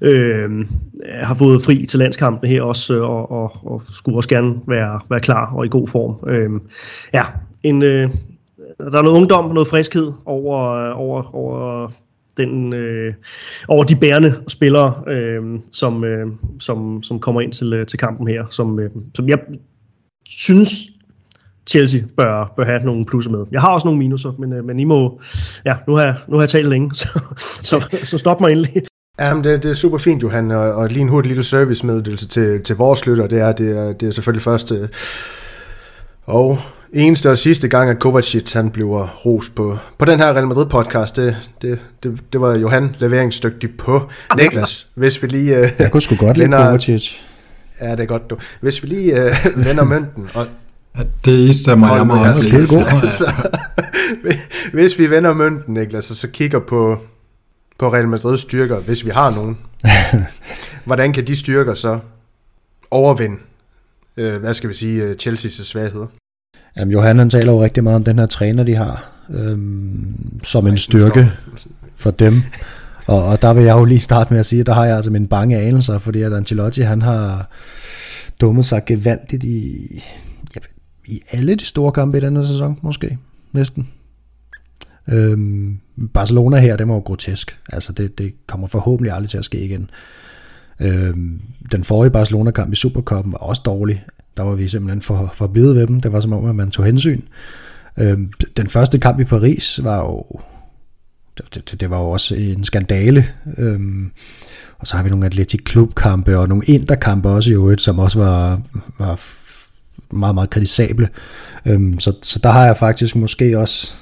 øh, 0.01 0.49
har 1.23 1.35
fået 1.35 1.61
fri 1.61 1.85
til 1.85 1.99
landskampen 1.99 2.49
her 2.49 2.61
også, 2.61 2.93
øh, 2.93 3.01
og, 3.01 3.31
og, 3.31 3.51
og 3.63 3.81
skulle 3.89 4.17
også 4.17 4.29
gerne 4.29 4.55
være, 4.67 4.99
være 5.09 5.19
klar 5.19 5.55
og 5.55 5.65
i 5.65 5.69
god 5.69 5.87
form. 5.87 6.29
Øh, 6.33 6.49
ja, 7.13 7.23
en, 7.63 7.83
øh, 7.83 8.09
der 8.77 8.97
er 8.97 9.01
noget 9.01 9.17
ungdom, 9.17 9.53
noget 9.53 9.67
friskhed 9.67 10.11
over, 10.25 10.73
øh, 10.73 10.99
over, 10.99 11.35
over 11.35 11.91
den 12.37 12.73
øh, 12.73 13.13
over 13.67 13.83
de 13.83 13.95
bærende 13.95 14.43
spillere, 14.47 15.03
øh, 15.07 15.41
som, 15.71 16.03
øh, 16.03 16.27
som, 16.59 17.03
som 17.03 17.19
kommer 17.19 17.41
ind 17.41 17.51
til, 17.51 17.73
øh, 17.73 17.85
til 17.87 17.99
kampen 17.99 18.27
her, 18.27 18.45
som, 18.49 18.79
øh, 18.79 18.91
som 19.15 19.29
jeg 19.29 19.39
synes 20.25 20.69
Chelsea 21.69 22.01
bør, 22.17 22.53
bør 22.57 22.65
have 22.65 22.79
nogle 22.79 23.05
plusser 23.05 23.31
med. 23.31 23.45
Jeg 23.51 23.61
har 23.61 23.69
også 23.69 23.87
nogle 23.87 23.99
minuser, 23.99 24.31
men, 24.39 24.53
øh, 24.53 24.65
men 24.65 24.79
I 24.79 24.83
må, 24.83 25.21
ja, 25.65 25.75
nu 25.87 25.93
har, 25.93 26.03
jeg, 26.03 26.15
nu 26.27 26.35
har 26.35 26.41
jeg 26.41 26.49
talt 26.49 26.69
længe, 26.69 26.95
så, 27.01 27.07
så, 27.63 27.97
så 28.03 28.17
stop 28.17 28.41
mig 28.41 28.51
endelig. 28.51 28.83
Jamen, 29.19 29.43
det, 29.43 29.63
det 29.63 29.71
er 29.71 29.75
super 29.75 29.97
fint, 29.97 30.23
Johan, 30.23 30.51
og, 30.51 30.73
og 30.73 30.87
lige 30.87 31.01
en 31.01 31.09
hurtig 31.09 31.29
lille 31.29 31.43
servicemeddelelse 31.43 32.27
til, 32.27 32.63
til 32.63 32.75
vores 32.75 33.05
lytter, 33.05 33.27
det 33.27 33.39
er, 33.39 33.51
det 33.51 33.77
er, 33.77 33.93
det 33.93 34.07
er 34.07 34.11
selvfølgelig 34.11 34.43
først, 34.43 34.71
øh, 34.71 34.87
og 36.25 36.59
eneste 36.93 37.31
og 37.31 37.37
sidste 37.37 37.67
gang, 37.67 37.89
at 37.89 37.99
Kovacic 37.99 38.53
han 38.53 38.71
bliver 38.71 39.07
ros 39.25 39.49
på, 39.49 39.77
på 39.97 40.05
den 40.05 40.19
her 40.19 40.33
Real 40.33 40.47
Madrid 40.47 40.65
podcast, 40.65 41.15
det, 41.15 41.51
det, 41.61 41.79
det, 42.03 42.19
det 42.33 42.41
var 42.41 42.55
Johan 42.55 42.95
leveringsdygtig 42.99 43.77
på. 43.77 44.09
Niklas, 44.37 44.87
hvis 44.95 45.23
vi 45.23 45.27
lige... 45.27 45.61
Uh, 45.61 45.67
jeg 45.79 45.91
kunne 45.91 46.01
sgu 46.01 46.15
godt 46.15 46.37
lide 46.37 46.51
Kovacic. 46.51 47.17
Ja, 47.81 47.91
det 47.91 47.99
er 47.99 48.05
godt 48.05 48.29
du. 48.29 48.37
Hvis 48.61 48.83
vi 48.83 48.87
lige 48.87 49.13
uh, 49.13 49.65
vender 49.67 49.83
mønten, 49.83 50.29
og 50.33 50.47
Ja, 50.97 51.03
det 51.25 51.55
stemmer 51.55 51.95
jeg 51.95 52.07
mig 52.07 52.19
også 52.19 52.49
helt 52.49 52.69
god. 52.69 53.11
så, 53.11 53.31
hvis 54.73 54.97
vi 54.97 55.09
vender 55.09 55.33
mønten, 55.33 55.73
Niklas, 55.73 56.11
og 56.11 56.17
så 56.17 56.27
kigger 56.27 56.59
på, 56.59 56.97
på 57.79 57.93
Real 57.93 58.07
Madrids 58.07 58.41
styrker, 58.41 58.79
hvis 58.79 59.05
vi 59.05 59.09
har 59.09 59.31
nogen, 59.31 59.57
hvordan 60.85 61.13
kan 61.13 61.27
de 61.27 61.35
styrker 61.35 61.73
så 61.73 61.99
overvinde, 62.91 63.37
øh, 64.17 64.39
hvad 64.39 64.53
skal 64.53 64.69
vi 64.69 64.73
sige, 64.73 65.03
øh, 65.03 65.15
Chelsea's 65.23 65.63
svagheder? 65.63 66.07
Jamen, 66.77 66.91
Johan 66.91 67.19
han 67.19 67.29
taler 67.29 67.53
jo 67.53 67.63
rigtig 67.63 67.83
meget 67.83 67.95
om 67.95 68.03
den 68.03 68.19
her 68.19 68.25
træner, 68.25 68.63
de 68.63 68.75
har, 68.75 69.05
øhm, 69.29 70.39
som 70.43 70.67
en 70.67 70.77
styrke 70.77 71.31
for 71.95 72.11
dem. 72.11 72.41
Og, 73.07 73.25
og 73.25 73.41
der 73.41 73.53
vil 73.53 73.63
jeg 73.63 73.77
jo 73.77 73.85
lige 73.85 73.99
starte 73.99 74.33
med 74.33 74.39
at 74.39 74.45
sige, 74.45 74.59
at 74.59 74.65
der 74.65 74.73
har 74.73 74.85
jeg 74.85 74.95
altså 74.95 75.11
min 75.11 75.27
bange 75.27 75.57
anelser, 75.57 75.97
fordi 75.97 76.21
at 76.21 76.33
Ancelotti, 76.33 76.81
han 76.81 77.01
har 77.01 77.49
dummet 78.41 78.65
sig 78.65 78.85
gevaldigt 78.85 79.43
i, 79.43 80.03
i 81.07 81.21
alle 81.31 81.55
de 81.55 81.65
store 81.65 81.91
kampe 81.91 82.17
i 82.17 82.21
denne 82.21 82.47
sæson, 82.47 82.79
måske, 82.81 83.17
næsten. 83.51 83.87
Øhm, 85.09 85.79
Barcelona 86.13 86.59
her, 86.59 86.75
det 86.77 86.87
var 86.87 86.93
jo 86.93 86.99
grotesk. 86.99 87.59
Altså, 87.73 87.93
det, 87.93 88.17
det 88.17 88.33
kommer 88.47 88.67
forhåbentlig 88.67 89.11
aldrig 89.13 89.29
til 89.29 89.37
at 89.37 89.45
ske 89.45 89.65
igen. 89.65 89.89
Øhm, 90.79 91.41
den 91.71 91.83
forrige 91.83 92.11
Barcelona-kamp 92.11 92.73
i 92.73 92.75
Supercupen 92.75 93.31
var 93.31 93.37
også 93.37 93.61
dårlig 93.65 94.05
der 94.37 94.43
var 94.43 94.55
vi 94.55 94.67
simpelthen 94.67 95.01
for, 95.01 95.31
for 95.33 95.47
ved 95.47 95.87
dem. 95.87 96.01
Det 96.01 96.11
var 96.11 96.19
som 96.19 96.33
om, 96.33 96.45
at 96.45 96.55
man 96.55 96.71
tog 96.71 96.85
hensyn. 96.85 97.21
Øhm, 97.99 98.31
den 98.57 98.67
første 98.67 98.99
kamp 98.99 99.19
i 99.19 99.23
Paris 99.23 99.79
var 99.83 99.97
jo, 99.97 100.25
det, 101.37 101.71
det, 101.71 101.81
det 101.81 101.89
var 101.89 101.99
jo 101.99 102.09
også 102.09 102.35
en 102.35 102.63
skandale. 102.63 103.25
Øhm, 103.57 104.11
Og 104.79 104.87
så 104.87 104.95
har 104.95 105.03
vi 105.03 105.09
nogle 105.09 105.25
Atletic 105.25 105.63
Klubkampe 105.63 106.37
og 106.37 106.47
nogle 106.47 106.65
Interkampe 106.65 107.29
også 107.29 107.49
i 107.49 107.53
øvrigt, 107.53 107.81
som 107.81 107.99
også 107.99 108.19
var, 108.19 108.61
var 108.99 109.15
meget, 110.11 110.35
meget 110.35 110.49
kritisable. 110.49 111.09
Øhm, 111.65 111.99
så, 111.99 112.13
så 112.21 112.39
der 112.39 112.49
har 112.49 112.65
jeg 112.65 112.77
faktisk 112.77 113.15
måske 113.15 113.59
også... 113.59 113.93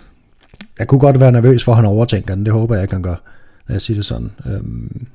Jeg 0.80 0.88
kunne 0.88 1.00
godt 1.00 1.20
være 1.20 1.32
nervøs 1.32 1.64
for, 1.64 1.72
at 1.72 1.76
han 1.76 1.86
overtænker 1.86 2.36
den. 2.36 2.46
Det 2.46 2.54
håber 2.54 2.76
jeg, 2.76 2.82
jeg 2.82 2.90
kan 2.90 3.02
gøre, 3.02 3.18
når 3.68 3.74
jeg 3.74 3.82
siger 3.82 3.98
det 3.98 4.06
sådan. 4.06 4.32
Øhm, 4.46 5.08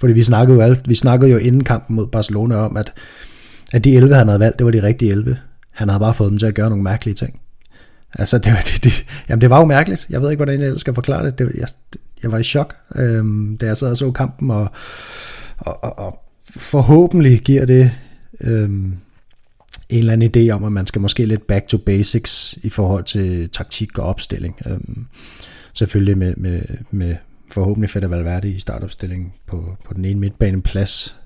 fordi 0.00 0.12
vi 0.12 0.22
snakkede, 0.22 0.56
jo 0.56 0.62
alt, 0.62 0.88
vi 0.88 0.94
snakkede 0.94 1.30
jo 1.30 1.36
inden 1.36 1.64
kampen 1.64 1.96
mod 1.96 2.06
Barcelona 2.06 2.56
om, 2.56 2.76
at, 2.76 2.92
at 3.72 3.84
de 3.84 3.96
11, 3.96 4.14
han 4.14 4.28
havde 4.28 4.40
valgt, 4.40 4.58
det 4.58 4.64
var 4.64 4.70
de 4.70 4.82
rigtige 4.82 5.10
11. 5.10 5.36
Han 5.70 5.88
havde 5.88 6.00
bare 6.00 6.14
fået 6.14 6.30
dem 6.30 6.38
til 6.38 6.46
at 6.46 6.54
gøre 6.54 6.68
nogle 6.68 6.84
mærkelige 6.84 7.14
ting. 7.14 7.40
Altså, 8.18 8.38
det, 8.38 8.52
det, 8.66 8.84
det, 8.84 9.06
jamen, 9.28 9.40
det 9.40 9.50
var 9.50 9.58
jo 9.58 9.64
mærkeligt. 9.64 10.06
Jeg 10.10 10.22
ved 10.22 10.30
ikke, 10.30 10.38
hvordan 10.38 10.60
jeg 10.60 10.66
ellers 10.66 10.80
skal 10.80 10.94
forklare 10.94 11.26
det. 11.26 11.38
det 11.38 11.52
jeg, 11.58 11.68
jeg 12.22 12.32
var 12.32 12.38
i 12.38 12.44
chok, 12.44 12.74
øhm, 12.96 13.56
da 13.56 13.66
jeg 13.66 13.76
sad 13.76 13.90
og 13.90 13.96
så 13.96 14.10
kampen, 14.10 14.50
og, 14.50 14.68
og, 15.58 15.84
og, 15.84 15.98
og 15.98 16.18
forhåbentlig 16.56 17.40
giver 17.40 17.64
det 17.64 17.90
øhm, 18.40 18.96
en 19.88 19.98
eller 19.98 20.12
anden 20.12 20.30
idé 20.36 20.50
om, 20.50 20.64
at 20.64 20.72
man 20.72 20.86
skal 20.86 21.00
måske 21.00 21.26
lidt 21.26 21.46
back 21.46 21.66
to 21.68 21.78
basics 21.78 22.58
i 22.62 22.68
forhold 22.68 23.04
til 23.04 23.48
taktik 23.48 23.98
og 23.98 24.06
opstilling. 24.06 24.56
Øhm, 24.66 25.06
selvfølgelig 25.74 26.18
med, 26.18 26.34
med, 26.36 26.60
med 26.90 27.16
forhåbentlig 27.52 27.90
Fedder 27.90 28.08
Valverde 28.08 28.50
i 28.50 28.58
startopstillingen 28.58 29.32
på, 29.46 29.76
på 29.84 29.94
den 29.94 30.04
ene 30.04 30.20
midtbaneplads 30.20 31.16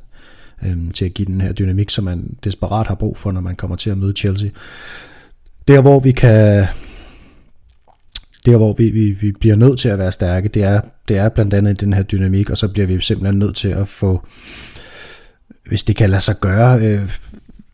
øhm, 0.65 0.91
til 0.91 1.05
at 1.05 1.15
give 1.15 1.27
den 1.27 1.41
her 1.41 1.53
dynamik, 1.53 1.91
som 1.91 2.05
man 2.05 2.37
desperat 2.45 2.87
har 2.87 2.95
brug 2.95 3.17
for, 3.17 3.33
når 3.33 3.41
man 3.41 3.57
kommer 3.57 3.77
til 3.77 3.91
at 3.91 3.99
møde 3.99 4.13
Chelsea. 4.13 4.51
Der 5.69 5.81
hvor 5.81 6.01
vi 6.01 6.13
kan 6.13 6.67
der 8.47 8.57
hvor 8.57 8.73
vi, 8.73 8.91
vi, 8.91 9.11
vi 9.11 9.33
bliver 9.33 9.57
nødt 9.57 9.79
til 9.79 9.89
at 9.89 9.99
være 9.99 10.13
stærke, 10.13 10.49
det 10.49 10.63
er, 10.63 10.81
det 11.09 11.17
er 11.17 11.29
blandt 11.29 11.55
andet 11.55 11.81
den 11.81 11.93
her 11.93 12.03
dynamik, 12.03 12.51
og 12.51 12.59
så 12.59 12.69
bliver 12.69 12.87
vi 12.87 13.01
simpelthen 13.01 13.39
nødt 13.39 13.57
til 13.57 13.69
at 13.69 13.89
få, 13.89 14.27
hvis 15.67 15.85
det 15.85 15.97
kan 15.97 16.11
lade 16.11 16.21
sig 16.21 16.41
gøre, 16.41 16.81
øh, 16.81 17.11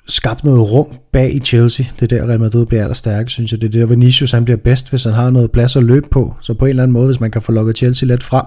skabt 0.08 0.44
noget 0.44 0.70
rum 0.70 0.86
bag 1.12 1.34
i 1.34 1.38
Chelsea. 1.38 1.86
Det 2.00 2.12
er 2.12 2.18
der, 2.18 2.28
Real 2.28 2.40
Madrid 2.40 2.66
bliver 2.66 2.82
allerstærke, 2.82 3.30
synes 3.30 3.52
jeg. 3.52 3.62
Det 3.62 3.76
er 3.76 3.80
der, 3.80 3.86
Vinicius 3.86 4.30
han 4.30 4.44
bliver 4.44 4.56
bedst, 4.56 4.90
hvis 4.90 5.04
han 5.04 5.12
har 5.12 5.30
noget 5.30 5.52
plads 5.52 5.76
at 5.76 5.84
løbe 5.84 6.08
på. 6.10 6.34
Så 6.40 6.54
på 6.54 6.64
en 6.64 6.68
eller 6.68 6.82
anden 6.82 6.92
måde, 6.92 7.06
hvis 7.06 7.20
man 7.20 7.30
kan 7.30 7.42
få 7.42 7.52
lukket 7.52 7.76
Chelsea 7.76 8.06
lidt 8.06 8.22
frem, 8.22 8.46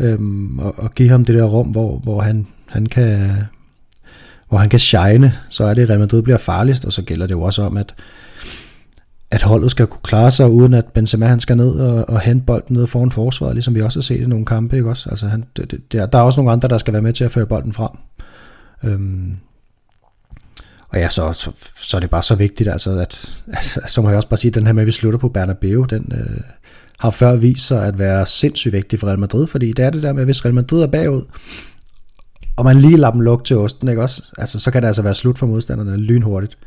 øhm, 0.00 0.58
og, 0.58 0.74
og 0.78 0.94
give 0.94 1.08
ham 1.08 1.24
det 1.24 1.34
der 1.34 1.44
rum, 1.44 1.66
hvor, 1.66 1.98
hvor 1.98 2.20
han, 2.20 2.46
han 2.66 2.86
kan 2.86 3.32
hvor 4.48 4.58
han 4.58 4.68
kan 4.68 4.78
shine, 4.78 5.32
så 5.48 5.64
er 5.64 5.74
det, 5.74 5.82
at 5.82 5.88
Real 5.88 6.00
Madrid 6.00 6.22
bliver 6.22 6.38
farligst, 6.38 6.84
og 6.84 6.92
så 6.92 7.02
gælder 7.02 7.26
det 7.26 7.34
jo 7.34 7.42
også 7.42 7.62
om, 7.62 7.76
at 7.76 7.94
at 9.30 9.42
holdet 9.42 9.70
skal 9.70 9.86
kunne 9.86 10.00
klare 10.02 10.30
sig, 10.30 10.48
uden 10.48 10.74
at 10.74 10.84
Benzema 10.86 11.26
han 11.26 11.40
skal 11.40 11.56
ned 11.56 11.70
og, 11.70 12.08
og 12.08 12.20
hente 12.20 12.46
bolden 12.46 12.76
ned 12.76 12.86
foran 12.86 13.10
forsvaret, 13.10 13.54
ligesom 13.54 13.74
vi 13.74 13.80
også 13.80 13.98
har 13.98 14.02
set 14.02 14.20
i 14.20 14.26
nogle 14.26 14.46
kampe. 14.46 14.76
Ikke 14.76 14.88
også? 14.88 15.10
Altså, 15.10 15.26
han, 15.26 15.44
det, 15.56 15.70
det, 15.70 15.92
der, 15.92 16.06
der 16.06 16.18
er 16.18 16.22
også 16.22 16.40
nogle 16.40 16.52
andre, 16.52 16.68
der 16.68 16.78
skal 16.78 16.92
være 16.92 17.02
med 17.02 17.12
til 17.12 17.24
at 17.24 17.30
føre 17.30 17.46
bolden 17.46 17.72
frem. 17.72 17.90
Øhm, 18.84 19.36
og 20.92 20.98
ja, 20.98 21.08
så, 21.08 21.32
så, 21.32 21.50
så 21.76 21.96
er 21.96 22.00
det 22.00 22.10
bare 22.10 22.22
så 22.22 22.34
vigtigt, 22.34 22.68
altså, 22.68 22.90
at, 22.90 23.42
altså, 23.52 23.80
så 23.86 24.02
må 24.02 24.08
jeg 24.08 24.16
også 24.16 24.28
bare 24.28 24.36
sige, 24.36 24.50
at 24.50 24.54
den 24.54 24.66
her 24.66 24.72
med, 24.72 24.82
at 24.82 24.86
vi 24.86 24.92
slutter 24.92 25.18
på 25.18 25.28
Bernabeu, 25.28 25.84
den 25.84 26.12
øh, 26.14 26.40
har 26.98 27.10
før 27.10 27.36
vist 27.36 27.66
sig 27.66 27.86
at 27.86 27.98
være 27.98 28.26
sindssygt 28.26 28.72
vigtig 28.72 28.98
for 28.98 29.06
Real 29.06 29.18
Madrid, 29.18 29.46
fordi 29.46 29.72
det 29.72 29.84
er 29.84 29.90
det 29.90 30.02
der 30.02 30.12
med, 30.12 30.20
at 30.22 30.26
hvis 30.26 30.44
Real 30.44 30.54
Madrid 30.54 30.82
er 30.82 30.86
bagud, 30.86 31.22
og 32.56 32.64
man 32.64 32.80
lige 32.80 32.96
lader 32.96 33.12
dem 33.12 33.20
lukke 33.20 33.44
til 33.44 33.56
osten, 33.56 33.88
ikke 33.88 34.02
også? 34.02 34.22
Altså, 34.38 34.58
så 34.58 34.70
kan 34.70 34.82
det 34.82 34.86
altså 34.86 35.02
være 35.02 35.14
slut 35.14 35.38
for 35.38 35.46
modstanderne 35.46 35.96
lynhurtigt. 35.96 36.58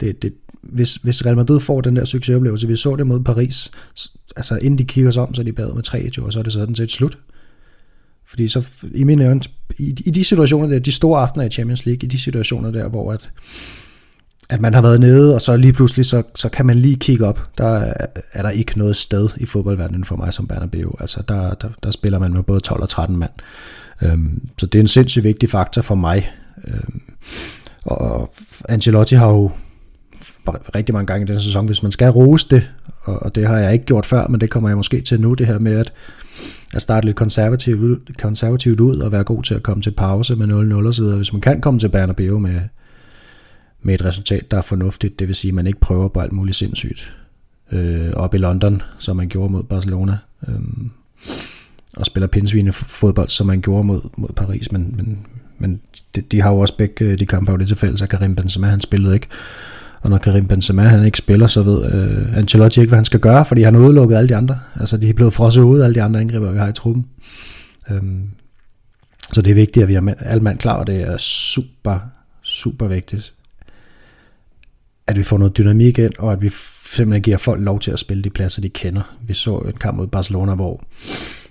Det, 0.00 0.22
det, 0.22 0.34
hvis, 0.62 0.94
hvis 0.94 1.26
Real 1.26 1.36
Madrid 1.36 1.60
får 1.60 1.80
den 1.80 1.96
der 1.96 2.04
succesoplevelse, 2.04 2.66
vi 2.66 2.76
så 2.76 2.96
det 2.96 3.06
mod 3.06 3.20
Paris, 3.20 3.70
altså 4.36 4.56
inden 4.56 4.78
de 4.78 4.84
kigger 4.84 5.10
sig 5.10 5.22
om, 5.22 5.34
så 5.34 5.42
er 5.42 5.44
de 5.44 5.52
bagud 5.52 5.74
med 5.74 5.82
3 5.82 6.10
og 6.22 6.32
så 6.32 6.38
er 6.38 6.42
det 6.42 6.52
sådan 6.52 6.74
set 6.74 6.92
slut. 6.92 7.18
Fordi 8.28 8.48
så 8.48 8.68
i 8.94 9.04
mine 9.04 9.26
øjne, 9.26 9.40
i, 9.78 9.94
i 10.06 10.10
de 10.10 10.24
situationer 10.24 10.68
der, 10.68 10.78
de 10.78 10.92
store 10.92 11.20
aftener 11.20 11.44
i 11.44 11.50
Champions 11.50 11.86
League, 11.86 12.02
i 12.02 12.06
de 12.06 12.18
situationer 12.18 12.70
der, 12.70 12.88
hvor 12.88 13.12
at, 13.12 13.30
at 14.50 14.60
man 14.60 14.74
har 14.74 14.82
været 14.82 15.00
nede, 15.00 15.34
og 15.34 15.42
så 15.42 15.56
lige 15.56 15.72
pludselig, 15.72 16.06
så, 16.06 16.22
så 16.34 16.48
kan 16.48 16.66
man 16.66 16.78
lige 16.78 16.96
kigge 16.96 17.26
op. 17.26 17.48
Der 17.58 17.66
er, 17.66 18.06
er 18.32 18.42
der 18.42 18.50
ikke 18.50 18.78
noget 18.78 18.96
sted 18.96 19.28
i 19.36 19.46
fodboldverdenen 19.46 20.04
for 20.04 20.16
mig 20.16 20.34
som 20.34 20.46
Bernabeu. 20.46 20.94
Altså 21.00 21.22
der, 21.28 21.54
der, 21.54 21.68
der 21.82 21.90
spiller 21.90 22.18
man 22.18 22.32
med 22.32 22.42
både 22.42 22.60
12 22.60 22.82
og 22.82 22.88
13 22.88 23.16
mand. 23.16 23.30
Øhm, 24.02 24.48
så 24.58 24.66
det 24.66 24.78
er 24.78 24.82
en 24.82 24.88
sindssygt 24.88 25.24
vigtig 25.24 25.50
faktor 25.50 25.82
for 25.82 25.94
mig. 25.94 26.30
Øhm, 26.68 27.02
og 27.82 28.34
Ancelotti 28.68 29.14
har 29.14 29.28
jo 29.28 29.50
rigtig 30.74 30.92
mange 30.92 31.06
gange 31.06 31.24
i 31.24 31.32
den 31.32 31.40
sæson, 31.40 31.66
hvis 31.66 31.82
man 31.82 31.92
skal 31.92 32.10
rose 32.10 32.46
det, 32.50 32.70
og, 33.04 33.22
og 33.22 33.34
det 33.34 33.46
har 33.46 33.58
jeg 33.58 33.72
ikke 33.72 33.84
gjort 33.84 34.06
før, 34.06 34.26
men 34.26 34.40
det 34.40 34.50
kommer 34.50 34.68
jeg 34.68 34.76
måske 34.76 35.00
til 35.00 35.20
nu, 35.20 35.34
det 35.34 35.46
her 35.46 35.58
med 35.58 35.78
at, 35.78 35.92
at 36.74 36.82
starte 36.82 37.06
lidt 37.06 37.16
konservativt, 37.16 38.18
konservativt 38.18 38.80
ud 38.80 38.98
og 38.98 39.12
være 39.12 39.24
god 39.24 39.42
til 39.42 39.54
at 39.54 39.62
komme 39.62 39.82
til 39.82 39.90
pause 39.90 40.36
med 40.36 40.74
0-0 40.82 40.86
og 40.86 40.94
så 40.94 41.02
videre. 41.02 41.16
Hvis 41.16 41.32
man 41.32 41.40
kan 41.40 41.60
komme 41.60 41.80
til 41.80 41.88
Bernabeu 41.88 42.38
med, 42.38 42.60
med 43.82 43.94
et 43.94 44.04
resultat, 44.04 44.50
der 44.50 44.56
er 44.56 44.62
fornuftigt, 44.62 45.18
det 45.18 45.28
vil 45.28 45.36
sige, 45.36 45.50
at 45.50 45.54
man 45.54 45.66
ikke 45.66 45.80
prøver 45.80 46.08
på 46.08 46.20
alt 46.20 46.32
muligt 46.32 46.56
sindssygt 46.56 47.14
øh, 47.72 48.12
op 48.12 48.34
i 48.34 48.38
London, 48.38 48.82
som 48.98 49.16
man 49.16 49.28
gjorde 49.28 49.52
mod 49.52 49.62
Barcelona, 49.62 50.18
øh, 50.48 50.60
og 51.96 52.06
spiller 52.06 52.26
pinsvine 52.26 52.72
fodbold, 52.72 53.28
som 53.28 53.46
man 53.46 53.60
gjorde 53.60 53.86
mod, 53.86 54.00
mod 54.16 54.28
Paris, 54.36 54.72
men, 54.72 54.94
men, 54.96 55.26
men 55.58 55.80
de, 56.14 56.20
de 56.20 56.40
har 56.40 56.50
jo 56.50 56.58
også 56.58 56.76
begge 56.76 57.04
øh, 57.04 57.18
de 57.18 57.26
kampe 57.26 57.52
jo 57.52 57.58
det 57.58 57.68
til 57.68 57.76
fælles, 57.76 57.98
så 57.98 58.06
Karim 58.06 58.36
Benzema, 58.36 58.66
han 58.66 58.80
spillede 58.80 59.14
ikke, 59.14 59.28
og 60.04 60.10
når 60.10 60.18
Karim 60.18 60.46
Benzema 60.46 60.82
han 60.82 61.04
ikke 61.04 61.18
spiller, 61.18 61.46
så 61.46 61.62
ved 61.62 61.92
øh, 61.92 62.38
Ancelotti 62.38 62.80
ikke, 62.80 62.88
hvad 62.88 62.98
han 62.98 63.04
skal 63.04 63.20
gøre, 63.20 63.46
fordi 63.46 63.62
han 63.62 63.74
har 63.74 63.82
udelukket 63.82 64.16
alle 64.16 64.28
de 64.28 64.36
andre. 64.36 64.58
Altså 64.80 64.96
de 64.96 65.08
er 65.08 65.12
blevet 65.12 65.32
frosset 65.32 65.62
ud, 65.62 65.80
alle 65.80 65.94
de 65.94 66.02
andre 66.02 66.20
angriber, 66.20 66.52
vi 66.52 66.58
har 66.58 66.68
i 66.68 66.72
truppen. 66.72 67.06
Øhm, 67.90 68.28
så 69.32 69.42
det 69.42 69.50
er 69.50 69.54
vigtigt, 69.54 69.82
at 69.82 69.88
vi 69.88 69.94
har 69.94 70.14
alle 70.18 70.42
mand 70.42 70.58
klar, 70.58 70.76
og 70.76 70.86
det 70.86 71.00
er 71.00 71.16
super, 71.18 71.98
super 72.42 72.88
vigtigt, 72.88 73.34
at 75.06 75.18
vi 75.18 75.22
får 75.22 75.38
noget 75.38 75.58
dynamik 75.58 75.98
ind, 75.98 76.12
og 76.18 76.32
at 76.32 76.42
vi 76.42 76.50
simpelthen 76.94 77.22
giver 77.22 77.38
folk 77.38 77.60
lov 77.60 77.80
til 77.80 77.90
at 77.90 77.98
spille 77.98 78.22
de 78.22 78.30
pladser, 78.30 78.62
de 78.62 78.68
kender. 78.68 79.16
Vi 79.26 79.34
så 79.34 79.58
en 79.58 79.72
kamp 79.72 79.96
mod 79.96 80.06
Barcelona, 80.06 80.54
hvor 80.54 80.84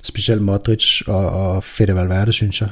specielt 0.03 0.41
Modric 0.41 1.01
og, 1.07 1.29
og 1.29 1.63
Fede 1.63 1.95
Valverde, 1.95 2.33
synes 2.33 2.61
jeg, 2.61 2.69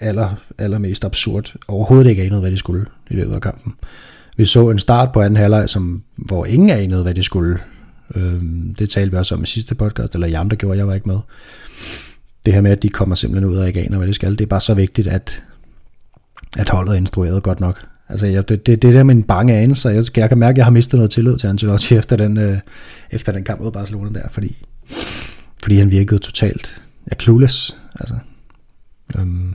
aller, 0.00 0.34
allermest 0.58 1.04
absurd, 1.04 1.54
overhovedet 1.68 2.10
ikke 2.10 2.22
anede, 2.22 2.40
hvad 2.40 2.50
de 2.50 2.58
skulle 2.58 2.86
i 3.10 3.14
løbet 3.14 3.34
af 3.34 3.40
kampen. 3.40 3.74
Vi 4.36 4.44
så 4.44 4.70
en 4.70 4.78
start 4.78 5.12
på 5.12 5.20
anden 5.20 5.36
halvleg, 5.36 5.68
som, 5.68 6.02
hvor 6.16 6.46
ingen 6.46 6.70
anede, 6.70 7.02
hvad 7.02 7.14
det 7.14 7.24
skulle. 7.24 7.58
Øhm, 8.14 8.74
det 8.78 8.90
talte 8.90 9.10
vi 9.10 9.16
også 9.16 9.34
om 9.34 9.42
i 9.42 9.46
sidste 9.46 9.74
podcast, 9.74 10.14
eller 10.14 10.26
i 10.26 10.32
andre 10.32 10.56
gjorde, 10.56 10.78
jeg 10.78 10.86
var 10.86 10.94
ikke 10.94 11.08
med. 11.08 11.18
Det 12.46 12.54
her 12.54 12.60
med, 12.60 12.70
at 12.70 12.82
de 12.82 12.88
kommer 12.88 13.14
simpelthen 13.14 13.50
ud 13.50 13.56
af 13.56 13.66
ikke 13.66 13.80
aner, 13.80 13.96
hvad 13.96 14.06
det 14.06 14.14
skal, 14.14 14.32
det 14.32 14.40
er 14.40 14.46
bare 14.46 14.60
så 14.60 14.74
vigtigt, 14.74 15.08
at, 15.08 15.42
at 16.56 16.68
holdet 16.68 16.92
er 16.92 16.96
instrueret 16.96 17.42
godt 17.42 17.60
nok. 17.60 17.86
Altså, 18.08 18.26
jeg, 18.26 18.48
det, 18.48 18.66
det, 18.66 18.82
det 18.82 18.90
er 18.90 18.92
der 18.92 19.02
min 19.02 19.22
bange 19.22 19.54
anelse. 19.54 19.88
Jeg, 19.88 20.04
jeg 20.16 20.28
kan 20.28 20.38
mærke, 20.38 20.54
at 20.54 20.58
jeg 20.58 20.66
har 20.66 20.70
mistet 20.70 20.98
noget 20.98 21.10
tillid 21.10 21.36
til 21.36 21.46
Ancelotti 21.46 21.94
efter 22.00 22.16
den, 22.16 22.36
øh, 22.36 22.58
efter 23.10 23.32
den 23.32 23.44
kamp 23.44 23.60
mod 23.60 23.72
Barcelona 23.72 24.20
der, 24.20 24.28
fordi, 24.30 24.64
fordi 25.62 25.76
han 25.76 25.90
virkede 25.90 26.20
totalt 26.20 26.82
ja, 27.10 27.16
clueless. 27.22 27.76
Altså, 28.00 28.14
øhm, 29.18 29.54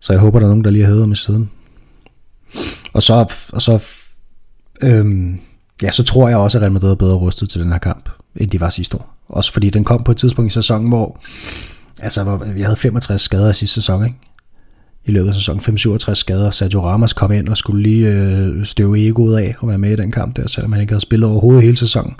så 0.00 0.12
jeg 0.12 0.20
håber, 0.20 0.38
der 0.38 0.46
er 0.46 0.50
nogen, 0.50 0.64
der 0.64 0.70
lige 0.70 0.84
har 0.84 0.90
hævet 0.90 1.02
ham 1.02 1.14
siden. 1.14 1.50
Og 2.92 3.02
så, 3.02 3.32
og 3.52 3.62
så, 3.62 3.84
øhm, 4.82 5.40
ja, 5.82 5.90
så 5.90 6.02
tror 6.02 6.28
jeg 6.28 6.38
også, 6.38 6.58
at 6.58 6.62
Real 6.62 6.72
Madrid 6.72 6.90
er 6.90 6.94
bedre 6.94 7.16
rustet 7.16 7.50
til 7.50 7.60
den 7.60 7.72
her 7.72 7.78
kamp, 7.78 8.08
end 8.36 8.50
de 8.50 8.60
var 8.60 8.68
sidste 8.68 8.96
år. 8.96 9.14
Også 9.28 9.52
fordi 9.52 9.70
den 9.70 9.84
kom 9.84 10.04
på 10.04 10.10
et 10.10 10.16
tidspunkt 10.16 10.50
i 10.50 10.54
sæsonen, 10.54 10.88
hvor, 10.88 11.20
altså, 12.02 12.22
hvor 12.22 12.36
vi 12.36 12.62
havde 12.62 12.76
65 12.76 13.22
skader 13.22 13.50
i 13.50 13.54
sidste 13.54 13.74
sæson, 13.74 14.04
ikke? 14.04 14.16
I 15.04 15.10
løbet 15.10 15.28
af 15.28 15.34
sæsonen, 15.34 15.60
5-67 15.60 16.14
skader. 16.14 16.50
Sergio 16.50 16.84
Ramos 16.84 17.12
kom 17.12 17.32
ind 17.32 17.48
og 17.48 17.56
skulle 17.56 17.82
lige 17.82 18.08
øh, 18.08 18.64
støve 18.64 19.06
egoet 19.08 19.38
af 19.38 19.54
og 19.58 19.68
være 19.68 19.78
med 19.78 19.92
i 19.92 19.96
den 19.96 20.12
kamp 20.12 20.36
der, 20.36 20.48
selvom 20.48 20.72
han 20.72 20.80
ikke 20.80 20.92
havde 20.92 21.00
spillet 21.00 21.30
overhovedet 21.30 21.62
hele 21.62 21.76
sæsonen. 21.76 22.16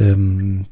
Øhm, 0.00 0.64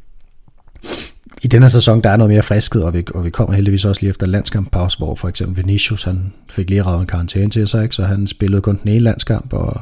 i 1.42 1.48
denne 1.48 1.70
sæson, 1.70 2.00
der 2.00 2.10
er 2.10 2.16
noget 2.16 2.30
mere 2.30 2.42
frisket, 2.42 2.84
og 2.84 2.94
vi, 2.94 3.04
og 3.14 3.24
vi 3.24 3.30
kommer 3.30 3.54
heldigvis 3.54 3.84
også 3.84 4.00
lige 4.02 4.10
efter 4.10 4.26
landskamppause, 4.26 4.98
hvor 4.98 5.14
for 5.14 5.28
eksempel 5.28 5.56
Vinicius, 5.56 6.04
han 6.04 6.32
fik 6.50 6.70
lige 6.70 6.82
ravet 6.82 7.00
en 7.00 7.06
karantæne 7.06 7.50
til 7.50 7.68
sig, 7.68 7.82
ikke? 7.82 7.94
så 7.94 8.04
han 8.04 8.26
spillede 8.26 8.62
kun 8.62 8.78
den 8.82 8.90
ene 8.90 9.00
landskamp, 9.00 9.52
og 9.52 9.80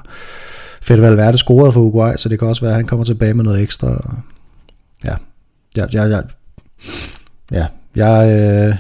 Fede 0.83 1.03
Valverde 1.03 1.39
scorede 1.39 1.73
for 1.73 1.81
Uruguay, 1.81 2.17
så 2.17 2.29
det 2.29 2.39
kan 2.39 2.49
også 2.49 2.63
være, 2.63 2.73
at 2.73 2.77
han 2.77 2.87
kommer 2.87 3.05
tilbage 3.05 3.35
med 3.35 3.45
noget 3.45 3.63
ekstra. 3.63 4.21
Ja, 5.05 5.15
ja, 5.77 5.87
ja, 5.93 6.05
ja, 6.05 6.21
ja 7.53 7.67
jeg 7.97 8.33
øh, 8.33 8.77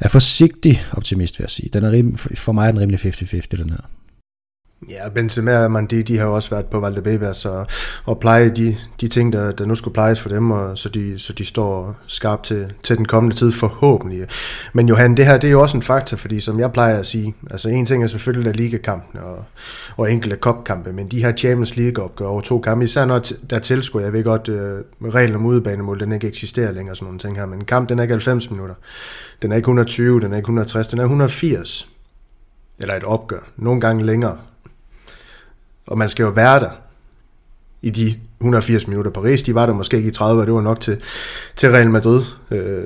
er 0.00 0.08
forsigtig 0.08 0.82
optimist, 0.92 1.38
vil 1.38 1.42
jeg 1.44 1.50
sige. 1.50 1.70
Den 1.72 1.84
er 1.84 1.90
rim, 1.90 2.16
for 2.16 2.52
mig 2.52 2.66
er 2.66 2.70
den 2.70 2.80
rimelig 2.80 3.00
50-50, 3.00 3.56
den 3.56 3.70
her. 3.70 3.88
Ja, 4.90 5.08
Benzema 5.08 5.64
og 5.64 5.70
Mandi, 5.70 6.02
de 6.02 6.18
har 6.18 6.26
jo 6.26 6.34
også 6.34 6.50
været 6.50 6.66
på 6.66 6.80
Valdebebas 6.80 7.46
og, 7.46 7.66
og 8.04 8.20
pleje 8.20 8.48
de, 8.50 8.76
de 9.00 9.08
ting, 9.08 9.32
der, 9.32 9.52
der 9.52 9.66
nu 9.66 9.74
skulle 9.74 9.94
plejes 9.94 10.20
for 10.20 10.28
dem, 10.28 10.50
og 10.50 10.78
så, 10.78 10.88
de, 10.88 11.18
så 11.18 11.32
de 11.32 11.44
står 11.44 11.96
skarpt 12.06 12.44
til, 12.44 12.72
til 12.82 12.96
den 12.96 13.04
kommende 13.04 13.36
tid 13.36 13.52
forhåbentlig. 13.52 14.26
Men 14.72 14.88
Johan, 14.88 15.16
det 15.16 15.26
her 15.26 15.38
det 15.38 15.48
er 15.48 15.52
jo 15.52 15.62
også 15.62 15.76
en 15.76 15.82
faktor, 15.82 16.16
fordi 16.16 16.40
som 16.40 16.60
jeg 16.60 16.72
plejer 16.72 16.98
at 16.98 17.06
sige, 17.06 17.34
altså 17.50 17.68
en 17.68 17.86
ting 17.86 18.02
er 18.02 18.06
selvfølgelig 18.06 18.52
der 18.52 18.56
ligakampene 18.56 19.22
og, 19.22 19.44
og 19.96 20.12
enkelte 20.12 20.36
kopkampe, 20.36 20.92
men 20.92 21.08
de 21.08 21.24
her 21.24 21.32
Champions 21.32 21.76
League-opgør 21.76 22.26
over 22.26 22.40
to 22.40 22.58
kampe, 22.58 22.84
især 22.84 23.04
når 23.04 23.22
der 23.50 23.58
tilskuer, 23.58 24.02
jeg 24.02 24.12
ved 24.12 24.24
godt, 24.24 24.48
øh, 24.48 24.78
reglen 25.14 25.36
om 25.36 25.46
udebanemål, 25.46 26.00
den 26.00 26.12
ikke 26.12 26.28
eksisterer 26.28 26.72
længere, 26.72 26.96
sådan 26.96 27.06
nogle 27.06 27.18
ting 27.18 27.36
her, 27.36 27.46
men 27.46 27.58
en 27.58 27.64
kamp, 27.64 27.88
den 27.88 27.98
er 27.98 28.02
ikke 28.02 28.14
90 28.14 28.50
minutter, 28.50 28.74
den 29.42 29.52
er 29.52 29.56
ikke 29.56 29.66
120, 29.66 30.20
den 30.20 30.32
er 30.32 30.36
ikke 30.36 30.46
160, 30.46 30.88
den 30.88 30.98
er 30.98 31.02
180 31.02 31.88
eller 32.78 32.94
et 32.94 33.04
opgør, 33.04 33.48
nogle 33.56 33.80
gange 33.80 34.04
længere, 34.04 34.36
og 35.86 35.98
man 35.98 36.08
skal 36.08 36.22
jo 36.22 36.28
være 36.28 36.60
der 36.60 36.70
i 37.82 37.90
de 37.90 38.20
180 38.40 38.86
minutter. 38.86 39.10
Paris, 39.10 39.42
de 39.42 39.54
var 39.54 39.66
der 39.66 39.72
måske 39.72 39.96
ikke 39.96 40.08
i 40.08 40.12
30, 40.12 40.40
og 40.40 40.46
det 40.46 40.54
var 40.54 40.60
nok 40.60 40.80
til, 40.80 41.00
til 41.56 41.70
Real 41.70 41.90
Madrid, 41.90 42.22
øh, 42.50 42.84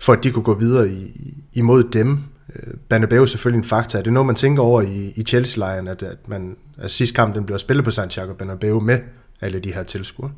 for 0.00 0.12
at 0.12 0.24
de 0.24 0.30
kunne 0.30 0.42
gå 0.42 0.54
videre 0.54 0.88
i, 0.88 1.34
imod 1.52 1.84
dem. 1.84 2.18
Øh, 2.56 2.74
Banabeu 2.88 3.22
er 3.22 3.26
selvfølgelig 3.26 3.58
en 3.58 3.68
faktor. 3.68 3.98
Er 3.98 4.02
det 4.02 4.12
noget, 4.12 4.26
man 4.26 4.34
tænker 4.34 4.62
over 4.62 4.82
i, 4.82 5.12
i 5.16 5.24
Chelsea-lejren, 5.24 5.88
at, 5.88 6.02
at, 6.02 6.28
man, 6.28 6.56
at 6.78 6.90
sidste 6.90 7.14
kamp 7.14 7.34
den 7.34 7.44
bliver 7.44 7.58
spillet 7.58 7.84
på 7.84 7.90
Santiago 7.90 8.32
Bernabeu 8.32 8.80
med 8.80 8.98
alle 9.40 9.58
de 9.58 9.72
her 9.72 9.82
tilskuere? 9.82 10.30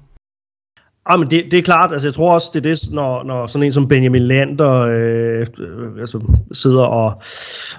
Ja, 1.08 1.16
men 1.16 1.30
det, 1.30 1.44
det 1.50 1.58
er 1.58 1.62
klart. 1.62 1.92
Altså, 1.92 2.08
jeg 2.08 2.14
tror 2.14 2.34
også, 2.34 2.50
det 2.54 2.66
er 2.66 2.70
det, 2.70 2.92
når, 2.92 3.24
når 3.24 3.46
sådan 3.46 3.66
en 3.66 3.72
som 3.72 3.88
Benjamin 3.88 4.22
Lander 4.22 4.80
øh, 4.80 5.46
altså, 6.00 6.20
sidder 6.52 6.84
og, 6.84 7.22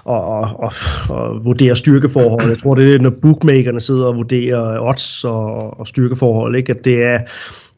og, 0.04 0.24
og, 0.24 0.40
og, 0.58 0.72
og 1.08 1.44
vurderer 1.44 1.74
styrkeforhold. 1.74 2.48
Jeg 2.48 2.58
tror, 2.58 2.74
det 2.74 2.94
er 2.94 2.98
når 2.98 3.12
bookmakerne 3.22 3.80
sidder 3.80 4.06
og 4.06 4.16
vurderer 4.16 4.88
odds 4.88 5.24
og, 5.24 5.80
og 5.80 5.88
styrkeforhold. 5.88 6.56
Ikke? 6.56 6.70
At 6.72 6.84
det, 6.84 7.02
er, 7.02 7.18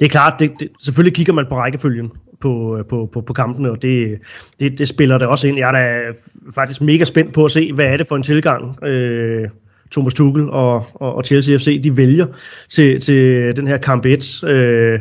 det 0.01 0.07
er 0.07 0.11
klart, 0.11 0.35
det, 0.39 0.53
det, 0.61 0.69
selvfølgelig 0.81 1.15
kigger 1.15 1.33
man 1.33 1.47
på 1.49 1.55
rækkefølgen 1.55 2.11
på, 2.41 2.85
på, 2.89 3.09
på, 3.13 3.21
på 3.21 3.33
kampene, 3.33 3.71
og 3.71 3.83
det, 3.83 4.19
det, 4.61 4.79
det 4.79 4.89
spiller 4.89 5.19
det 5.19 5.27
også 5.27 5.49
ind. 5.49 5.59
Jeg 5.59 5.69
er 5.69 5.73
da 5.73 6.13
faktisk 6.55 6.81
mega 6.81 7.05
spændt 7.05 7.35
på 7.35 7.45
at 7.45 7.51
se, 7.51 7.73
hvad 7.73 7.87
er 7.87 7.97
det 7.97 8.09
for 8.09 8.17
en 8.17 8.23
tilgang, 8.23 8.85
øh, 8.85 9.49
Thomas 9.95 10.15
Tuchel 10.15 10.51
og, 10.51 10.85
og, 10.95 11.15
og 11.15 11.25
Chelsea 11.25 11.57
FC, 11.57 11.83
de 11.83 11.97
vælger 11.97 12.27
til, 12.69 13.01
til 13.01 13.53
den 13.57 13.67
her 13.67 13.79
kamp 13.79 14.07
1. 14.07 14.45
Øh, 14.45 15.01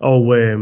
og 0.00 0.38
øh, 0.38 0.58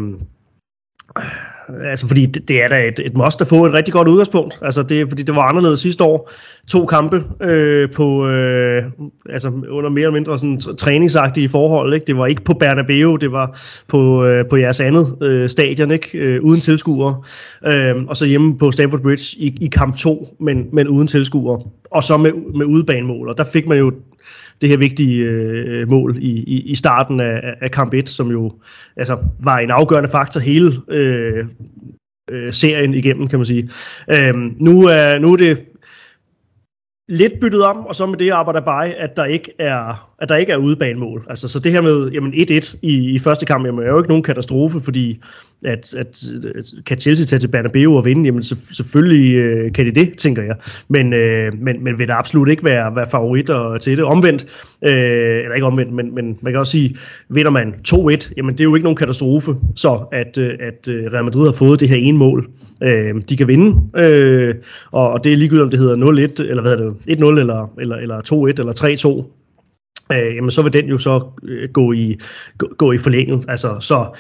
altså 1.85 2.09
fordi 2.09 2.27
det, 2.27 2.49
det 2.49 2.63
er 2.63 2.69
da 2.69 2.85
et, 2.85 3.01
et 3.05 3.17
must 3.17 3.41
at 3.41 3.47
få 3.47 3.67
et 3.67 3.73
rigtig 3.73 3.95
godt 3.95 4.09
udgangspunkt. 4.09 4.59
Altså 4.63 4.83
det, 4.83 5.09
fordi 5.09 5.23
det 5.23 5.35
var 5.35 5.43
anderledes 5.43 5.81
sidste 5.81 6.05
år. 6.05 6.31
To 6.69 6.87
kampe 6.87 7.25
øh, 7.43 7.91
på, 7.91 8.29
øh, 8.29 8.83
altså 9.31 9.53
under 9.69 9.91
mere 9.91 10.03
eller 10.03 10.13
mindre 10.13 10.39
sådan 10.39 10.61
træningsagtige 10.61 11.49
forhold. 11.49 11.95
Ikke? 11.95 12.07
Det 12.07 12.19
var 12.19 12.27
ikke 12.27 12.45
på 12.45 12.55
Bernabeu, 12.55 13.17
det 13.17 13.33
var 13.33 13.59
på, 13.89 14.25
øh, 14.25 14.45
på 14.51 14.57
jeres 14.57 14.81
andet 14.81 15.17
øh, 15.23 15.49
stadion, 15.49 15.91
ikke? 15.91 16.19
Øh, 16.19 16.43
uden 16.43 16.61
tilskuere. 16.61 17.23
Øh, 17.67 17.95
og 18.09 18.17
så 18.17 18.27
hjemme 18.27 18.59
på 18.59 18.71
Stamford 18.71 19.01
Bridge 19.01 19.37
i, 19.39 19.59
i 19.61 19.67
kamp 19.67 19.97
2, 19.97 20.37
men, 20.41 20.67
men 20.73 20.89
uden 20.89 21.07
tilskuere. 21.07 21.61
Og 21.91 22.05
så 22.05 22.17
med, 22.17 22.33
med 22.55 22.67
udebanemål. 22.67 23.29
Og 23.29 23.39
der 23.39 23.45
fik 23.53 23.69
man 23.69 23.79
jo 23.79 23.93
det 24.61 24.69
her 24.69 24.77
vigtige 24.77 25.25
øh, 25.25 25.89
mål 25.89 26.17
i, 26.21 26.31
i, 26.31 26.61
i 26.61 26.75
starten 26.75 27.21
af, 27.21 27.55
af 27.61 27.71
kamp 27.71 27.95
1, 27.95 28.09
som 28.09 28.31
jo 28.31 28.53
altså, 28.97 29.19
var 29.41 29.59
en 29.59 29.71
afgørende 29.71 30.09
faktor 30.09 30.41
hele 30.41 30.73
øh, 30.89 31.47
øh, 32.31 32.53
serien 32.53 32.95
igennem, 32.95 33.29
kan 33.29 33.39
man 33.39 33.47
sige. 33.47 33.71
Øh, 34.11 34.35
nu, 34.37 34.87
er, 34.87 35.19
nu 35.19 35.33
er 35.33 35.37
det 35.37 35.67
lidt 37.09 37.41
byttet 37.41 37.65
om, 37.65 37.87
og 37.87 37.95
så 37.95 38.07
med 38.07 38.19
det 38.19 38.31
arbejder 38.31 38.61
bare, 38.61 38.89
at 38.89 39.17
der 39.17 39.25
ikke 39.25 39.53
er, 39.59 40.15
at 40.19 40.29
der 40.29 40.37
ikke 40.37 40.53
er 40.53 40.57
udebanemål. 40.57 41.27
Altså, 41.31 41.49
så 41.49 41.59
det 41.59 41.73
her 41.73 41.81
med 41.81 42.11
jamen 42.11 42.33
1-1 42.33 42.77
i, 42.83 43.15
i 43.15 43.19
første 43.19 43.47
kamp, 43.47 43.67
jamen, 43.67 43.85
er 43.85 43.89
jo 43.89 43.99
ikke 43.99 44.09
nogen 44.09 44.23
katastrofe, 44.23 44.81
fordi 44.81 45.21
at, 45.65 45.95
at, 45.95 46.25
at 46.57 46.73
kan 46.87 46.99
Chelsea 46.99 47.27
tage 47.27 47.41
til 47.41 47.49
Bernabeu 47.49 47.97
og 47.97 48.05
vinde, 48.05 48.25
jamen 48.25 48.43
selvfølgelig 48.73 49.35
øh, 49.35 49.73
kan 49.73 49.87
de 49.87 49.91
det, 49.91 50.19
tænker 50.19 50.43
jeg. 50.43 50.57
Men, 50.89 51.13
øh, 51.13 51.53
men, 51.61 51.85
men 51.85 51.99
vil 51.99 52.09
der 52.09 52.15
absolut 52.15 52.49
ikke 52.49 52.65
være, 52.65 52.97
være 52.97 53.07
favoritter 53.11 53.79
til 53.79 53.97
det. 53.97 54.05
Omvendt, 54.05 54.47
øh, 54.85 54.91
eller 55.39 55.55
ikke 55.55 55.67
omvendt, 55.67 55.93
men, 55.93 56.15
men 56.15 56.39
man 56.41 56.53
kan 56.53 56.61
også 56.61 56.73
sige, 56.73 56.97
vinder 57.29 57.51
man 57.51 57.75
2-1, 57.89 58.33
jamen 58.37 58.53
det 58.53 58.61
er 58.61 58.65
jo 58.65 58.75
ikke 58.75 58.85
nogen 58.85 58.97
katastrofe, 58.97 59.55
så 59.77 60.09
at, 60.13 60.39
øh, 60.39 60.51
at 60.61 60.89
øh, 60.89 61.05
Real 61.13 61.25
Madrid 61.25 61.47
har 61.47 61.53
fået 61.53 61.81
det 61.81 61.89
her 61.89 61.97
ene 61.97 62.19
mål. 62.19 62.49
Øh, 62.83 63.15
de 63.29 63.37
kan 63.37 63.49
vinde, 63.49 63.81
øh, 63.99 64.55
og, 64.93 65.11
og 65.11 65.25
det 65.25 65.33
er 65.33 65.37
ligegyldigt, 65.37 65.65
om 65.65 65.71
det 65.71 65.79
hedder 65.79 65.97
0-1, 65.97 66.01
eller 66.43 66.63
hvad 66.63 66.77
hedder 66.77 66.91
det, 67.07 67.19
1-0, 67.19 67.25
eller, 67.25 67.73
eller, 67.81 67.97
eller 67.97 68.21
2-1, 68.33 68.61
eller 68.61 69.23
3-2 69.25 69.38
øh, 70.13 70.37
jamen 70.37 70.51
så 70.51 70.63
vil 70.63 70.73
den 70.73 70.87
jo 70.87 70.99
så 70.99 71.31
øh, 71.43 71.71
gå 71.73 71.93
i 71.93 72.19
gå, 72.59 72.69
gå 72.79 72.93
i 72.93 72.99
forlænget. 72.99 73.45
Altså, 73.49 73.81
så 73.81 74.19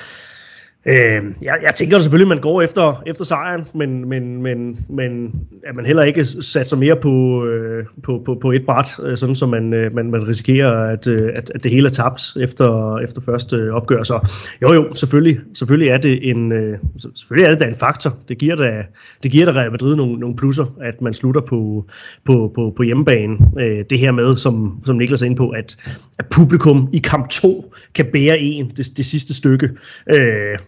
Øh, 0.87 1.22
jeg, 1.43 1.59
jeg 1.62 1.74
tænker 1.76 1.99
selvfølgelig, 1.99 2.24
at 2.24 2.29
man 2.29 2.41
går 2.41 2.62
efter, 2.62 3.03
efter 3.07 3.24
sejren, 3.24 3.64
men, 3.74 4.09
men, 4.09 4.43
men, 4.43 4.79
men 4.89 5.33
at 5.66 5.76
man 5.76 5.87
heller 5.87 6.03
ikke 6.03 6.24
sat 6.24 6.79
mere 6.79 6.97
på, 6.97 7.47
øh, 7.47 7.85
på, 8.03 8.22
på, 8.24 8.39
på 8.41 8.53
et 8.53 8.62
bræt, 8.66 8.91
øh, 9.03 9.16
sådan 9.16 9.35
så 9.35 9.47
man, 9.47 9.72
øh, 9.72 9.95
man, 9.95 10.11
man 10.11 10.29
risikerer, 10.29 10.93
at, 10.93 11.09
øh, 11.09 11.31
at, 11.37 11.51
at 11.55 11.64
det 11.64 11.70
hele 11.70 11.87
er 11.87 11.91
tabt 11.91 12.22
efter, 12.41 12.99
efter 12.99 13.22
første 13.22 13.57
øh, 13.57 13.74
opgør. 13.74 14.03
Så 14.03 14.29
jo 14.62 14.72
jo, 14.72 14.95
selvfølgelig, 14.95 15.41
selvfølgelig 15.55 15.91
er 15.91 15.99
det 15.99 16.31
en 16.31 16.53
øh, 16.53 16.79
selvfølgelig 17.14 17.47
er 17.47 17.51
det 17.51 17.61
da 17.61 17.66
en 17.66 17.74
faktor. 17.74 18.16
Det 18.29 18.39
giver 18.39 18.57
da, 18.57 18.85
det 19.22 19.31
giver 19.31 19.45
da 19.45 19.53
Real 19.53 19.70
Madrid 19.70 19.97
nogle, 19.97 20.18
nogle 20.18 20.37
plusser, 20.37 20.76
at 20.81 21.03
man 21.03 21.14
slutter 21.14 21.41
på, 21.41 21.85
på, 22.24 22.53
på, 22.55 22.72
på 22.76 22.83
hjemmebane. 22.83 23.37
Øh, 23.61 23.85
det 23.91 23.99
her 23.99 24.12
med, 24.12 24.37
som, 24.37 24.81
som 24.87 24.97
Niklas 24.97 25.22
er 25.22 25.26
inde 25.26 25.37
på, 25.37 25.49
at, 25.49 25.76
at 26.18 26.26
publikum 26.31 26.89
i 26.93 26.99
kamp 26.99 27.29
2 27.29 27.74
kan 27.95 28.07
bære 28.12 28.39
en 28.39 28.72
det, 28.76 28.87
det 28.97 29.07
sidste 29.07 29.35
stykke. 29.35 29.68
Øh, 30.14 30.59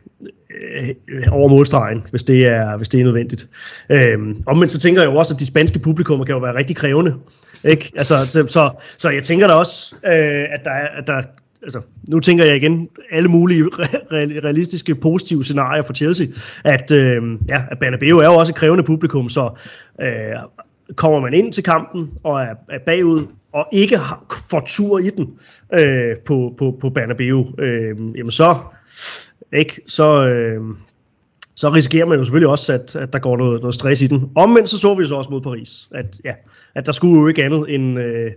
øh, 0.61 1.25
over 1.31 1.49
målstregen, 1.49 2.07
hvis 2.11 2.23
det 2.23 2.47
er, 2.47 2.77
hvis 2.77 2.89
det 2.89 3.01
er 3.01 3.05
nødvendigt. 3.05 3.49
Øhm, 3.91 4.43
omvendt 4.47 4.73
så 4.73 4.79
tænker 4.79 5.03
jeg 5.03 5.11
jo 5.11 5.17
også, 5.17 5.35
at 5.35 5.41
de 5.41 5.47
spanske 5.47 5.79
publikummer 5.79 6.25
kan 6.25 6.35
jo 6.35 6.41
være 6.41 6.55
rigtig 6.55 6.77
krævende. 6.77 7.15
Ikke? 7.65 7.93
Altså, 7.97 8.27
så, 8.27 8.47
så, 8.47 8.71
så 8.99 9.11
jeg 9.11 9.23
tænker 9.23 9.47
da 9.47 9.53
også, 9.53 9.95
øh, 10.07 10.45
at 10.53 10.61
der, 10.65 10.71
at 10.71 11.07
der 11.07 11.23
altså, 11.63 11.81
nu 12.09 12.21
tænker 12.21 12.45
jeg 12.45 12.57
igen 12.57 12.89
alle 13.11 13.29
mulige 13.29 13.65
realistiske 14.45 14.95
positive 14.95 15.45
scenarier 15.45 15.83
for 15.83 15.93
Chelsea, 15.93 16.27
at, 16.65 16.91
øh, 16.91 17.23
ja, 17.49 17.63
at 17.71 17.79
Bernabeu 17.79 18.19
er 18.19 18.27
jo 18.27 18.35
også 18.35 18.53
et 18.53 18.57
krævende 18.57 18.85
publikum, 18.85 19.29
så 19.29 19.51
øh, 20.01 20.07
kommer 20.95 21.21
man 21.21 21.35
ind 21.35 21.53
til 21.53 21.65
kampen 21.65 22.11
og 22.25 22.41
er, 22.41 22.55
er 22.69 22.79
bagud, 22.87 23.27
og 23.53 23.67
ikke 23.73 23.97
har, 23.97 24.25
får 24.51 24.63
tur 24.67 24.99
i 24.99 25.11
den 25.11 25.29
øh, 25.75 26.17
på, 26.27 26.55
på, 26.59 26.77
på 26.81 26.91
Bernabeu, 26.91 27.47
øh, 27.59 27.97
jamen 28.17 28.31
så, 28.31 28.57
ikke? 29.53 29.81
Så, 29.87 30.27
øh, 30.27 30.61
så 31.57 31.71
risikerer 31.71 32.07
man 32.07 32.19
jo 32.19 32.25
selvfølgelig 32.25 32.49
også, 32.49 32.73
at, 32.73 32.97
at 32.97 33.13
der 33.13 33.19
går 33.19 33.37
noget, 33.37 33.61
noget 33.61 33.75
stress 33.75 34.03
i 34.03 34.07
den. 34.07 34.31
Omvendt 34.35 34.69
så 34.69 34.79
så 34.79 34.95
vi 34.95 35.07
så 35.07 35.15
også 35.15 35.31
mod 35.31 35.41
Paris, 35.41 35.89
at, 35.95 36.21
ja, 36.25 36.33
at 36.75 36.87
der 36.87 36.93
skulle 36.93 37.21
jo 37.21 37.29
ikke 37.29 37.45
andet 37.45 37.75
end 37.75 37.99
øh, 37.99 38.31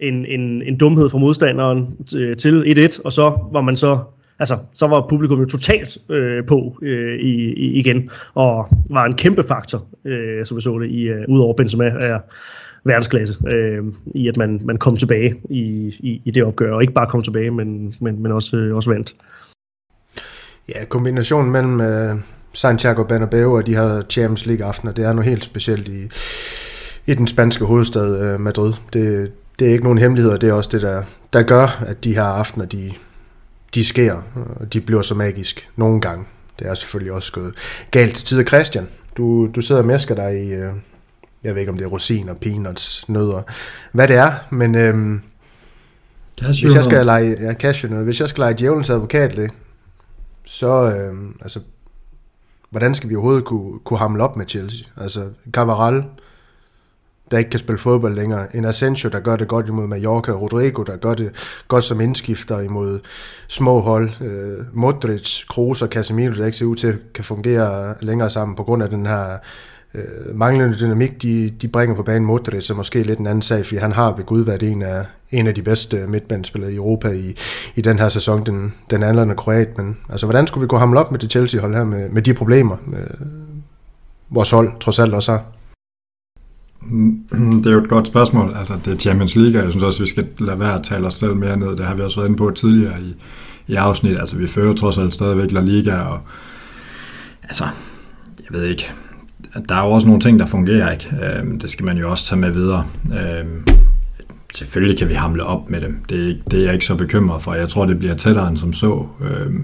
en, 0.00 0.26
en, 0.26 0.62
en 0.62 0.78
dumhed 0.78 1.10
fra 1.10 1.18
modstanderen 1.18 1.96
øh, 2.16 2.36
til 2.36 2.88
1-1, 2.96 3.02
og 3.04 3.12
så 3.12 3.48
var 3.52 3.60
man 3.60 3.76
så 3.76 3.98
altså, 4.38 4.58
så 4.72 4.86
var 4.86 5.06
publikum 5.08 5.40
jo 5.40 5.46
totalt 5.46 5.98
øh, 6.08 6.46
på 6.46 6.78
øh, 6.82 7.18
i, 7.18 7.52
i, 7.52 7.72
igen, 7.72 8.10
og 8.34 8.68
var 8.90 9.04
en 9.04 9.14
kæmpe 9.14 9.42
faktor, 9.42 9.86
øh, 10.04 10.46
som 10.46 10.56
vi 10.56 10.60
så 10.60 10.78
det, 10.78 10.90
i, 10.90 11.10
uh, 11.10 11.16
udover 11.28 11.54
Benzema 11.54 11.84
er 11.84 12.18
verdensklasse, 12.84 13.38
øh, 13.52 13.84
i 14.14 14.28
at 14.28 14.36
man, 14.36 14.60
man 14.64 14.76
kom 14.76 14.96
tilbage 14.96 15.34
i, 15.50 15.94
i, 16.00 16.22
i 16.24 16.30
det 16.30 16.44
opgør, 16.44 16.74
og 16.74 16.82
ikke 16.82 16.94
bare 16.94 17.06
kom 17.06 17.22
tilbage, 17.22 17.50
men, 17.50 17.94
men, 18.00 18.22
men 18.22 18.32
også, 18.32 18.56
øh, 18.56 18.76
også 18.76 18.90
vandt. 18.90 19.14
Ja, 20.68 20.84
kombinationen 20.84 21.52
mellem 21.52 21.80
uh, 21.80 22.20
Santiago 22.52 23.04
Bernabeu 23.04 23.56
og 23.56 23.66
de 23.66 23.74
her 23.74 24.02
Champions 24.10 24.46
League 24.46 24.66
aftener, 24.66 24.92
det 24.92 25.04
er 25.04 25.12
noget 25.12 25.30
helt 25.30 25.44
specielt 25.44 25.88
i, 25.88 26.08
i 27.06 27.14
den 27.14 27.26
spanske 27.26 27.64
hovedstad 27.64 28.34
uh, 28.34 28.40
Madrid. 28.40 28.72
Det, 28.92 29.32
det 29.58 29.68
er 29.68 29.72
ikke 29.72 29.84
nogen 29.84 29.98
hemmelighed, 29.98 30.32
og 30.32 30.40
det 30.40 30.48
er 30.48 30.52
også 30.52 30.70
det, 30.72 30.82
der, 30.82 31.02
der 31.32 31.42
gør, 31.42 31.84
at 31.86 32.04
de 32.04 32.14
her 32.14 32.22
aftener, 32.22 32.66
de, 32.66 32.92
de 33.74 33.84
sker, 33.84 34.14
og 34.60 34.72
de 34.72 34.80
bliver 34.80 35.02
så 35.02 35.14
magisk 35.14 35.70
nogle 35.76 36.00
gange. 36.00 36.24
Det 36.58 36.66
er 36.66 36.74
selvfølgelig 36.74 37.12
også 37.12 37.32
gået 37.32 37.54
galt 37.90 38.16
til 38.16 38.26
tider. 38.26 38.44
Christian, 38.44 38.88
du, 39.16 39.46
du 39.54 39.60
sidder 39.60 39.80
og 39.80 39.86
mæsker 39.86 40.14
dig 40.14 40.44
i, 40.44 40.56
uh, 40.56 40.74
jeg 41.44 41.54
ved 41.54 41.60
ikke 41.60 41.72
om 41.72 41.78
det 41.78 41.84
er 41.84 41.88
rosiner, 41.88 42.34
peanuts, 42.34 43.04
nødder, 43.08 43.42
hvad 43.92 44.08
det 44.08 44.16
er, 44.16 44.32
men 44.50 44.74
øhm, 44.74 45.20
hvis 46.40 46.74
jeg 46.74 46.84
skal 46.84 47.06
lege, 47.06 47.36
ja, 47.40 47.54
cashew 47.54 48.02
hvis 48.02 48.20
jeg 48.20 48.28
skal 48.28 48.40
lege 48.40 48.54
djævelens 48.58 48.90
advokat 48.90 49.34
lidt, 49.34 49.52
så, 50.48 50.92
øh, 50.94 51.14
altså, 51.40 51.60
hvordan 52.70 52.94
skal 52.94 53.10
vi 53.10 53.14
overhovedet 53.14 53.44
kunne, 53.44 53.78
kunne 53.78 53.98
hamle 53.98 54.22
op 54.22 54.36
med 54.36 54.46
Chelsea? 54.48 54.86
Altså, 54.96 55.28
Cavaral, 55.52 56.04
der 57.30 57.38
ikke 57.38 57.50
kan 57.50 57.60
spille 57.60 57.78
fodbold 57.78 58.14
længere. 58.14 58.56
En 58.56 58.64
Asensio, 58.64 59.10
der 59.10 59.20
gør 59.20 59.36
det 59.36 59.48
godt 59.48 59.68
imod 59.68 59.86
Mallorca. 59.86 60.32
Rodrigo, 60.32 60.82
der 60.82 60.96
gør 60.96 61.14
det 61.14 61.32
godt 61.68 61.84
som 61.84 62.00
indskifter 62.00 62.60
imod 62.60 63.00
små 63.48 63.80
hold. 63.80 64.10
Øh, 64.20 64.66
Modric, 64.72 65.46
Kroos 65.48 65.82
og 65.82 65.88
Casemiro, 65.88 66.34
der 66.34 66.46
ikke 66.46 66.58
ser 66.58 66.66
ud 66.66 66.76
til 66.76 66.86
at 66.86 66.98
kan 67.14 67.24
fungere 67.24 67.94
længere 68.00 68.30
sammen 68.30 68.56
på 68.56 68.64
grund 68.64 68.82
af 68.82 68.90
den 68.90 69.06
her 69.06 69.38
øh, 69.94 70.36
manglende 70.36 70.78
dynamik, 70.78 71.22
de, 71.22 71.50
de 71.62 71.68
bringer 71.68 71.96
på 71.96 72.02
banen 72.02 72.24
Modric, 72.24 72.64
så 72.64 72.74
måske 72.74 73.02
lidt 73.02 73.18
en 73.18 73.26
anden 73.26 73.42
sag, 73.42 73.66
fordi 73.66 73.78
han 73.78 73.92
har 73.92 74.16
ved 74.16 74.24
Gud 74.24 74.40
været 74.40 74.62
en 74.62 74.82
af, 74.82 75.06
en 75.30 75.46
af 75.46 75.54
de 75.54 75.62
bedste 75.62 76.06
midtbandspillere 76.06 76.72
i 76.72 76.76
Europa 76.76 77.08
i, 77.08 77.36
i 77.74 77.80
den 77.80 77.98
her 77.98 78.08
sæson, 78.08 78.46
den, 78.46 78.74
den 78.90 79.02
anden 79.02 79.36
kroat. 79.36 79.78
Men 79.78 79.98
altså, 80.10 80.26
hvordan 80.26 80.46
skulle 80.46 80.62
vi 80.62 80.68
gå 80.68 80.76
hamle 80.76 81.00
op 81.00 81.10
med 81.10 81.18
det 81.18 81.30
Chelsea-hold 81.30 81.74
her, 81.74 81.84
med, 81.84 82.08
med 82.08 82.22
de 82.22 82.34
problemer, 82.34 82.76
med 82.86 83.06
vores 84.30 84.50
hold 84.50 84.80
trods 84.80 84.98
alt 84.98 85.14
også 85.14 85.32
har? 85.32 85.44
Mm, 86.80 87.22
det 87.62 87.66
er 87.66 87.74
jo 87.74 87.82
et 87.82 87.88
godt 87.88 88.06
spørgsmål. 88.06 88.52
Altså, 88.56 88.78
det 88.84 88.92
er 88.92 88.98
Champions 88.98 89.36
League, 89.36 89.60
og 89.60 89.64
jeg 89.64 89.72
synes 89.72 89.84
også, 89.84 90.02
vi 90.02 90.08
skal 90.08 90.28
lade 90.38 90.60
være 90.60 90.74
at 90.74 90.82
tale 90.82 91.06
os 91.06 91.14
selv 91.14 91.36
mere 91.36 91.56
ned. 91.56 91.76
Det 91.76 91.84
har 91.84 91.94
vi 91.94 92.02
også 92.02 92.16
været 92.16 92.28
inde 92.28 92.38
på 92.38 92.50
tidligere 92.50 93.00
i, 93.00 93.16
i 93.66 93.74
afsnit. 93.74 94.18
Altså, 94.18 94.36
vi 94.36 94.46
fører 94.46 94.74
trods 94.74 94.98
alt 94.98 95.14
stadigvæk 95.14 95.52
La 95.52 95.60
Liga, 95.60 95.96
og 95.96 96.20
altså, 97.42 97.64
jeg 98.38 98.60
ved 98.60 98.64
ikke, 98.64 98.92
der 99.68 99.74
er 99.74 99.84
jo 99.84 99.90
også 99.90 100.06
nogle 100.06 100.20
ting, 100.20 100.38
der 100.38 100.46
fungerer 100.46 100.92
ikke. 100.92 101.10
Øh, 101.22 101.60
det 101.60 101.70
skal 101.70 101.84
man 101.84 101.98
jo 101.98 102.10
også 102.10 102.26
tage 102.26 102.40
med 102.40 102.50
videre. 102.50 102.86
Øh, 103.06 103.44
selvfølgelig 104.54 104.98
kan 104.98 105.08
vi 105.08 105.14
hamle 105.14 105.44
op 105.44 105.70
med 105.70 105.80
dem. 105.80 106.04
Det 106.08 106.22
er, 106.22 106.28
ikke, 106.28 106.40
det 106.50 106.58
er 106.58 106.64
jeg 106.64 106.72
ikke 106.72 106.84
så 106.84 106.94
bekymret 106.94 107.42
for. 107.42 107.54
Jeg 107.54 107.68
tror, 107.68 107.86
det 107.86 107.98
bliver 107.98 108.14
tættere 108.14 108.48
end 108.48 108.56
som 108.56 108.72
så. 108.72 109.06
Øh, 109.20 109.54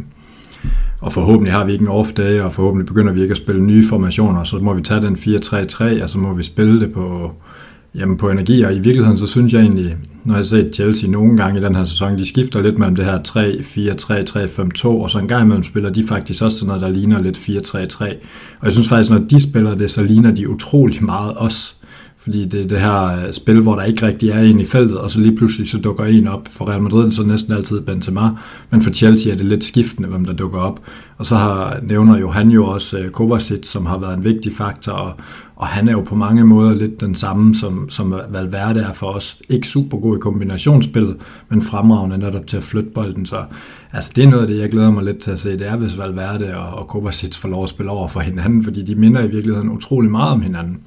og 1.00 1.12
forhåbentlig 1.12 1.52
har 1.52 1.64
vi 1.64 1.72
ikke 1.72 1.82
en 1.82 1.88
off-day, 1.88 2.42
og 2.42 2.52
forhåbentlig 2.52 2.86
begynder 2.86 3.12
vi 3.12 3.22
ikke 3.22 3.32
at 3.32 3.36
spille 3.36 3.62
nye 3.62 3.88
formationer, 3.88 4.44
så 4.44 4.58
må 4.58 4.72
vi 4.72 4.82
tage 4.82 5.02
den 5.02 5.14
4-3-3, 5.14 6.02
og 6.02 6.10
så 6.10 6.18
må 6.18 6.32
vi 6.32 6.42
spille 6.42 6.80
det 6.80 6.92
på, 6.92 7.32
jamen 7.94 8.16
på 8.16 8.30
energi, 8.30 8.62
og 8.62 8.74
i 8.74 8.78
virkeligheden 8.78 9.18
så 9.18 9.26
synes 9.26 9.52
jeg 9.52 9.60
egentlig, 9.60 9.96
når 10.24 10.34
jeg 10.34 10.40
har 10.40 10.44
set 10.44 10.74
Chelsea 10.74 11.10
nogle 11.10 11.36
gange 11.36 11.60
i 11.60 11.62
den 11.62 11.74
her 11.74 11.84
sæson, 11.84 12.18
de 12.18 12.26
skifter 12.26 12.62
lidt 12.62 12.78
mellem 12.78 12.96
det 12.96 13.04
her 13.04 13.18
3-4-3-3-5-2, 13.28 14.86
og 14.86 15.10
så 15.10 15.18
en 15.18 15.28
gang 15.28 15.44
imellem 15.44 15.62
spiller 15.62 15.90
de 15.90 16.06
faktisk 16.06 16.42
også 16.42 16.58
sådan 16.58 16.66
noget, 16.66 16.82
der 16.82 16.88
ligner 16.88 17.22
lidt 17.22 17.36
4-3-3. 17.38 18.04
Og 18.60 18.64
jeg 18.64 18.72
synes 18.72 18.88
faktisk, 18.88 19.10
når 19.10 19.18
de 19.18 19.40
spiller 19.40 19.74
det, 19.74 19.90
så 19.90 20.02
ligner 20.02 20.30
de 20.30 20.48
utrolig 20.48 21.04
meget 21.04 21.32
os. 21.36 21.76
Fordi 22.24 22.44
det 22.44 22.62
er 22.62 22.68
det 22.68 22.80
her 22.80 23.26
øh, 23.26 23.32
spil, 23.32 23.60
hvor 23.60 23.74
der 23.74 23.82
ikke 23.82 24.06
rigtig 24.06 24.28
er 24.28 24.40
en 24.40 24.60
i 24.60 24.64
feltet, 24.64 24.98
og 24.98 25.10
så 25.10 25.20
lige 25.20 25.36
pludselig 25.36 25.68
så 25.68 25.78
dukker 25.78 26.04
en 26.04 26.28
op. 26.28 26.48
For 26.52 26.68
Real 26.68 26.82
Madrid 26.82 27.10
så 27.10 27.22
næsten 27.22 27.52
altid 27.52 27.80
Benzema, 27.80 28.30
men 28.70 28.82
for 28.82 28.90
Chelsea 28.90 29.32
er 29.32 29.36
det 29.36 29.46
lidt 29.46 29.64
skiftende, 29.64 30.08
hvem 30.08 30.24
der 30.24 30.32
dukker 30.32 30.58
op. 30.58 30.80
Og 31.18 31.26
så 31.26 31.36
har, 31.36 31.78
nævner 31.82 32.18
Johan 32.18 32.48
jo 32.48 32.66
også 32.66 32.98
øh, 32.98 33.10
Kovacic, 33.10 33.66
som 33.66 33.86
har 33.86 33.98
været 33.98 34.16
en 34.16 34.24
vigtig 34.24 34.52
faktor, 34.52 34.92
og, 34.92 35.12
og 35.56 35.66
han 35.66 35.88
er 35.88 35.92
jo 35.92 36.00
på 36.00 36.14
mange 36.14 36.44
måder 36.44 36.74
lidt 36.74 37.00
den 37.00 37.14
samme, 37.14 37.54
som, 37.54 37.90
som 37.90 38.14
Valverde 38.28 38.80
er 38.80 38.92
for 38.92 39.06
os. 39.06 39.38
Ikke 39.48 39.68
super 39.68 39.98
god 39.98 40.16
i 40.16 40.20
kombinationsspillet, 40.20 41.16
men 41.48 41.62
fremragende 41.62 42.18
netop 42.18 42.46
til 42.46 42.56
at 42.56 42.64
flytte 42.64 42.90
bolden. 42.94 43.26
Så 43.26 43.36
altså, 43.92 44.12
det 44.16 44.24
er 44.24 44.28
noget 44.28 44.42
af 44.42 44.48
det, 44.48 44.58
jeg 44.58 44.70
glæder 44.70 44.90
mig 44.90 45.04
lidt 45.04 45.18
til 45.18 45.30
at 45.30 45.38
se. 45.38 45.52
Det 45.52 45.68
er, 45.68 45.76
hvis 45.76 45.98
Valverde 45.98 46.56
og, 46.56 46.78
og 46.78 46.88
Kovacic 46.88 47.36
får 47.36 47.48
lov 47.48 47.62
at 47.62 47.68
spille 47.70 47.90
over 47.90 48.08
for 48.08 48.20
hinanden, 48.20 48.64
fordi 48.64 48.82
de 48.82 48.94
minder 48.94 49.22
i 49.22 49.30
virkeligheden 49.30 49.70
utrolig 49.70 50.10
meget 50.10 50.32
om 50.32 50.42
hinanden. 50.42 50.78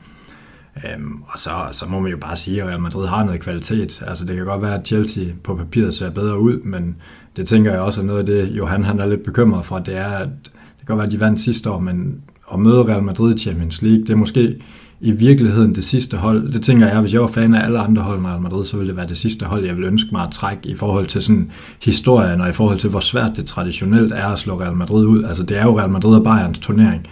Øhm, 0.84 1.22
og 1.28 1.40
så, 1.40 1.50
så 1.72 1.86
må 1.86 2.00
man 2.00 2.12
jo 2.12 2.18
bare 2.18 2.36
sige, 2.36 2.62
at 2.62 2.68
Real 2.68 2.82
Madrid 2.82 3.08
har 3.08 3.24
noget 3.24 3.42
kvalitet. 3.42 4.04
Altså 4.08 4.26
det 4.26 4.36
kan 4.36 4.46
godt 4.46 4.62
være, 4.62 4.80
at 4.80 4.88
Chelsea 4.88 5.26
på 5.44 5.56
papiret 5.56 5.94
ser 5.94 6.10
bedre 6.10 6.40
ud, 6.40 6.60
men 6.60 6.96
det 7.36 7.48
tænker 7.48 7.72
jeg 7.72 7.82
også 7.82 8.02
er 8.02 8.06
noget 8.06 8.20
af 8.20 8.26
det, 8.26 8.50
Johan 8.58 8.84
han 8.84 9.00
er 9.00 9.06
lidt 9.06 9.24
bekymret 9.24 9.66
for, 9.66 9.80
det 9.80 9.98
er, 9.98 10.08
at 10.08 10.30
det 10.44 10.52
kan 10.78 10.86
godt 10.86 10.98
være, 10.98 11.06
at 11.06 11.12
de 11.12 11.20
vandt 11.20 11.40
sidste 11.40 11.70
år, 11.72 11.80
men 11.80 12.16
at 12.54 12.60
møde 12.60 12.84
Real 12.84 13.04
Madrid 13.04 13.36
i 13.36 13.38
Champions 13.38 13.82
League, 13.82 14.02
det 14.02 14.10
er 14.10 14.16
måske 14.16 14.56
i 15.02 15.12
virkeligheden 15.12 15.76
det 15.76 15.86
sidste 15.86 16.18
hold. 16.18 16.52
Det 16.52 16.62
tænker 16.62 16.88
jeg, 16.88 17.00
hvis 17.02 17.14
jeg 17.14 17.22
var 17.22 17.28
fan 17.28 17.54
af 17.54 17.66
alle 17.66 17.80
andre 17.80 18.02
hold 18.02 18.20
med 18.20 18.30
Real 18.30 18.42
Madrid, 18.42 18.66
så 18.66 18.78
ville 18.78 18.90
det 18.90 18.98
være 18.98 19.08
det 19.08 19.18
sidste 19.18 19.46
hold, 19.46 19.66
jeg 19.66 19.76
ville 19.76 19.88
ønske 19.88 20.10
mig 20.12 20.24
at 20.24 20.32
trække 20.32 20.70
i 20.70 20.76
forhold 20.76 21.06
til 21.06 21.22
sådan 21.22 21.52
historien, 21.84 22.42
og 22.42 22.50
i 22.50 22.52
forhold 22.52 22.80
til, 22.80 22.90
hvor 22.90 23.00
svært 23.00 23.32
det 23.38 23.46
traditionelt 23.46 24.14
er 24.14 24.28
at 24.28 24.40
slå 24.40 24.62
Real 24.62 24.76
Madrid 24.76 25.06
ud. 25.06 25.24
Altså 25.24 25.44
det 25.44 25.58
er 25.58 25.64
jo 25.64 25.80
Real 25.80 25.90
Madrid 25.90 26.16
og 26.16 26.24
Bayerns 26.24 26.60
turnering. 26.60 27.08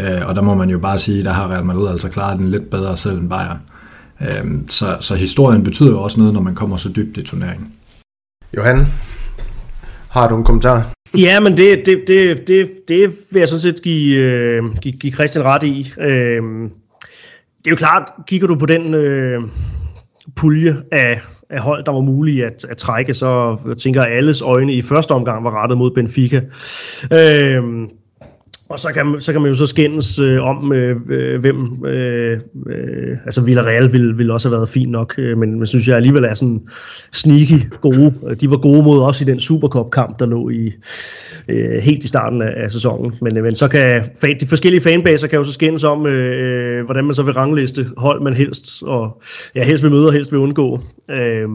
Øh, 0.00 0.28
og 0.28 0.34
der 0.34 0.42
må 0.42 0.54
man 0.54 0.70
jo 0.70 0.78
bare 0.78 0.98
sige, 0.98 1.24
der 1.24 1.32
har 1.32 1.48
Real 1.48 1.64
Madrid 1.64 1.88
altså 1.88 2.08
klaret 2.08 2.38
den 2.38 2.50
lidt 2.50 2.70
bedre 2.70 2.96
selv 2.96 3.18
end 3.18 3.30
Bayern. 3.30 3.58
Øh, 4.20 4.68
så, 4.68 4.96
så 5.00 5.14
historien 5.14 5.64
betyder 5.64 5.90
jo 5.90 6.02
også 6.02 6.20
noget, 6.20 6.34
når 6.34 6.40
man 6.40 6.54
kommer 6.54 6.76
så 6.76 6.88
dybt 6.88 7.16
i 7.16 7.22
turneringen. 7.22 7.72
Johan, 8.56 8.86
har 10.08 10.28
du 10.28 10.36
en 10.36 10.44
kommentar? 10.44 10.92
Ja, 11.18 11.40
men 11.40 11.56
det, 11.56 11.82
det, 11.86 12.04
det, 12.08 12.48
det, 12.48 12.68
det 12.88 13.14
vil 13.32 13.38
jeg 13.38 13.48
sådan 13.48 13.60
set 13.60 13.82
give, 13.82 14.18
øh, 14.18 14.64
give, 14.82 14.94
give 14.94 15.12
Christian 15.12 15.44
ret 15.44 15.62
i. 15.62 15.92
Øh, 16.00 16.42
det 17.58 17.66
er 17.66 17.70
jo 17.70 17.76
klart, 17.76 18.12
kigger 18.26 18.46
du 18.46 18.54
på 18.54 18.66
den 18.66 18.94
øh, 18.94 19.42
pulje 20.36 20.76
af, 20.92 21.20
af 21.50 21.60
hold, 21.60 21.84
der 21.84 21.92
var 21.92 22.00
mulige 22.00 22.46
at, 22.46 22.64
at 22.70 22.76
trække, 22.76 23.14
så 23.14 23.58
jeg 23.68 23.76
tænker 23.76 24.02
at 24.02 24.12
alles 24.12 24.42
øjne 24.42 24.72
i 24.72 24.82
første 24.82 25.12
omgang 25.12 25.44
var 25.44 25.62
rettet 25.62 25.78
mod 25.78 25.90
Benfica. 25.90 26.40
Øh, 27.12 27.62
og 28.70 28.78
så 28.78 28.92
kan, 28.92 29.16
så 29.20 29.32
kan 29.32 29.42
man 29.42 29.48
jo 29.48 29.54
så 29.54 29.66
skændes 29.66 30.18
øh, 30.18 30.42
om, 30.42 30.72
øh, 30.72 30.96
øh, 31.10 31.40
hvem... 31.40 31.86
Øh, 31.86 32.40
øh, 32.66 33.16
altså 33.24 33.40
Villarreal 33.40 33.92
ville, 33.92 34.16
ville 34.16 34.32
også 34.32 34.48
have 34.48 34.56
været 34.56 34.68
fint 34.68 34.90
nok, 34.90 35.14
øh, 35.18 35.38
men 35.38 35.58
man 35.58 35.66
synes 35.66 35.88
jeg 35.88 35.96
alligevel 35.96 36.24
er 36.24 36.34
sådan 36.34 36.60
sneaky 37.12 37.72
gode. 37.80 38.14
De 38.40 38.50
var 38.50 38.56
gode 38.56 38.82
mod 38.82 39.02
os 39.02 39.20
i 39.20 39.24
den 39.24 39.40
Supercup-kamp, 39.40 40.18
der 40.18 40.26
lå 40.26 40.48
i 40.48 40.72
øh, 41.48 41.82
helt 41.82 42.04
i 42.04 42.08
starten 42.08 42.42
af, 42.42 42.52
af 42.56 42.70
sæsonen. 42.70 43.14
Men, 43.20 43.36
øh, 43.36 43.44
men 43.44 43.54
så 43.54 43.68
kan 43.68 44.04
fan, 44.20 44.36
de 44.40 44.46
forskellige 44.46 44.80
fanbaser 44.80 45.28
kan 45.28 45.38
jo 45.38 45.44
så 45.44 45.52
skændes 45.52 45.84
om, 45.84 46.06
øh, 46.06 46.78
øh 46.78 46.84
hvordan 46.84 47.04
man 47.04 47.14
så 47.14 47.22
vil 47.22 47.34
rangliste 47.34 47.86
hold 47.96 48.22
man 48.22 48.34
helst, 48.34 48.82
og 48.82 49.22
ja, 49.54 49.64
helst 49.64 49.82
vil 49.82 49.92
møde 49.92 50.06
og 50.06 50.12
helst 50.12 50.32
vil 50.32 50.40
undgå. 50.40 50.80
Øh, 51.10 51.48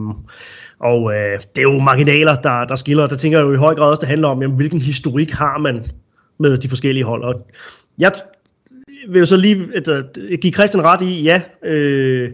og 0.80 1.12
øh, 1.14 1.38
det 1.54 1.58
er 1.58 1.72
jo 1.72 1.78
marginaler, 1.78 2.34
der, 2.34 2.64
der 2.64 2.74
skiller. 2.74 3.06
Der 3.06 3.16
tænker 3.16 3.38
jeg 3.38 3.46
jo 3.46 3.52
i 3.52 3.56
høj 3.56 3.74
grad 3.74 3.90
også, 3.90 4.00
det 4.00 4.08
handler 4.08 4.28
om, 4.28 4.42
jamen, 4.42 4.56
hvilken 4.56 4.80
historik 4.80 5.30
har 5.30 5.58
man 5.58 5.80
med 6.38 6.56
de 6.56 6.68
forskellige 6.68 7.04
hold. 7.04 7.22
Og 7.22 7.46
jeg 7.98 8.12
vil 9.08 9.18
jo 9.18 9.24
så 9.26 9.36
lige 9.36 9.68
altså, 9.74 10.04
give 10.42 10.52
Christian 10.52 10.84
ret 10.84 11.02
i, 11.02 11.22
ja, 11.22 11.42
øh, 11.64 12.30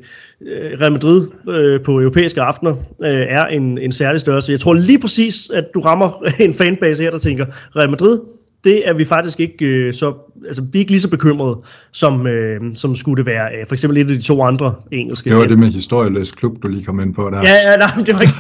Real 0.81 0.93
Madrid 0.93 1.29
øh, 1.49 1.83
på 1.83 2.01
europæiske 2.01 2.43
aftener 2.43 2.73
øh, 3.03 3.27
er 3.29 3.47
en, 3.47 3.79
en 3.79 3.93
særlig 3.93 4.21
størrelse. 4.21 4.53
Jeg 4.53 4.61
tror 4.61 4.75
lige 4.75 4.99
præcis, 4.99 5.51
at 5.51 5.65
du 5.75 5.81
rammer 5.81 6.25
en 6.45 6.55
fanbase 6.55 7.03
her, 7.03 7.11
der 7.11 7.19
tænker, 7.19 7.47
Real 7.77 7.91
Madrid, 7.91 8.19
det 8.65 8.89
er 8.89 8.95
vi 8.95 9.05
faktisk 9.05 9.41
ikke 9.41 9.67
øh, 9.67 9.95
så, 9.95 10.15
altså 10.47 10.63
vi 10.63 10.79
er 10.79 10.81
ikke 10.81 10.91
lige 10.91 11.01
så 11.01 11.11
bekymrede, 11.11 11.59
som, 11.93 12.27
øh, 12.27 12.61
som 12.75 12.97
skulle 12.97 13.17
det 13.17 13.27
være 13.27 13.59
øh, 13.59 13.67
for 13.67 13.75
eksempel 13.75 13.99
et 13.99 14.11
af 14.11 14.17
de 14.17 14.23
to 14.23 14.43
andre 14.43 14.75
engelske. 14.91 15.31
Det 15.31 15.37
var 15.37 15.47
det 15.47 15.59
med 15.59 15.69
historieløs 15.69 16.33
klub, 16.33 16.63
du 16.63 16.69
lige 16.69 16.85
kom 16.85 17.01
ind 17.01 17.15
på 17.15 17.31
der. 17.31 17.39
Ja, 17.39 17.71
ja, 17.71 17.77
nej, 17.77 17.89
det 18.07 18.15
var 18.15 18.21
ikke 18.21 18.35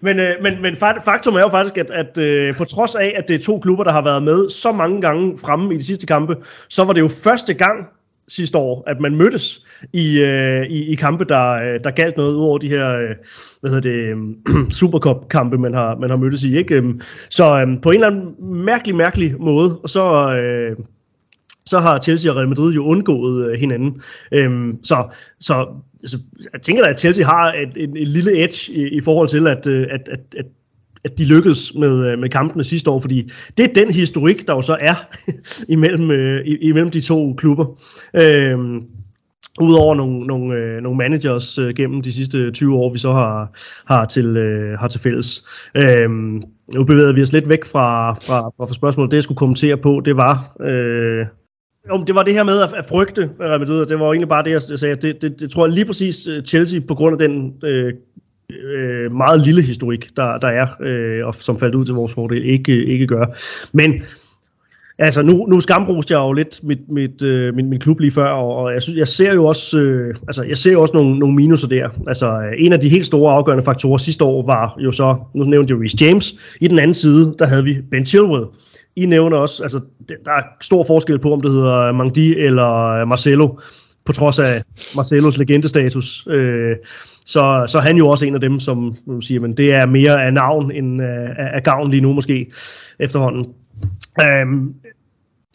men, 0.06 0.18
øh, 0.18 0.34
men, 0.42 0.62
men 0.62 0.76
faktum 1.04 1.34
er 1.34 1.40
jo 1.40 1.48
faktisk, 1.48 1.78
at, 1.78 1.90
at 1.90 2.18
øh, 2.18 2.56
på 2.56 2.64
trods 2.64 2.94
af, 2.94 3.12
at 3.16 3.24
det 3.28 3.34
er 3.36 3.42
to 3.42 3.58
klubber, 3.58 3.84
der 3.84 3.92
har 3.92 4.02
været 4.02 4.22
med 4.22 4.48
så 4.48 4.72
mange 4.72 5.00
gange 5.00 5.38
fremme 5.38 5.74
i 5.74 5.78
de 5.78 5.84
sidste 5.84 6.06
kampe, 6.06 6.36
så 6.68 6.84
var 6.84 6.92
det 6.92 7.00
jo 7.00 7.08
første 7.08 7.54
gang, 7.54 7.86
sidste 8.28 8.58
år, 8.58 8.84
at 8.86 9.00
man 9.00 9.16
mødtes 9.16 9.64
i, 9.92 10.18
øh, 10.18 10.66
i, 10.66 10.92
i 10.92 10.94
kampe, 10.94 11.24
der, 11.24 11.52
øh, 11.52 11.80
der 11.84 11.90
galt 11.90 12.16
noget 12.16 12.34
ud 12.34 12.42
over 12.42 12.58
de 12.58 12.68
her 12.68 12.98
øh, 12.98 13.14
hvad 13.60 13.70
hedder 13.70 13.90
det, 13.90 14.16
øh, 14.54 14.70
Supercup-kampe, 14.78 15.58
man 15.58 15.74
har, 15.74 15.96
man 15.96 16.10
har 16.10 16.16
mødtes 16.16 16.44
i. 16.44 16.56
Ikke? 16.56 16.74
Øhm, 16.74 17.00
så 17.30 17.60
øh, 17.60 17.82
på 17.82 17.90
en 17.90 17.94
eller 17.94 18.06
anden 18.06 18.64
mærkelig, 18.64 18.96
mærkelig 18.96 19.40
måde, 19.40 19.78
og 19.78 19.90
så... 19.90 20.36
Øh, 20.36 20.76
så 21.68 21.78
har 21.78 21.98
Chelsea 21.98 22.30
og 22.30 22.36
Real 22.36 22.48
Madrid 22.48 22.74
jo 22.74 22.84
undgået 22.84 23.50
øh, 23.50 23.58
hinanden. 23.58 24.00
Øhm, 24.32 24.84
så, 24.84 25.16
så 25.40 25.66
altså, 26.02 26.18
jeg 26.52 26.62
tænker 26.62 26.82
da, 26.82 26.90
at 26.90 27.00
Chelsea 27.00 27.24
har 27.24 27.52
et, 27.52 27.68
et, 27.76 27.90
et 27.96 28.08
lille 28.08 28.44
edge 28.44 28.72
i, 28.72 28.88
i 28.88 29.00
forhold 29.00 29.28
til, 29.28 29.46
at, 29.46 29.66
øh, 29.66 29.86
at, 29.90 30.08
at, 30.12 30.20
at 30.36 30.46
at 31.06 31.18
de 31.18 31.24
lykkedes 31.24 31.74
med, 31.74 32.10
øh, 32.10 32.18
med 32.18 32.28
kampene 32.28 32.64
sidste 32.64 32.90
år, 32.90 32.98
fordi 32.98 33.30
det 33.56 33.64
er 33.64 33.74
den 33.74 33.90
historik, 33.90 34.46
der 34.46 34.54
jo 34.54 34.62
så 34.62 34.76
er 34.80 34.94
imellem, 35.74 36.10
øh, 36.10 36.40
imellem 36.60 36.90
de 36.90 37.00
to 37.00 37.34
klubber. 37.34 37.66
Øh, 38.16 38.58
Udover 39.60 39.94
nogle, 39.94 40.26
nogle, 40.26 40.54
øh, 40.54 40.82
nogle 40.82 40.98
managers 40.98 41.58
øh, 41.58 41.74
gennem 41.74 42.00
de 42.02 42.12
sidste 42.12 42.50
20 42.50 42.76
år, 42.76 42.92
vi 42.92 42.98
så 42.98 43.12
har, 43.12 43.50
har, 43.86 44.06
til, 44.06 44.36
øh, 44.36 44.78
har 44.78 44.88
til 44.88 45.00
fælles. 45.00 45.44
Øh, 45.74 46.10
nu 46.74 46.84
bevæger 46.86 47.12
vi 47.12 47.22
os 47.22 47.32
lidt 47.32 47.48
væk 47.48 47.64
fra, 47.64 48.14
fra, 48.14 48.50
fra 48.58 48.74
spørgsmålet. 48.74 49.10
Det, 49.10 49.16
jeg 49.16 49.22
skulle 49.22 49.38
kommentere 49.38 49.76
på, 49.76 50.02
det 50.04 50.16
var... 50.16 50.56
Øh, 50.60 51.26
det 52.06 52.14
var 52.14 52.22
det 52.22 52.34
her 52.34 52.44
med 52.44 52.60
at, 52.60 52.84
frygte 52.88 53.30
Real 53.40 53.60
Madrid, 53.60 53.86
det 53.86 53.98
var 53.98 54.06
egentlig 54.06 54.28
bare 54.28 54.44
det, 54.44 54.50
jeg 54.50 54.78
sagde. 54.78 54.96
Det, 54.96 55.22
det, 55.22 55.40
det 55.40 55.50
tror 55.50 55.66
jeg 55.66 55.74
lige 55.74 55.84
præcis 55.84 56.28
øh, 56.28 56.42
Chelsea, 56.42 56.80
på 56.88 56.94
grund 56.94 57.20
af 57.20 57.28
den 57.28 57.52
øh, 57.64 57.92
øh, 58.50 59.12
meget 59.12 59.40
lille 59.40 59.62
historik, 59.62 60.10
der, 60.16 60.38
der 60.38 60.48
er, 60.48 60.66
øh, 60.80 61.26
og 61.26 61.34
som 61.34 61.58
faldt 61.58 61.74
ud 61.74 61.84
til 61.84 61.94
vores 61.94 62.14
fordel, 62.14 62.44
ikke, 62.44 62.84
ikke 62.84 63.06
gør. 63.06 63.24
Men 63.72 64.02
altså, 64.98 65.22
nu, 65.22 65.46
nu 65.48 65.60
skambruste 65.60 66.14
jeg 66.14 66.20
jo 66.20 66.32
lidt 66.32 66.60
mit, 66.64 66.78
mit, 66.88 67.22
øh, 67.22 67.54
min, 67.54 67.70
min 67.70 67.80
klub 67.80 68.00
lige 68.00 68.10
før, 68.10 68.28
og, 68.28 68.56
og 68.56 68.72
jeg, 68.72 68.82
synes, 68.82 68.98
jeg 68.98 69.08
ser 69.08 69.34
jo 69.34 69.44
også, 69.44 69.78
øh, 69.78 70.14
altså, 70.28 70.42
jeg 70.42 70.56
ser 70.56 70.72
jo 70.72 70.82
også 70.82 70.94
nogle, 70.94 71.18
nogle 71.18 71.36
minuser 71.36 71.68
der. 71.68 71.88
Altså, 72.06 72.42
en 72.58 72.72
af 72.72 72.80
de 72.80 72.88
helt 72.88 73.06
store 73.06 73.32
afgørende 73.32 73.64
faktorer 73.64 73.98
sidste 73.98 74.24
år 74.24 74.46
var 74.46 74.76
jo 74.78 74.92
så, 74.92 75.16
nu 75.34 75.44
nævnte 75.44 75.74
jeg 75.74 75.80
Reece 75.80 76.04
James, 76.04 76.56
i 76.60 76.68
den 76.68 76.78
anden 76.78 76.94
side, 76.94 77.34
der 77.38 77.46
havde 77.46 77.64
vi 77.64 77.78
Ben 77.90 78.06
Chilwell. 78.06 78.44
I 78.96 79.06
nævner 79.06 79.36
også, 79.36 79.62
altså, 79.62 79.80
der 80.08 80.32
er 80.32 80.42
stor 80.60 80.84
forskel 80.84 81.18
på, 81.18 81.32
om 81.32 81.40
det 81.40 81.50
hedder 81.50 81.92
Mangdi 81.92 82.36
eller 82.36 83.04
Marcelo 83.04 83.48
på 84.06 84.12
trods 84.12 84.38
af 84.38 84.62
Marcelos 84.96 85.38
legendestatus. 85.38 86.26
Øh, 86.30 86.76
så, 87.26 87.64
så 87.68 87.80
han 87.80 87.96
jo 87.96 88.08
også 88.08 88.26
en 88.26 88.34
af 88.34 88.40
dem, 88.40 88.60
som 88.60 88.96
man 89.06 89.22
siger, 89.22 89.40
men 89.40 89.52
det 89.52 89.72
er 89.72 89.86
mere 89.86 90.24
af 90.24 90.32
navn 90.32 90.70
end 90.70 91.02
øh, 91.02 91.30
af, 91.30 91.50
af 91.54 91.62
gavn 91.62 91.90
lige 91.90 92.00
nu 92.00 92.12
måske 92.12 92.46
efterhånden. 92.98 93.46
Øh, 94.20 94.46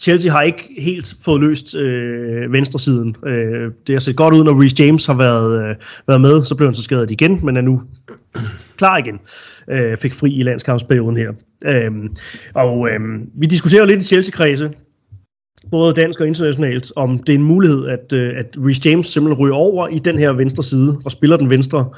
Chelsea 0.02 0.32
har 0.32 0.42
ikke 0.42 0.70
helt 0.78 1.16
fået 1.26 1.42
løst 1.42 1.76
øh, 1.76 2.52
venstresiden. 2.52 3.16
Øh, 3.26 3.72
det 3.88 3.96
har 3.96 4.00
set 4.00 4.16
godt 4.16 4.34
ud, 4.34 4.44
når 4.44 4.62
Reece 4.62 4.84
James 4.84 5.06
har 5.06 5.14
været, 5.14 5.70
øh, 5.70 5.76
været 6.08 6.22
med, 6.22 6.44
så 6.44 6.56
blev 6.56 6.68
han 6.68 6.76
så 6.76 6.84
skadet 6.84 7.12
igen, 7.12 7.40
men 7.46 7.58
er 7.58 7.62
nu 7.62 7.82
klar 8.78 8.98
igen. 8.98 9.20
Øh, 9.70 9.98
fik 9.98 10.14
fri 10.14 10.32
i 10.34 10.44
landskampsperioden 10.44 11.18
her. 11.18 11.32
Øh, 11.66 11.92
og 12.56 12.90
øh, 12.90 13.00
vi 13.34 13.46
diskuterer 13.46 13.86
lidt 13.86 14.04
i 14.04 14.06
Chelsea-kredse, 14.06 14.72
både 15.72 15.94
dansk 15.94 16.20
og 16.20 16.28
internationalt, 16.28 16.92
om 16.96 17.20
det 17.20 17.36
er 17.36 17.38
en 17.38 17.44
mulighed, 17.44 17.88
at, 17.88 18.14
øh, 18.14 18.34
at 18.38 18.58
Reece 18.58 18.90
James 18.90 19.08
simpelthen 19.08 19.40
ryger 19.44 19.56
over 19.56 19.88
i 19.88 20.00
den 20.00 20.20
her 20.20 20.34
venstre 20.34 20.64
side 20.64 20.98
og 21.06 21.12
spiller 21.12 21.38
den 21.38 21.50
venstre 21.50 21.90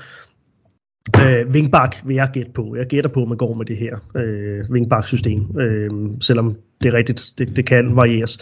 øh, 1.19 1.49
wingback, 1.49 2.01
vil 2.05 2.15
jeg 2.15 2.29
gætte 2.33 2.51
på. 2.51 2.75
Jeg 2.75 2.87
gætter 2.87 3.09
på, 3.09 3.21
at 3.21 3.27
man 3.27 3.37
går 3.37 3.53
med 3.53 3.65
det 3.65 3.77
her 3.77 3.95
øh, 4.15 4.71
wingback-system, 4.71 5.59
øh, 5.59 5.89
selvom 6.21 6.55
det 6.83 6.89
er 6.89 6.93
rigtigt, 6.93 7.33
det, 7.37 7.55
det 7.55 7.65
kan 7.65 7.95
varieres. 7.95 8.37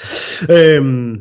Øh, 0.50 1.18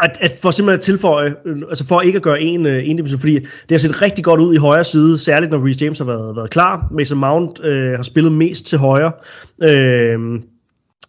at, 0.00 0.18
at 0.20 0.32
for 0.42 0.50
simpelthen 0.50 0.78
at 0.78 0.82
tilføje, 0.82 1.34
øh, 1.46 1.56
altså 1.68 1.86
for 1.86 2.00
ikke 2.00 2.16
at 2.16 2.22
gøre 2.22 2.40
en, 2.40 2.66
øh, 2.66 2.88
individuel, 2.88 3.20
fordi 3.20 3.34
det 3.34 3.70
har 3.70 3.78
set 3.78 4.02
rigtig 4.02 4.24
godt 4.24 4.40
ud 4.40 4.54
i 4.54 4.58
højre 4.58 4.84
side, 4.84 5.18
særligt 5.18 5.50
når 5.50 5.66
Reece 5.66 5.84
James 5.84 5.98
har 5.98 6.06
været, 6.06 6.36
været 6.36 6.50
klar. 6.50 6.88
Mason 6.90 7.18
Mount 7.18 7.64
øh, 7.64 7.92
har 7.92 8.02
spillet 8.02 8.32
mest 8.32 8.66
til 8.66 8.78
højre. 8.78 9.12
Øh, 9.62 10.40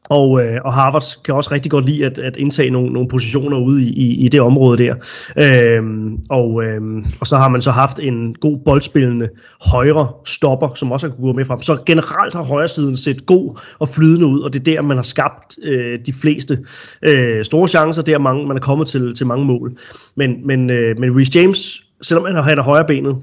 og, 0.09 0.41
øh, 0.43 0.57
og 0.65 0.73
Harvard 0.73 1.03
kan 1.23 1.35
også 1.35 1.51
rigtig 1.51 1.71
godt 1.71 1.85
lide 1.85 2.05
at, 2.05 2.19
at 2.19 2.37
indtage 2.37 2.69
nogle, 2.69 2.93
nogle 2.93 3.09
positioner 3.09 3.57
ude 3.57 3.83
i, 3.83 3.89
i, 3.89 4.25
i 4.25 4.27
det 4.27 4.41
område 4.41 4.77
der. 4.77 4.95
Øhm, 5.37 6.17
og, 6.29 6.63
øhm, 6.63 7.05
og 7.19 7.27
så 7.27 7.37
har 7.37 7.49
man 7.49 7.61
så 7.61 7.71
haft 7.71 7.99
en 7.99 8.33
god 8.33 8.59
boldspillende 8.65 9.29
højre 9.61 10.07
stopper, 10.25 10.69
som 10.75 10.91
også 10.91 11.07
har 11.07 11.15
kunne 11.15 11.27
gå 11.27 11.33
med 11.33 11.45
frem. 11.45 11.61
Så 11.61 11.77
generelt 11.85 12.33
har 12.33 12.43
højre 12.43 12.67
siden 12.67 12.97
set 12.97 13.25
god 13.25 13.59
og 13.79 13.89
flydende 13.89 14.27
ud, 14.27 14.39
og 14.39 14.53
det 14.53 14.59
er 14.59 14.63
der, 14.63 14.81
man 14.81 14.97
har 14.97 15.01
skabt 15.03 15.57
øh, 15.63 15.99
de 16.05 16.13
fleste 16.13 16.57
øh, 17.01 17.45
store 17.45 17.67
chancer. 17.67 18.01
Der 18.01 18.19
mange, 18.19 18.47
man 18.47 18.57
er 18.57 18.61
kommet 18.61 18.87
til, 18.87 19.15
til 19.15 19.27
mange 19.27 19.45
mål. 19.45 19.77
Men, 20.15 20.47
men, 20.47 20.69
øh, 20.69 20.99
men 20.99 21.17
Reece 21.17 21.39
James, 21.39 21.83
selvom 22.01 22.25
han 22.25 22.35
har 22.35 22.61
højre 22.61 22.85
benet, 22.87 23.17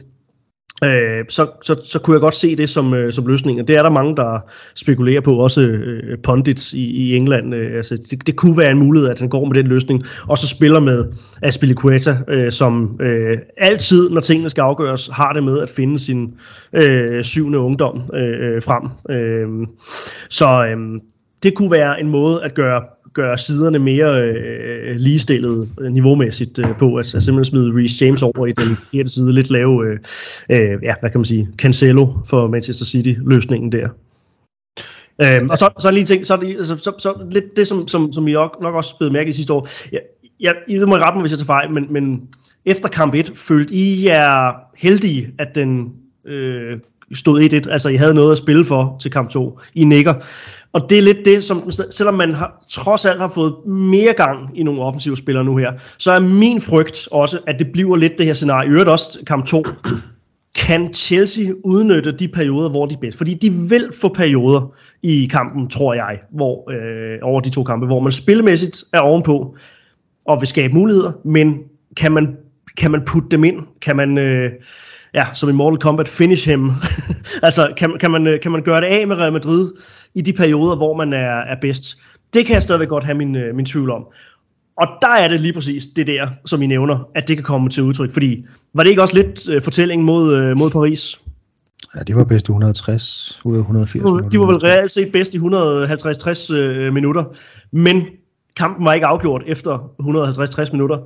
øh, 0.84 1.24
så, 1.28 1.46
så, 1.62 1.80
så 1.84 1.98
kunne 1.98 2.14
jeg 2.14 2.20
godt 2.20 2.34
se 2.34 2.56
det 2.56 2.70
som, 2.70 2.94
øh, 2.94 3.12
som 3.12 3.26
løsning. 3.26 3.60
Og 3.60 3.68
det 3.68 3.76
er 3.76 3.82
der 3.82 3.90
mange, 3.90 4.16
der 4.16 4.38
spekulerer 4.74 5.20
på, 5.20 5.36
også 5.36 5.60
øh, 5.60 6.18
pundits 6.22 6.72
i, 6.72 6.84
i 6.84 7.16
England. 7.16 7.54
Øh, 7.54 7.76
altså, 7.76 7.96
det, 8.10 8.26
det 8.26 8.36
kunne 8.36 8.58
være 8.58 8.70
en 8.70 8.78
mulighed, 8.78 9.08
at 9.08 9.20
han 9.20 9.28
går 9.28 9.44
med 9.44 9.54
den 9.54 9.66
løsning, 9.66 10.02
og 10.28 10.38
så 10.38 10.48
spiller 10.48 10.80
med 10.80 11.04
Aspilicueta, 11.42 12.16
øh, 12.28 12.52
som 12.52 13.00
øh, 13.00 13.38
altid, 13.56 14.10
når 14.10 14.20
tingene 14.20 14.50
skal 14.50 14.62
afgøres, 14.62 15.10
har 15.12 15.32
det 15.32 15.44
med 15.44 15.60
at 15.60 15.68
finde 15.68 15.98
sin 15.98 16.34
øh, 16.72 17.24
syvende 17.24 17.58
ungdom 17.58 18.02
øh, 18.14 18.54
øh 18.54 18.62
frem. 18.62 18.88
Øh, 19.10 19.66
så 20.30 20.66
øh, 20.66 21.00
det 21.42 21.54
kunne 21.54 21.70
være 21.70 22.00
en 22.00 22.10
måde 22.10 22.44
at 22.44 22.54
gøre 22.54 22.82
gøre 23.16 23.38
siderne 23.38 23.78
mere 23.78 24.22
øh, 24.22 24.96
ligestillet 24.96 25.68
øh, 25.80 25.92
niveaumæssigt 25.92 26.58
øh, 26.58 26.78
på, 26.78 26.94
at, 26.94 27.06
simpelthen 27.06 27.44
smide 27.44 27.72
Reece 27.74 28.04
James 28.04 28.22
over 28.22 28.46
i 28.46 28.52
den 28.52 28.76
ene 28.92 29.08
side, 29.08 29.32
lidt 29.32 29.50
lave, 29.50 29.86
øh, 29.86 29.98
øh, 30.50 30.78
ja, 30.82 30.94
hvad 31.00 31.10
kan 31.10 31.20
man 31.20 31.24
sige, 31.24 31.48
Cancelo 31.56 32.06
for 32.28 32.48
Manchester 32.48 32.84
City-løsningen 32.84 33.72
der. 33.72 33.88
Øhm, 35.22 35.50
og 35.50 35.58
så, 35.58 35.70
så 35.80 35.90
lige 35.90 36.04
ting, 36.04 36.26
så, 36.26 36.36
det, 36.36 36.66
så, 36.66 36.76
så, 36.76 36.92
så 36.98 37.26
lidt 37.30 37.56
det, 37.56 37.66
som, 37.66 37.88
som, 37.88 38.12
som 38.12 38.28
I 38.28 38.32
nok, 38.32 38.58
nok 38.62 38.74
også 38.74 38.98
blev 38.98 39.12
mærke 39.12 39.30
i 39.30 39.32
sidste 39.32 39.52
år. 39.52 39.68
Jeg, 39.92 40.00
jeg, 40.40 40.54
jeg 40.68 40.88
må 40.88 40.96
rette 40.96 41.14
mig, 41.14 41.20
hvis 41.20 41.32
jeg 41.32 41.38
tager 41.38 41.46
fejl, 41.46 41.70
men, 41.70 41.86
men 41.90 42.20
efter 42.64 42.88
kamp 42.88 43.14
1 43.14 43.32
følte 43.34 43.74
I 43.74 44.04
jer 44.06 44.52
heldige, 44.76 45.34
at 45.38 45.54
den 45.54 45.92
øh, 46.24 46.78
stod 47.14 47.40
1-1. 47.40 47.70
Altså, 47.70 47.88
I 47.88 47.96
havde 47.96 48.14
noget 48.14 48.32
at 48.32 48.38
spille 48.38 48.64
for 48.64 48.96
til 49.00 49.10
kamp 49.10 49.30
2. 49.30 49.60
I 49.74 49.84
nikker. 49.84 50.14
Og 50.72 50.90
det 50.90 50.98
er 50.98 51.02
lidt 51.02 51.18
det, 51.24 51.44
som, 51.44 51.70
selvom 51.90 52.14
man 52.14 52.34
har, 52.34 52.64
trods 52.68 53.04
alt 53.04 53.20
har 53.20 53.28
fået 53.28 53.66
mere 53.66 54.12
gang 54.12 54.58
i 54.58 54.62
nogle 54.62 54.80
offensive 54.80 55.16
spillere 55.16 55.44
nu 55.44 55.56
her, 55.56 55.72
så 55.98 56.12
er 56.12 56.20
min 56.20 56.60
frygt 56.60 57.08
også, 57.10 57.38
at 57.46 57.58
det 57.58 57.72
bliver 57.72 57.96
lidt 57.96 58.18
det 58.18 58.26
her 58.26 58.32
scenarie. 58.32 58.68
I 58.68 58.70
øvrigt 58.70 58.88
også 58.88 59.18
kamp 59.26 59.46
2. 59.46 59.64
Kan 60.54 60.94
Chelsea 60.94 61.52
udnytte 61.64 62.12
de 62.12 62.28
perioder, 62.28 62.70
hvor 62.70 62.86
de 62.86 62.94
er 62.94 62.98
bedst? 62.98 63.18
Fordi 63.18 63.34
de 63.34 63.50
vil 63.50 63.90
få 64.00 64.08
perioder 64.08 64.74
i 65.02 65.28
kampen, 65.32 65.68
tror 65.68 65.94
jeg, 65.94 66.20
hvor, 66.32 66.70
øh, 66.70 67.18
over 67.22 67.40
de 67.40 67.50
to 67.50 67.64
kampe, 67.64 67.86
hvor 67.86 68.00
man 68.00 68.12
spillemæssigt 68.12 68.84
er 68.92 69.00
ovenpå 69.00 69.56
og 70.24 70.40
vil 70.40 70.48
skabe 70.48 70.74
muligheder, 70.74 71.12
men 71.24 71.62
kan 71.96 72.12
man, 72.12 72.36
kan 72.76 72.90
man 72.90 73.02
putte 73.06 73.28
dem 73.28 73.44
ind? 73.44 73.56
Kan 73.82 73.96
man... 73.96 74.18
Øh, 74.18 74.50
ja, 75.16 75.26
som 75.34 75.48
i 75.48 75.52
Mortal 75.52 75.78
Kombat, 75.78 76.08
finish 76.08 76.48
him. 76.48 76.70
altså, 77.42 77.72
kan, 77.76 77.96
kan, 78.00 78.10
man, 78.10 78.38
kan 78.42 78.52
man 78.52 78.62
gøre 78.62 78.80
det 78.80 78.86
af 78.86 79.06
med 79.06 79.16
Real 79.16 79.32
Madrid 79.32 79.72
i 80.14 80.20
de 80.20 80.32
perioder, 80.32 80.76
hvor 80.76 80.96
man 80.96 81.12
er, 81.12 81.40
er 81.40 81.56
bedst? 81.60 81.98
Det 82.34 82.46
kan 82.46 82.54
jeg 82.54 82.62
stadigvæk 82.62 82.88
godt 82.88 83.04
have 83.04 83.18
min, 83.18 83.36
øh, 83.36 83.54
min 83.54 83.64
tvivl 83.64 83.90
om. 83.90 84.04
Og 84.76 84.88
der 85.02 85.08
er 85.08 85.28
det 85.28 85.40
lige 85.40 85.52
præcis 85.52 85.86
det 85.86 86.06
der, 86.06 86.28
som 86.46 86.62
I 86.62 86.66
nævner, 86.66 87.08
at 87.14 87.28
det 87.28 87.36
kan 87.36 87.44
komme 87.44 87.68
til 87.68 87.82
udtryk. 87.82 88.12
Fordi, 88.12 88.44
var 88.74 88.82
det 88.82 88.90
ikke 88.90 89.02
også 89.02 89.14
lidt 89.14 89.48
uh, 89.48 89.62
fortælling 89.62 90.04
mod, 90.04 90.50
uh, 90.50 90.58
mod 90.58 90.70
Paris? 90.70 91.20
Ja, 91.94 92.00
de 92.00 92.16
var 92.16 92.24
bedst 92.24 92.48
i 92.48 92.50
160 92.50 93.40
ud 93.44 93.54
af 93.56 93.60
180 93.60 94.04
minutter. 94.04 94.28
De 94.28 94.40
var 94.40 94.46
vel 94.46 94.56
reelt 94.56 94.92
set 94.92 95.12
bedst 95.12 95.34
i 95.34 95.38
150-60 95.38 95.42
uh, 96.54 96.94
minutter. 96.94 97.24
Men 97.72 98.02
kampen 98.56 98.84
var 98.84 98.92
ikke 98.92 99.06
afgjort 99.06 99.42
efter 99.46 99.78
150-60 100.68 100.72
minutter. 100.72 100.98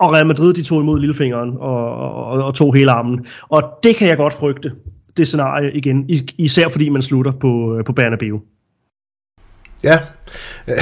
Og 0.00 0.12
Real 0.12 0.26
Madrid, 0.26 0.54
de 0.54 0.62
tog 0.62 0.80
imod 0.82 1.00
lillefingeren 1.00 1.50
og, 1.58 1.96
og, 1.96 2.44
og 2.44 2.54
tog 2.54 2.74
hele 2.74 2.90
armen. 2.90 3.26
Og 3.48 3.62
det 3.82 3.96
kan 3.96 4.08
jeg 4.08 4.16
godt 4.16 4.32
frygte, 4.32 4.72
det 5.16 5.26
scenarie 5.26 5.72
igen. 5.72 6.10
Især 6.38 6.68
fordi 6.68 6.88
man 6.88 7.02
slutter 7.02 7.32
på, 7.32 7.82
på 7.86 7.92
Bernabeu. 7.92 8.40
Ja. 9.82 9.98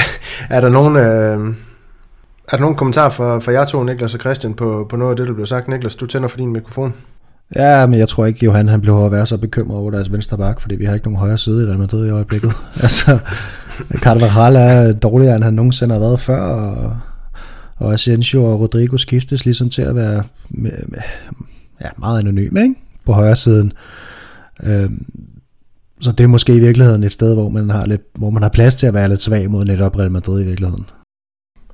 Er 0.51 0.61
der 0.61 0.69
nogen... 0.69 0.97
Øh... 0.97 1.55
Er 2.53 2.57
der 2.57 2.61
nogen 2.61 2.77
kommentar 2.77 3.09
for, 3.09 3.41
for 3.41 3.51
jer 3.51 3.65
to, 3.65 3.83
Niklas 3.83 4.15
og 4.15 4.21
Christian, 4.21 4.55
på, 4.55 4.87
på 4.91 4.97
noget 4.97 5.11
af 5.11 5.17
det, 5.17 5.29
der 5.29 5.35
blev 5.35 5.47
sagt? 5.47 5.69
Niklas, 5.69 5.95
du 5.95 6.07
tænder 6.07 6.29
for 6.29 6.37
din 6.37 6.53
mikrofon. 6.53 6.95
Ja, 7.57 7.87
men 7.87 7.99
jeg 7.99 8.09
tror 8.09 8.27
ikke, 8.27 8.45
Johan 8.45 8.69
han 8.69 8.81
blev 8.81 9.05
at 9.05 9.13
være 9.13 9.27
så 9.27 9.37
bekymret 9.37 9.79
over 9.79 9.91
deres 9.91 10.13
venstre 10.13 10.39
bak, 10.39 10.61
fordi 10.61 10.75
vi 10.75 10.85
har 10.85 10.95
ikke 10.95 11.07
nogen 11.07 11.19
højre 11.19 11.39
side 11.39 11.65
i 11.65 11.67
Real 11.67 11.79
Madrid 11.79 12.07
i 12.07 12.11
øjeblikket. 12.11 12.53
altså, 12.83 13.19
Carvajal 13.95 14.57
er 14.57 14.93
dårligere, 14.93 15.37
end 15.37 15.45
han 15.45 15.55
nogensinde 15.55 15.95
har 15.95 16.01
været 16.01 16.21
før, 16.21 16.41
og 16.41 16.97
og 17.83 17.95
Asensio 17.95 18.45
og 18.45 18.61
Rodrigo 18.61 18.97
skiftes 18.97 19.45
ligesom 19.45 19.71
til 19.71 19.83
at 19.83 19.95
være 19.95 20.23
med, 20.51 20.73
med, 20.89 20.99
ja, 21.81 21.89
meget 21.99 22.19
anonym 22.19 22.57
ikke? 22.57 22.75
på 23.05 23.13
højre 23.13 23.37
siden. 23.37 23.73
Øhm, 24.65 25.07
så 26.01 26.13
det 26.13 26.25
er 26.25 26.29
måske 26.29 26.57
i 26.57 26.61
virkeligheden 26.61 27.05
et 27.05 27.13
sted, 27.13 27.35
hvor 27.35 27.49
man 27.49 27.71
har 27.71 27.87
lidt, 27.87 28.03
hvor 28.15 28.31
man 28.31 28.43
har 28.43 28.51
plads 28.51 28.75
til 28.75 28.87
at 28.87 28.95
være 28.95 29.09
lidt 29.09 29.23
svag 29.23 29.51
mod 29.51 29.65
netop 29.65 29.99
Real 29.99 30.11
Madrid 30.11 30.43
i 30.43 30.47
virkeligheden. 30.47 30.87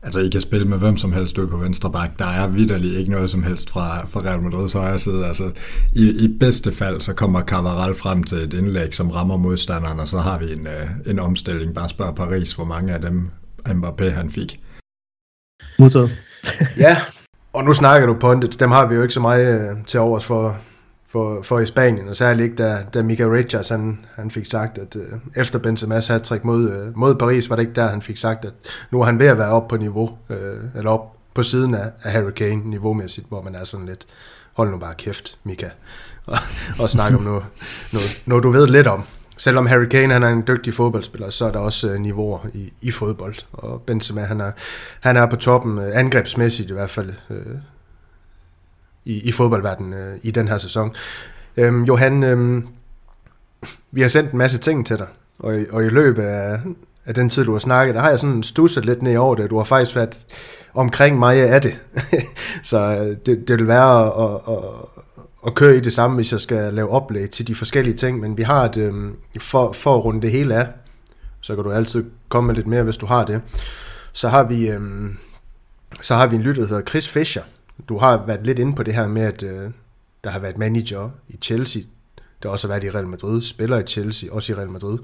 Altså, 0.03 0.21
I 0.21 0.29
kan 0.29 0.41
spille 0.41 0.67
med 0.67 0.79
hvem 0.79 0.97
som 0.97 1.13
helst 1.13 1.39
ude 1.39 1.49
på 1.49 1.57
venstre 1.57 1.93
bak. 1.93 2.19
Der 2.19 2.25
er 2.25 2.49
vidderligt 2.49 2.95
ikke 2.95 3.11
noget 3.11 3.31
som 3.31 3.43
helst 3.43 3.71
fra, 3.71 4.07
fra 4.07 4.21
Real 4.21 4.43
Madrids 4.43 4.73
højre 4.73 4.99
side. 4.99 5.27
Altså, 5.27 5.51
i, 5.93 6.09
I 6.09 6.39
bedste 6.41 6.73
fald, 6.73 7.01
så 7.01 7.13
kommer 7.13 7.43
Cavaral 7.43 7.95
frem 7.95 8.25
til 8.25 8.39
et 8.39 8.53
indlæg, 8.53 8.95
som 8.95 9.11
rammer 9.11 9.37
modstanderen, 9.37 10.01
og 10.01 10.09
så 10.09 10.19
har 10.19 10.39
vi 10.39 10.53
en, 10.53 10.67
øh, 10.67 10.89
en 11.07 11.19
omstilling. 11.19 11.75
Bare 11.75 11.89
spørg 11.89 12.15
Paris, 12.15 12.53
hvor 12.53 12.65
mange 12.65 12.93
af 12.95 13.01
dem 13.01 13.29
Mbappé 13.69 14.11
han 14.11 14.31
fik. 14.31 14.61
Modtaget. 15.79 16.11
ja, 16.87 16.97
og 17.53 17.65
nu 17.65 17.73
snakker 17.73 18.07
du 18.07 18.15
pundits, 18.15 18.57
dem 18.57 18.71
har 18.71 18.87
vi 18.87 18.95
jo 18.95 19.03
ikke 19.03 19.15
så 19.15 19.21
meget 19.21 19.71
øh, 19.71 19.77
til 19.87 20.01
overs 20.01 20.25
for, 20.25 20.57
for, 21.09 21.43
for 21.43 21.59
i 21.59 21.67
Spanien, 21.67 22.09
og 22.09 22.17
særligt 22.17 22.45
ikke 22.45 22.63
da, 22.63 22.85
da 22.95 23.03
Mika 23.03 23.25
Richards 23.25 23.69
han, 23.69 24.05
han 24.17 24.31
fik 24.31 24.47
sagt, 24.47 24.79
at 24.79 24.97
øh, 24.97 25.19
efter 25.37 25.59
Benzema's 25.59 26.13
hat 26.13 26.45
mod, 26.45 26.71
øh, 26.71 26.99
mod 26.99 27.15
Paris, 27.15 27.51
var 27.51 27.57
det 27.57 27.63
ikke 27.63 27.75
der, 27.75 27.87
han 27.87 28.03
fik 28.03 28.17
sagt, 28.17 28.45
at 28.45 28.53
nu 28.91 29.01
er 29.01 29.05
han 29.05 29.19
ved 29.19 29.27
at 29.27 29.39
være 29.39 29.51
op 29.51 29.69
på 29.69 29.77
niveau, 29.77 30.19
øh, 30.31 30.59
eller 30.75 30.91
op 30.91 31.17
på 31.35 31.43
siden 31.43 31.75
af, 31.75 31.91
af 32.03 32.13
Harry 32.13 32.31
Kane 32.31 32.71
niveaumæssigt, 32.71 33.29
hvor 33.29 33.43
man 33.43 33.55
er 33.55 33.65
sådan 33.65 33.87
lidt, 33.87 34.07
hold 34.53 34.71
nu 34.71 34.79
bare 34.79 34.95
kæft, 34.95 35.39
Mika, 35.45 35.69
og, 36.27 36.39
og 36.79 36.91
snak 36.91 37.15
om 37.15 37.23
noget, 37.23 37.45
noget, 37.93 38.23
noget, 38.27 38.45
du 38.45 38.51
ved 38.51 38.67
lidt 38.67 38.87
om 38.87 39.05
selvom 39.39 39.67
Harry 39.67 39.85
Kane 39.85 40.13
han 40.13 40.23
er 40.23 40.29
en 40.29 40.45
dygtig 40.47 40.75
fodboldspiller, 40.75 41.31
så 41.31 41.45
er 41.45 41.53
der 41.53 41.59
også 41.59 41.91
øh, 41.91 42.01
niveauer 42.01 42.39
i, 42.55 42.73
i 42.81 42.91
fodbold. 42.91 43.35
Og 43.53 43.83
Benzema 43.83 44.21
han 44.21 44.41
er, 44.41 44.53
han 45.01 45.17
er 45.17 45.27
på 45.27 45.37
toppen, 45.37 45.79
øh, 45.79 45.91
angrebsmæssigt 45.95 46.71
i 46.71 46.73
hvert 46.73 46.91
fald, 46.91 47.13
øh, 47.31 47.57
i, 49.05 49.29
i 49.29 49.33
fodboldverdenen 49.33 49.93
øh, 49.93 50.19
i 50.23 50.31
den 50.31 50.49
her 50.49 50.59
sæson. 50.59 50.95
Øhm, 51.57 51.85
Johan, 51.85 52.23
øh, 52.23 52.63
vi 53.91 54.01
har 54.01 54.09
sendt 54.09 54.33
en 54.33 54.39
masse 54.39 54.59
ting 54.59 54.87
til 54.87 54.99
dig, 54.99 55.07
og, 55.39 55.57
og 55.71 55.85
i 55.85 55.89
løbet 55.89 56.23
af, 56.23 56.61
af 57.07 57.15
den 57.15 57.31
tid, 57.31 57.45
du 57.45 57.53
har 57.53 57.59
snakket, 57.59 57.95
der 57.95 58.01
har 58.01 58.11
jeg 58.11 58.19
sådan 58.19 58.43
stusset 58.43 58.87
lidt 58.87 59.03
ned 59.03 59.17
over 59.17 59.35
det. 59.35 59.51
Du 59.51 59.57
har 59.57 59.65
faktisk 59.65 59.97
været 59.97 60.27
omkring 60.75 61.19
mig 61.19 61.37
af 61.37 61.63
det. 61.63 61.79
så 62.63 62.79
øh, 62.79 63.17
det, 63.27 63.49
det 63.49 63.59
vil 63.59 63.69
være 63.69 64.07
at, 64.07 64.41
at, 64.49 64.65
at 65.49 65.55
køre 65.55 65.77
i 65.77 65.81
det 65.81 65.93
samme, 65.93 66.17
hvis 66.17 66.33
jeg 66.33 66.41
skal 66.41 66.75
lave 66.75 66.89
oplæg 66.91 67.31
til 67.31 67.47
de 67.47 67.55
forskellige 67.55 67.97
ting, 67.97 68.21
men 68.21 68.37
vi 68.37 68.43
har 68.43 68.65
et, 68.65 68.77
øh, 68.77 69.13
for, 69.41 69.73
for 69.73 69.97
at 69.97 70.05
runde 70.05 70.23
det 70.23 70.31
hele 70.31 70.55
af, 70.55 70.69
så 71.41 71.55
kan 71.55 71.65
du 71.65 71.71
altid 71.71 72.05
komme 72.29 72.47
med 72.47 72.55
lidt 72.55 72.67
mere, 72.67 72.83
hvis 72.83 72.97
du 72.97 73.07
har 73.07 73.25
det, 73.25 73.43
så 74.13 74.29
har 74.29 74.45
vi, 74.45 74.69
øh, 74.69 74.81
så 76.03 76.15
har 76.15 76.27
vi 76.27 76.37
en 76.37 76.43
lytter, 76.43 76.63
der 76.63 76.69
hedder 76.69 76.91
Chris 76.91 77.09
Fischer. 77.09 77.43
Du 77.89 77.99
har 77.99 78.27
været 78.27 78.47
lidt 78.47 78.59
inde 78.59 78.75
på 78.75 78.83
det 78.83 78.95
her 78.95 79.09
med, 79.09 79.23
at 79.23 79.43
øh, 79.43 79.71
der 80.25 80.31
har 80.31 80.39
været 80.39 80.59
manager 80.59 81.11
i 81.29 81.37
Chelsea, 81.43 81.83
der 82.43 82.49
også 82.49 82.69
har 82.69 82.75
været 82.75 82.85
i 82.85 82.91
Real 82.91 83.07
Madrid, 83.07 83.43
spiller 83.43 83.79
i 83.79 83.87
Chelsea, 83.87 84.33
også 84.33 84.53
i 84.53 84.57
Real 84.57 84.71
Madrid. 84.71 84.99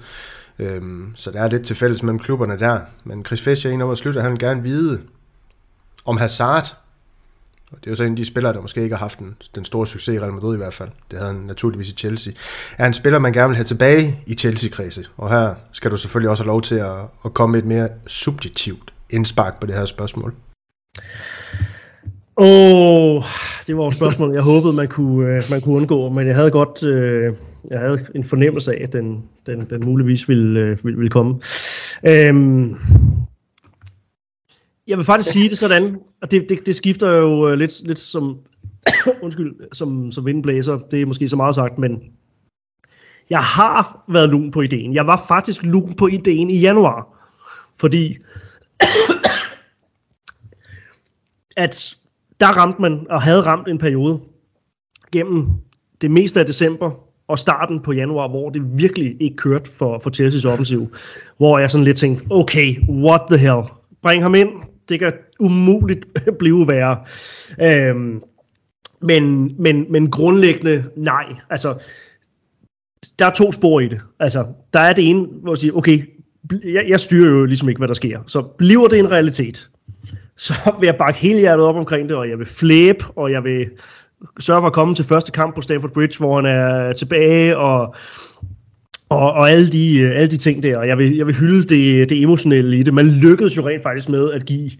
Øhm, 0.59 1.12
så 1.14 1.30
der 1.30 1.42
er 1.42 1.49
lidt 1.49 1.66
til 1.66 1.76
fælles 1.76 2.03
mellem 2.03 2.18
klubberne 2.18 2.59
der. 2.59 2.80
Men 3.05 3.24
Chris 3.24 3.42
Fischer, 3.42 3.70
en 3.70 3.80
af 3.80 3.86
vores 3.86 4.05
lytter, 4.05 4.20
han 4.20 4.30
vil 4.30 4.38
gerne 4.38 4.62
vide, 4.62 5.01
om 6.05 6.16
Hazard, 6.16 6.76
og 7.74 7.80
det 7.80 7.86
er 7.86 7.90
jo 7.90 7.96
så 7.96 8.04
en 8.04 8.10
af 8.10 8.16
de 8.16 8.24
spillere, 8.24 8.52
der 8.52 8.60
måske 8.60 8.82
ikke 8.82 8.94
har 8.94 9.00
haft 9.00 9.18
den, 9.18 9.36
den 9.54 9.64
store 9.64 9.86
succes 9.86 10.14
i 10.14 10.20
Real 10.20 10.32
Madrid 10.32 10.54
i 10.54 10.56
hvert 10.56 10.74
fald. 10.74 10.88
Det 11.10 11.18
havde 11.18 11.32
han 11.32 11.42
naturligvis 11.42 11.88
i 11.88 11.94
Chelsea. 11.94 12.32
Er 12.78 12.86
en 12.86 12.94
spiller, 12.94 13.18
man 13.18 13.32
gerne 13.32 13.48
vil 13.48 13.56
have 13.56 13.64
tilbage 13.64 14.20
i 14.26 14.34
Chelsea-kredse. 14.34 15.04
Og 15.16 15.30
her 15.30 15.54
skal 15.72 15.90
du 15.90 15.96
selvfølgelig 15.96 16.30
også 16.30 16.42
have 16.42 16.48
lov 16.48 16.62
til 16.62 16.74
at, 16.74 16.96
at 17.24 17.34
komme 17.34 17.52
med 17.52 17.60
et 17.60 17.66
mere 17.66 17.88
subjektivt 18.06 18.92
indspark 19.10 19.60
på 19.60 19.66
det 19.66 19.74
her 19.74 19.84
spørgsmål. 19.84 20.34
Åh, 22.36 22.46
oh, 22.46 23.22
det 23.66 23.76
var 23.76 23.88
et 23.88 23.94
spørgsmål, 23.94 24.34
jeg 24.34 24.42
håbede, 24.42 24.72
man 24.72 24.88
kunne, 24.88 25.28
øh, 25.28 25.42
man 25.50 25.60
kunne 25.60 25.74
undgå, 25.74 26.08
men 26.08 26.26
jeg 26.26 26.36
havde 26.36 26.50
godt, 26.50 26.86
øh, 26.86 27.34
jeg 27.70 27.80
havde 27.80 27.98
en 28.14 28.24
fornemmelse 28.24 28.72
af, 28.72 28.80
at 28.82 28.92
den, 28.92 29.24
den, 29.46 29.70
den 29.70 29.84
muligvis 29.84 30.28
ville, 30.28 30.60
øh, 30.60 30.78
ville, 30.84 30.98
ville 30.98 31.10
komme. 31.10 31.40
Øhm, 32.06 32.76
jeg 34.88 34.98
vil 34.98 35.04
faktisk 35.04 35.30
sige 35.30 35.48
det 35.48 35.58
sådan, 35.58 35.96
og 36.24 36.30
det, 36.30 36.48
det, 36.48 36.66
det 36.66 36.74
skifter 36.74 37.16
jo 37.16 37.48
øh, 37.48 37.58
lidt, 37.58 37.86
lidt 37.86 38.00
som, 38.00 38.38
undskyld, 39.22 39.54
som, 39.72 40.10
som 40.10 40.26
vindblæser, 40.26 40.78
det 40.78 41.02
er 41.02 41.06
måske 41.06 41.28
så 41.28 41.36
meget 41.36 41.54
sagt, 41.54 41.78
men 41.78 42.02
jeg 43.30 43.40
har 43.40 44.04
været 44.08 44.30
lun 44.30 44.50
på 44.50 44.60
ideen. 44.60 44.94
Jeg 44.94 45.06
var 45.06 45.24
faktisk 45.28 45.62
lun 45.62 45.94
på 45.94 46.06
ideen 46.06 46.50
i 46.50 46.58
januar, 46.58 47.08
fordi 47.80 48.16
at 51.56 51.96
der 52.40 52.46
ramte 52.46 52.82
man, 52.82 53.06
og 53.10 53.22
havde 53.22 53.42
ramt 53.42 53.68
en 53.68 53.78
periode 53.78 54.20
gennem 55.12 55.46
det 56.00 56.10
meste 56.10 56.40
af 56.40 56.46
december 56.46 56.90
og 57.28 57.38
starten 57.38 57.80
på 57.80 57.92
januar, 57.92 58.28
hvor 58.28 58.50
det 58.50 58.78
virkelig 58.78 59.16
ikke 59.20 59.36
kørte 59.36 59.70
for, 59.70 59.98
for 59.98 60.10
Chelsea's 60.10 60.48
offensiv. 60.48 60.94
Hvor 61.36 61.58
jeg 61.58 61.70
sådan 61.70 61.84
lidt 61.84 61.98
tænkte, 61.98 62.26
okay, 62.30 62.76
what 62.88 63.20
the 63.28 63.38
hell? 63.38 63.62
Bring 64.02 64.22
ham 64.22 64.34
ind. 64.34 64.50
Det 64.88 64.98
kan 64.98 65.12
umuligt 65.41 66.07
blive 66.39 66.68
værre. 66.68 66.99
Øhm, 67.62 68.22
men, 69.01 69.55
men, 69.59 69.87
men 69.93 70.11
grundlæggende, 70.11 70.85
nej. 70.97 71.24
Altså, 71.51 71.74
der 73.18 73.26
er 73.26 73.30
to 73.30 73.53
spor 73.53 73.80
i 73.80 73.89
det. 73.89 74.01
Altså, 74.20 74.47
der 74.72 74.80
er 74.80 74.93
det 74.93 75.11
ene, 75.11 75.26
hvor 75.43 75.53
jeg 75.53 75.59
siger, 75.59 75.72
okay, 75.74 76.03
jeg, 76.64 76.85
jeg 76.89 77.01
styrer 77.01 77.30
jo 77.30 77.45
ligesom 77.45 77.68
ikke, 77.68 77.78
hvad 77.78 77.89
der 77.89 77.95
sker. 77.95 78.20
Så 78.26 78.43
bliver 78.43 78.89
det 78.89 78.99
en 78.99 79.11
realitet, 79.11 79.70
så 80.37 80.55
vil 80.80 80.87
jeg 80.87 80.97
bakke 80.97 81.20
hele 81.20 81.39
hjertet 81.39 81.66
op 81.66 81.76
omkring 81.76 82.09
det, 82.09 82.16
og 82.16 82.28
jeg 82.28 82.39
vil 82.39 82.47
flæbe, 82.47 83.05
og 83.16 83.30
jeg 83.30 83.45
vil 83.45 83.70
sørge 84.41 84.62
for 84.62 84.66
at 84.66 84.72
komme 84.72 84.95
til 84.95 85.05
første 85.05 85.32
kamp 85.32 85.55
på 85.55 85.62
Stamford 85.62 85.93
Bridge, 85.93 86.18
hvor 86.18 86.37
han 86.37 86.47
er 86.47 86.93
tilbage, 86.93 87.57
og, 87.57 87.95
og, 89.14 89.32
og 89.32 89.50
alle, 89.50 89.66
de, 89.66 90.00
øh, 90.00 90.10
alle 90.14 90.28
de 90.28 90.36
ting 90.36 90.62
der. 90.62 90.78
Og 90.78 90.88
jeg 90.88 90.98
vil, 90.98 91.16
jeg 91.16 91.26
vil 91.26 91.34
hylde 91.34 91.62
det, 91.62 92.10
det 92.10 92.22
emotionelle 92.22 92.78
i 92.78 92.82
det. 92.82 92.94
Man 92.94 93.06
lykkedes 93.06 93.56
jo 93.56 93.68
rent 93.68 93.82
faktisk 93.82 94.08
med 94.08 94.30
at 94.30 94.46
give 94.46 94.70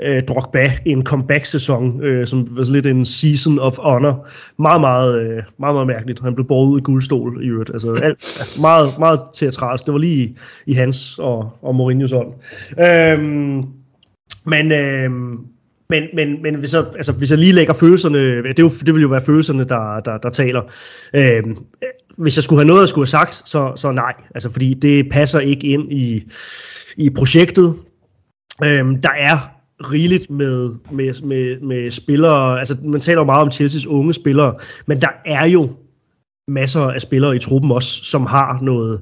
øh, 0.00 0.22
Drogba 0.22 0.70
en 0.84 1.04
comeback-sæson, 1.04 2.02
øh, 2.04 2.26
som 2.26 2.46
var 2.50 2.62
sådan 2.62 2.74
lidt 2.74 2.86
en 2.86 3.04
season 3.04 3.58
of 3.58 3.76
honor. 3.78 4.28
Meget, 4.58 4.80
meget, 4.80 5.20
øh, 5.20 5.42
meget, 5.58 5.74
meget 5.74 5.86
mærkeligt. 5.86 6.20
Han 6.20 6.34
blev 6.34 6.46
båret 6.46 6.68
ud 6.68 6.78
i 6.78 6.82
guldstol 6.82 7.44
i 7.44 7.46
øvrigt. 7.46 7.70
Altså, 7.72 8.00
alt, 8.02 8.18
meget, 8.60 8.98
meget 8.98 9.20
teatralsk. 9.34 9.86
Det 9.86 9.92
var 9.92 9.98
lige 9.98 10.24
i, 10.24 10.36
i 10.66 10.72
hans 10.72 11.18
og, 11.18 11.50
og 11.62 11.74
Mourinho's 11.74 12.16
ånd. 12.16 12.32
Øhm, 12.80 13.62
men, 14.46 14.72
øh, 14.72 15.10
men, 15.90 16.02
men, 16.14 16.42
men 16.42 16.54
hvis, 16.54 16.74
jeg, 16.74 16.84
altså, 16.96 17.12
hvis 17.12 17.30
jeg 17.30 17.38
lige 17.38 17.52
lægger 17.52 17.72
følelserne, 17.72 18.18
det, 18.42 18.58
er 18.58 18.62
jo, 18.62 18.70
det 18.86 18.94
vil 18.94 19.02
jo 19.02 19.08
være 19.08 19.24
følelserne, 19.26 19.64
der, 19.64 20.00
der, 20.00 20.18
der 20.18 20.30
taler. 20.30 20.62
Øh, 21.14 21.42
hvis 22.16 22.36
jeg 22.36 22.44
skulle 22.44 22.60
have 22.60 22.66
noget, 22.66 22.80
jeg 22.80 22.88
skulle 22.88 23.02
have 23.02 23.10
sagt, 23.10 23.48
så, 23.48 23.72
så 23.76 23.92
nej. 23.92 24.12
Altså, 24.34 24.50
fordi 24.50 24.74
det 24.74 25.08
passer 25.10 25.40
ikke 25.40 25.66
ind 25.66 25.92
i, 25.92 26.24
i 26.96 27.10
projektet. 27.10 27.74
Øhm, 28.64 29.02
der 29.02 29.10
er 29.18 29.38
rigeligt 29.80 30.30
med, 30.30 30.70
med, 30.92 31.22
med, 31.22 31.60
med 31.60 31.90
spillere, 31.90 32.58
altså 32.58 32.76
man 32.84 33.00
taler 33.00 33.20
jo 33.20 33.24
meget 33.24 33.42
om 33.42 33.48
Chelsea's 33.48 33.88
unge 33.88 34.14
spillere, 34.14 34.54
men 34.86 35.00
der 35.00 35.08
er 35.24 35.46
jo 35.46 35.68
masser 36.48 36.80
af 36.80 37.00
spillere 37.00 37.36
i 37.36 37.38
truppen 37.38 37.70
også, 37.70 38.04
som 38.04 38.26
har 38.26 38.58
noget, 38.62 39.00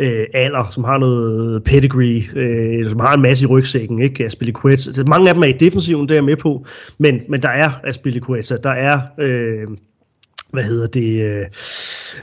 øh, 0.00 0.26
alder, 0.34 0.70
som 0.70 0.84
har 0.84 0.98
noget 0.98 1.64
pedigree, 1.64 2.22
øh, 2.36 2.90
som 2.90 3.00
har 3.00 3.14
en 3.14 3.22
masse 3.22 3.44
i 3.44 3.46
rygsækken, 3.46 4.02
ikke? 4.02 4.24
Aspilicueta. 4.24 4.88
Altså, 4.88 5.04
mange 5.04 5.28
af 5.28 5.34
dem 5.34 5.42
er 5.42 5.46
i 5.46 5.52
defensiven, 5.52 6.02
det 6.02 6.10
er 6.10 6.14
jeg 6.16 6.24
med 6.24 6.36
på, 6.36 6.66
men, 6.98 7.20
men 7.28 7.42
der 7.42 7.48
er 7.48 7.70
Aspilicueta, 7.84 8.56
der 8.56 8.70
er... 8.70 9.00
Øh, 9.20 9.66
hvad 10.52 10.62
hedder 10.62 10.86
det, 10.86 11.22
øh, 11.22 11.46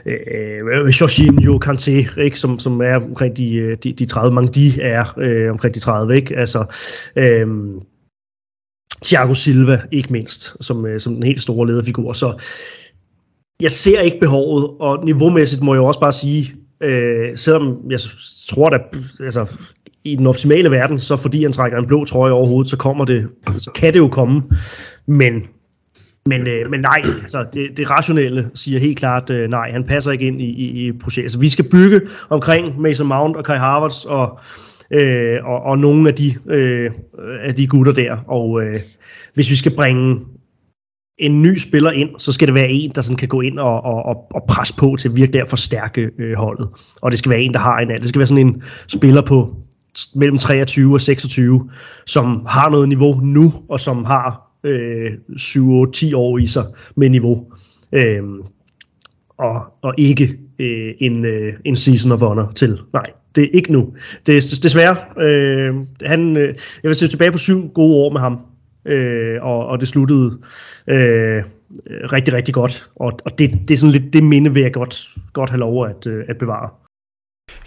øh, 0.06 0.56
øh 0.56 1.00
Jorginho 1.00 1.58
Kanté, 1.64 2.20
ikke, 2.20 2.38
som, 2.38 2.58
som 2.58 2.80
er 2.80 2.94
omkring 2.94 3.36
de, 3.36 3.54
øh, 3.54 3.76
de, 3.84 3.92
de 3.92 4.06
30, 4.06 4.34
mange 4.34 4.52
de 4.52 4.82
er 4.82 5.18
øh, 5.18 5.50
omkring 5.50 5.74
de 5.74 5.80
30, 5.80 6.16
ikke, 6.16 6.36
altså, 6.36 6.64
øh, 7.16 7.46
Thiago 9.04 9.34
Silva, 9.34 9.80
ikke 9.92 10.12
mindst, 10.12 10.56
som, 10.60 10.86
øh, 10.86 11.00
som 11.00 11.14
den 11.14 11.22
helt 11.22 11.42
store 11.42 11.66
lederfigur, 11.66 12.12
så 12.12 12.44
jeg 13.60 13.70
ser 13.70 14.00
ikke 14.00 14.20
behovet, 14.20 14.70
og 14.80 15.04
niveaumæssigt 15.04 15.62
må 15.62 15.74
jeg 15.74 15.82
også 15.82 16.00
bare 16.00 16.12
sige, 16.12 16.54
Øh, 16.82 17.36
selvom 17.36 17.90
jeg 17.90 18.00
tror, 18.48 18.70
at 18.70 18.80
altså, 19.20 19.56
i 20.04 20.16
den 20.16 20.26
optimale 20.26 20.70
verden, 20.70 21.00
så 21.00 21.16
fordi 21.16 21.42
han 21.42 21.52
trækker 21.52 21.78
en 21.78 21.86
blå 21.86 22.04
trøje 22.04 22.32
over 22.32 22.46
hovedet, 22.46 22.70
så 22.70 22.76
kommer 22.76 23.04
det, 23.04 23.28
så 23.58 23.70
kan 23.74 23.94
det 23.94 23.98
jo 23.98 24.08
komme. 24.08 24.42
Men, 25.06 25.42
men, 26.26 26.46
øh, 26.46 26.70
men 26.70 26.80
nej, 26.80 27.02
altså 27.22 27.46
det, 27.52 27.76
det 27.76 27.90
rationelle 27.90 28.50
siger 28.54 28.80
helt 28.80 28.98
klart 28.98 29.30
øh, 29.30 29.50
nej, 29.50 29.70
han 29.70 29.84
passer 29.84 30.10
ikke 30.10 30.26
ind 30.26 30.40
i, 30.40 30.44
i, 30.44 30.86
i 30.86 30.92
projektet. 30.92 31.32
Så 31.32 31.38
vi 31.38 31.48
skal 31.48 31.68
bygge 31.68 32.00
omkring 32.30 32.80
Mason 32.80 33.06
Mount 33.06 33.36
og 33.36 33.44
Kai 33.44 33.58
Havertz 33.58 34.04
og, 34.04 34.38
øh, 34.90 35.38
og, 35.44 35.62
og 35.62 35.78
nogle 35.78 36.08
af 36.08 36.14
de, 36.14 36.34
øh, 36.46 36.90
af 37.42 37.54
de 37.54 37.66
gutter 37.66 37.92
der. 37.92 38.16
Og 38.26 38.62
øh, 38.62 38.80
hvis 39.34 39.50
vi 39.50 39.54
skal 39.54 39.76
bringe 39.76 40.20
en 41.18 41.42
ny 41.42 41.58
spiller 41.58 41.90
ind, 41.90 42.10
så 42.18 42.32
skal 42.32 42.48
det 42.48 42.54
være 42.54 42.70
en, 42.70 42.92
der 42.94 43.00
sådan 43.00 43.16
kan 43.16 43.28
gå 43.28 43.40
ind 43.40 43.58
og, 43.58 43.84
og, 43.84 44.26
og 44.34 44.44
presse 44.48 44.74
på 44.76 44.96
til 44.98 45.16
virkelig 45.16 45.42
at 45.42 45.48
forstærke 45.48 46.10
øh, 46.18 46.36
holdet. 46.36 46.68
Og 47.02 47.10
det 47.10 47.18
skal 47.18 47.30
være 47.30 47.40
en, 47.40 47.52
der 47.52 47.58
har 47.58 47.78
en 47.78 47.88
Det 47.88 48.08
skal 48.08 48.18
være 48.18 48.26
sådan 48.26 48.46
en 48.46 48.62
spiller 48.88 49.22
på 49.22 49.56
mellem 50.14 50.38
23 50.38 50.94
og 50.94 51.00
26, 51.00 51.70
som 52.06 52.46
har 52.48 52.70
noget 52.70 52.88
niveau 52.88 53.20
nu, 53.20 53.52
og 53.68 53.80
som 53.80 54.04
har 54.04 54.49
øh, 54.64 55.12
7-10 55.38 56.16
år 56.16 56.38
i 56.38 56.46
sig 56.46 56.64
med 56.96 57.08
niveau. 57.08 57.52
Øh, 57.92 58.22
og, 59.38 59.62
og 59.82 59.94
ikke 59.98 60.38
øh, 60.58 60.94
en, 60.98 61.24
øh, 61.24 61.52
en 61.64 61.76
season 61.76 62.12
of 62.12 62.20
honor 62.20 62.52
til. 62.54 62.78
Nej, 62.92 63.06
det 63.34 63.44
er 63.44 63.48
ikke 63.52 63.72
nu. 63.72 63.94
Det 64.26 64.36
er 64.36 64.60
desværre. 64.62 64.96
Øh, 65.26 65.74
han, 66.02 66.36
øh, 66.36 66.54
jeg 66.82 66.88
vil 66.88 66.94
se 66.94 67.08
tilbage 67.08 67.32
på 67.32 67.38
syv 67.38 67.68
gode 67.68 67.94
år 67.94 68.12
med 68.12 68.20
ham 68.20 68.38
øh, 68.84 69.38
og, 69.42 69.66
og 69.66 69.80
det 69.80 69.88
sluttede 69.88 70.38
øh, 70.86 71.44
rigtig, 72.12 72.34
rigtig 72.34 72.54
godt. 72.54 72.90
Og, 72.96 73.12
og 73.24 73.38
det, 73.38 73.58
det 73.68 73.74
er 73.74 73.78
sådan 73.78 73.92
lidt 73.92 74.12
det 74.12 74.24
minde, 74.24 74.54
vil 74.54 74.62
jeg 74.62 74.72
godt, 74.72 75.08
godt 75.32 75.50
have 75.50 75.60
lov 75.60 75.86
at, 75.86 76.06
øh, 76.06 76.24
at 76.28 76.38
bevare. 76.38 76.68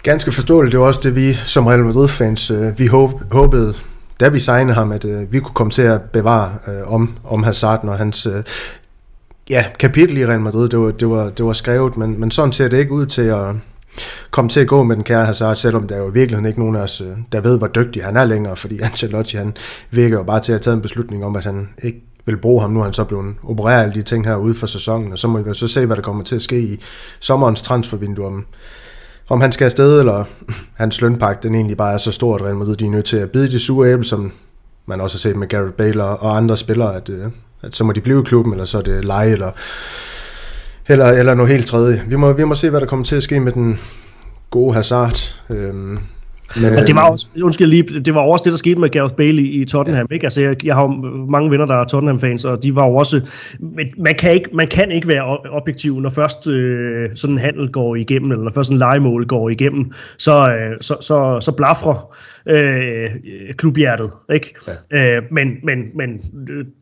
Ganske 0.02 0.32
forståeligt. 0.32 0.72
Det 0.72 0.80
var 0.80 0.86
også 0.86 1.00
det, 1.02 1.16
vi 1.16 1.32
som 1.34 1.66
Real 1.66 1.84
Madrid-fans, 1.84 2.50
øh, 2.50 2.78
vi 2.78 2.86
håb, 2.86 3.10
håbede, 3.32 3.74
da 4.20 4.28
vi 4.28 4.40
signede 4.40 4.74
ham, 4.74 4.92
at 4.92 5.04
øh, 5.04 5.32
vi 5.32 5.40
kunne 5.40 5.54
komme 5.54 5.70
til 5.70 5.82
at 5.82 6.02
bevare 6.02 6.52
øh, 6.68 6.92
om, 6.92 7.16
om 7.24 7.42
Hazard 7.42 7.84
når 7.84 7.92
hans 7.92 8.26
øh, 8.26 8.42
ja, 9.50 9.64
kapitel 9.78 10.16
i 10.16 10.26
Real 10.26 10.40
Madrid. 10.40 10.68
Det 10.68 10.78
var, 10.78 10.90
det 10.90 11.10
var, 11.10 11.30
det 11.30 11.44
var 11.44 11.52
skrevet, 11.52 11.96
men, 11.96 12.20
men 12.20 12.30
sådan 12.30 12.52
ser 12.52 12.68
det 12.68 12.78
ikke 12.78 12.92
ud 12.92 13.06
til 13.06 13.22
at, 13.22 13.54
komme 14.30 14.50
til 14.50 14.60
at 14.60 14.66
gå 14.66 14.82
med 14.82 14.96
den 14.96 15.04
kære 15.04 15.26
Hazard, 15.26 15.56
selvom 15.56 15.86
der 15.86 15.94
er 15.94 15.98
jo 15.98 16.10
i 16.10 16.12
virkeligheden 16.12 16.46
ikke 16.46 16.58
nogen 16.58 16.76
af 16.76 16.80
os, 16.80 17.00
øh, 17.00 17.16
der 17.32 17.40
ved, 17.40 17.58
hvor 17.58 17.66
dygtig 17.66 18.04
han 18.04 18.16
er 18.16 18.24
længere, 18.24 18.56
fordi 18.56 18.80
Ancelotti, 18.82 19.36
han 19.36 19.56
virker 19.90 20.16
jo 20.16 20.22
bare 20.22 20.40
til 20.40 20.52
at 20.52 20.56
have 20.56 20.62
taget 20.62 20.76
en 20.76 20.82
beslutning 20.82 21.24
om, 21.24 21.36
at 21.36 21.44
han 21.44 21.68
ikke 21.82 22.02
vil 22.26 22.36
bruge 22.36 22.60
ham. 22.60 22.70
Nu 22.70 22.80
er 22.80 22.84
han 22.84 22.92
så 22.92 23.04
blevet 23.04 23.34
opereret 23.42 23.82
alle 23.82 23.94
de 23.94 24.02
ting 24.02 24.26
her 24.26 24.36
ude 24.36 24.54
for 24.54 24.66
sæsonen, 24.66 25.12
og 25.12 25.18
så 25.18 25.28
må 25.28 25.38
vi 25.38 25.48
jo 25.48 25.54
så 25.54 25.68
se, 25.68 25.86
hvad 25.86 25.96
der 25.96 26.02
kommer 26.02 26.24
til 26.24 26.36
at 26.36 26.42
ske 26.42 26.60
i 26.60 26.80
sommerens 27.20 27.62
transfervindue, 27.62 28.26
om, 28.26 28.46
om 29.28 29.40
han 29.40 29.52
skal 29.52 29.64
afsted, 29.64 30.00
eller 30.00 30.24
hans 30.82 31.00
lønpakke, 31.00 31.42
den 31.42 31.54
egentlig 31.54 31.76
bare 31.76 31.92
er 31.92 31.98
så 31.98 32.12
stor, 32.12 32.34
at 32.34 32.42
Real 32.42 32.56
Madrid 32.56 32.76
de 32.76 32.86
er 32.86 32.90
nødt 32.90 33.04
til 33.04 33.16
at 33.16 33.30
bide 33.30 33.50
de 33.50 33.58
sure 33.58 33.92
æble, 33.92 34.04
som 34.04 34.32
man 34.86 35.00
også 35.00 35.16
har 35.16 35.20
set 35.20 35.36
med 35.36 35.48
Gareth 35.48 35.72
Bale 35.72 36.04
og 36.04 36.36
andre 36.36 36.56
spillere, 36.56 36.96
at, 36.96 37.08
øh, 37.08 37.26
at 37.62 37.76
så 37.76 37.84
må 37.84 37.92
de 37.92 38.00
blive 38.00 38.20
i 38.20 38.24
klubben, 38.24 38.52
eller 38.52 38.64
så 38.64 38.78
er 38.78 38.82
det 38.82 39.04
leje, 39.04 39.30
eller 39.30 39.50
eller, 40.88 41.06
eller 41.06 41.34
noget 41.34 41.52
helt 41.52 41.66
tredje. 41.66 42.02
Vi 42.06 42.16
må, 42.16 42.32
vi 42.32 42.44
må 42.44 42.54
se, 42.54 42.70
hvad 42.70 42.80
der 42.80 42.86
kommer 42.86 43.04
til 43.04 43.16
at 43.16 43.22
ske 43.22 43.40
med 43.40 43.52
den 43.52 43.80
gode 44.50 44.74
Hazard. 44.74 45.34
Øhm, 45.50 45.98
men, 46.62 46.78
og 46.78 46.86
det 46.86 46.94
var 46.94 47.10
også, 47.10 47.26
undskyld 47.42 47.68
lige, 47.68 48.00
det 48.00 48.14
var 48.14 48.20
også 48.20 48.42
det, 48.44 48.52
der 48.52 48.56
skete 48.56 48.80
med 48.80 48.88
Gareth 48.88 49.14
Bale 49.14 49.42
i, 49.42 49.60
i 49.60 49.64
Tottenham, 49.64 50.06
ja. 50.10 50.14
ikke? 50.14 50.26
Altså, 50.26 50.40
jeg, 50.40 50.64
jeg 50.64 50.74
har 50.74 50.86
mange 51.30 51.50
venner, 51.50 51.66
der 51.66 51.74
er 51.74 51.84
Tottenham-fans, 51.84 52.44
og 52.44 52.62
de 52.62 52.74
var 52.74 52.86
jo 52.86 52.94
også, 52.94 53.20
men 53.60 53.86
man 53.98 54.14
kan 54.14 54.32
ikke, 54.32 54.48
man 54.52 54.66
kan 54.66 54.90
ikke 54.90 55.08
være 55.08 55.38
objektiv, 55.50 56.00
når 56.00 56.10
først 56.10 56.46
øh, 56.46 57.10
sådan 57.14 57.34
en 57.34 57.38
handel 57.38 57.68
går 57.68 57.96
igennem, 57.96 58.30
eller 58.30 58.44
når 58.44 58.52
først 58.52 58.70
en 58.70 58.78
legemål 58.78 59.26
går 59.26 59.48
igennem, 59.48 59.92
så, 60.18 60.48
øh, 60.50 60.76
så, 60.80 60.96
så, 61.00 61.40
så 61.40 61.52
blafrer 61.52 62.14
øh, 62.46 63.10
klubhjertet, 63.56 64.10
ikke? 64.32 64.54
Ja. 64.90 65.16
Øh, 65.16 65.22
men, 65.30 65.56
men, 65.62 65.78
men 65.94 66.20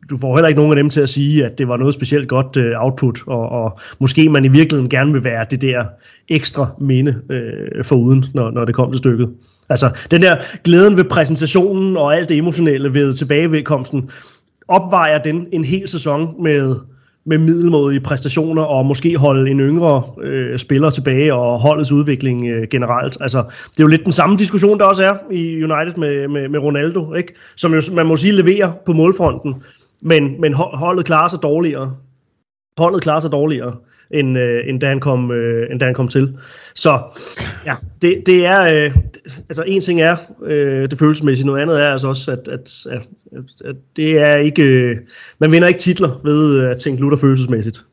du 0.09 0.17
får 0.17 0.35
heller 0.35 0.47
ikke 0.47 0.59
nogen 0.59 0.71
af 0.71 0.83
dem 0.83 0.89
til 0.89 1.01
at 1.01 1.09
sige, 1.09 1.45
at 1.45 1.57
det 1.57 1.67
var 1.67 1.77
noget 1.77 1.93
specielt 1.93 2.27
godt 2.27 2.57
øh, 2.57 2.73
output, 2.75 3.19
og, 3.27 3.49
og 3.49 3.79
måske 3.99 4.29
man 4.29 4.45
i 4.45 4.47
virkeligheden 4.47 4.89
gerne 4.89 5.13
vil 5.13 5.23
være 5.23 5.45
det 5.51 5.61
der 5.61 5.85
ekstra 6.29 6.67
minde 6.81 7.21
øh, 7.29 7.85
foruden, 7.85 8.25
når, 8.33 8.51
når 8.51 8.65
det 8.65 8.75
kom 8.75 8.91
til 8.91 8.97
stykket. 8.97 9.29
Altså, 9.69 10.07
den 10.11 10.21
der 10.21 10.35
glæden 10.63 10.97
ved 10.97 11.03
præsentationen 11.03 11.97
og 11.97 12.15
alt 12.15 12.29
det 12.29 12.37
emotionelle 12.37 12.93
ved 12.93 13.13
tilbagevedkomsten, 13.13 14.09
opvejer 14.67 15.17
den 15.17 15.47
en 15.51 15.65
hel 15.65 15.87
sæson 15.87 16.43
med 16.43 16.75
med 17.25 17.37
middelmådige 17.37 17.99
præstationer 17.99 18.63
og 18.63 18.85
måske 18.85 19.17
holde 19.17 19.51
en 19.51 19.59
yngre 19.59 20.03
øh, 20.21 20.59
spiller 20.59 20.89
tilbage 20.89 21.33
og 21.33 21.59
holdets 21.59 21.91
udvikling 21.91 22.47
øh, 22.47 22.67
generelt. 22.71 23.17
Altså, 23.21 23.43
det 23.71 23.79
er 23.79 23.83
jo 23.83 23.87
lidt 23.87 24.03
den 24.03 24.11
samme 24.11 24.37
diskussion, 24.37 24.79
der 24.79 24.85
også 24.85 25.03
er 25.03 25.15
i 25.31 25.63
United 25.63 25.97
med, 25.97 26.27
med, 26.27 26.49
med 26.49 26.59
Ronaldo, 26.59 27.13
ikke? 27.13 27.33
som 27.55 27.73
jo, 27.73 27.81
man 27.93 28.05
må 28.05 28.15
sige 28.15 28.33
leverer 28.33 28.71
på 28.85 28.93
målfronten, 28.93 29.55
men, 30.01 30.41
men 30.41 30.53
holdet 30.53 31.05
klarer 31.05 31.27
sig 31.27 31.39
dårligere. 31.43 31.95
Holdet 32.77 33.01
klarer 33.01 33.19
sig 33.19 33.31
dårligere 33.31 33.75
end, 34.11 34.37
øh, 34.37 34.63
end, 34.67 34.79
da 34.79 34.87
han 34.87 34.99
kom, 34.99 35.31
øh, 35.31 35.71
end 35.71 35.79
da 35.79 35.85
han 35.85 35.93
kom 35.93 36.07
til. 36.07 36.37
Så 36.75 36.99
ja, 37.65 37.75
det, 38.01 38.23
det 38.25 38.45
er, 38.45 38.61
øh, 38.61 38.95
altså 39.49 39.63
en 39.67 39.81
ting 39.81 40.01
er 40.01 40.15
øh, 40.43 40.89
det 40.91 40.99
følelsesmæssige, 40.99 41.45
noget 41.45 41.61
andet 41.61 41.83
er 41.83 41.89
altså 41.89 42.07
også, 42.07 42.31
at, 42.31 42.47
at, 42.47 42.85
at, 42.91 43.07
at 43.65 43.75
det 43.95 44.19
er 44.19 44.35
ikke, 44.35 44.63
øh, 44.63 44.97
man 45.39 45.51
vinder 45.51 45.67
ikke 45.67 45.79
titler 45.79 46.19
ved 46.23 46.61
øh, 46.61 46.71
at 46.71 46.79
tænke 46.79 47.01
lutter 47.01 47.17
følelsesmæssigt. 47.17 47.85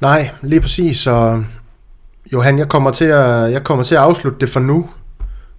Nej, 0.00 0.30
lige 0.42 0.60
præcis, 0.60 0.96
så 0.96 1.42
Johan, 2.32 2.58
jeg 2.58 2.68
kommer 2.68 2.90
til 2.90 3.04
at, 3.04 3.52
jeg 3.52 3.64
kommer 3.64 3.84
til 3.84 3.94
at 3.94 4.00
afslutte 4.00 4.38
det 4.40 4.48
for 4.48 4.60
nu, 4.60 4.90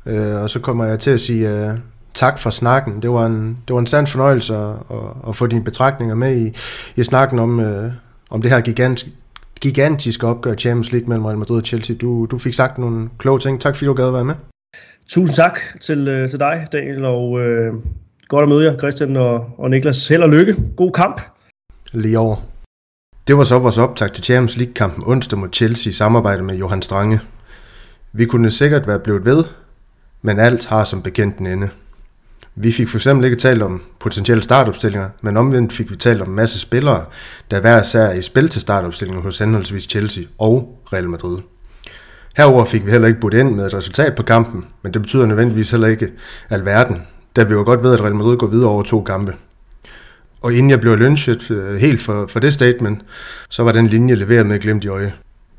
øh, 0.05 0.41
og 0.41 0.49
så 0.49 0.59
kommer 0.59 0.85
jeg 0.85 0.99
til 0.99 1.11
at 1.11 1.19
sige 1.19 1.49
øh, 1.49 1.77
tak 2.13 2.39
for 2.39 2.49
snakken. 2.49 3.01
Det 3.01 3.09
var 3.09 3.25
en, 3.25 3.57
det 3.67 3.73
var 3.73 3.79
en 3.79 3.87
sand 3.87 4.07
fornøjelse 4.07 4.55
at, 4.55 4.69
at, 4.69 5.29
at 5.29 5.35
få 5.35 5.47
dine 5.47 5.63
betragtninger 5.63 6.15
med 6.15 6.37
i, 6.37 6.57
i 6.95 7.03
snakken 7.03 7.39
om, 7.39 7.59
øh, 7.59 7.91
om 8.31 8.41
det 8.41 8.51
her 8.51 8.61
gigantiske, 8.61 9.11
gigantiske 9.61 10.27
opgør 10.27 10.55
Champions 10.55 10.91
League 10.91 11.09
mellem 11.09 11.25
Real 11.25 11.37
Madrid 11.37 11.57
og 11.57 11.65
Chelsea. 11.65 11.95
Du, 11.95 12.27
du 12.31 12.37
fik 12.37 12.53
sagt 12.53 12.77
nogle 12.77 13.09
kloge 13.17 13.39
ting. 13.39 13.61
Tak 13.61 13.75
fordi 13.75 13.85
du 13.85 13.93
gad 13.93 14.07
at 14.07 14.13
være 14.13 14.25
med. 14.25 14.35
Tusind 15.09 15.35
tak 15.35 15.59
til, 15.81 16.07
øh, 16.07 16.29
til 16.29 16.39
dig, 16.39 16.67
Daniel, 16.71 17.05
og 17.05 17.39
øh, 17.39 17.73
godt 18.27 18.43
at 18.43 18.49
møde 18.49 18.65
jer, 18.65 18.77
Christian 18.77 19.17
og, 19.17 19.49
og 19.57 19.69
Niklas. 19.69 20.07
Held 20.07 20.23
og 20.23 20.29
lykke. 20.29 20.55
God 20.77 20.91
kamp. 20.91 21.21
Lige 21.93 22.19
over. 22.19 22.35
Det 23.27 23.37
var 23.37 23.43
så 23.43 23.59
vores 23.59 23.77
optag 23.77 24.11
til 24.11 24.23
Champions 24.23 24.57
League-kampen 24.57 25.03
onsdag 25.07 25.39
mod 25.39 25.49
Chelsea 25.53 25.89
i 25.89 25.93
samarbejde 25.93 26.43
med 26.43 26.55
Johan 26.55 26.81
Strange. 26.81 27.19
Vi 28.13 28.25
kunne 28.25 28.51
sikkert 28.51 28.87
være 28.87 28.99
blevet 28.99 29.25
ved, 29.25 29.43
men 30.21 30.39
alt 30.39 30.65
har 30.65 30.83
som 30.83 31.01
bekendt 31.01 31.37
en 31.37 31.47
ende. 31.47 31.69
Vi 32.55 32.71
fik 32.71 32.89
for 32.89 32.97
eksempel 32.97 33.25
ikke 33.25 33.37
talt 33.37 33.61
om 33.61 33.81
potentielle 33.99 34.43
startopstillinger, 34.43 35.09
men 35.21 35.37
omvendt 35.37 35.73
fik 35.73 35.91
vi 35.91 35.95
talt 35.95 36.21
om 36.21 36.29
en 36.29 36.35
masse 36.35 36.59
spillere, 36.59 37.05
der 37.51 37.59
hver 37.59 37.81
især 37.81 38.11
i 38.11 38.21
spil 38.21 38.49
til 38.49 38.61
startopstillingen 38.61 39.23
hos 39.23 39.39
henholdsvis 39.39 39.83
Chelsea 39.83 40.23
og 40.37 40.79
Real 40.93 41.09
Madrid. 41.09 41.37
Herover 42.37 42.65
fik 42.65 42.85
vi 42.85 42.91
heller 42.91 43.07
ikke 43.07 43.19
budt 43.19 43.33
ind 43.33 43.55
med 43.55 43.65
et 43.65 43.73
resultat 43.73 44.15
på 44.15 44.23
kampen, 44.23 44.65
men 44.81 44.93
det 44.93 45.01
betyder 45.01 45.25
nødvendigvis 45.25 45.71
heller 45.71 45.87
ikke 45.87 46.11
alverden, 46.49 47.01
da 47.35 47.43
vi 47.43 47.53
jo 47.53 47.63
godt 47.63 47.83
ved, 47.83 47.93
at 47.93 48.01
Real 48.01 48.15
Madrid 48.15 48.37
går 48.37 48.47
videre 48.47 48.69
over 48.69 48.83
to 48.83 49.01
kampe. 49.01 49.33
Og 50.41 50.53
inden 50.53 50.69
jeg 50.69 50.79
blev 50.81 50.95
lynchet 50.95 51.51
øh, 51.51 51.75
helt 51.75 52.01
for, 52.01 52.27
for 52.27 52.39
det 52.39 52.53
statement, 52.53 53.01
så 53.49 53.63
var 53.63 53.71
den 53.71 53.87
linje 53.87 54.15
leveret 54.15 54.45
med 54.45 54.59
glemt 54.59 54.83
i 54.83 54.87
øje. 54.87 55.13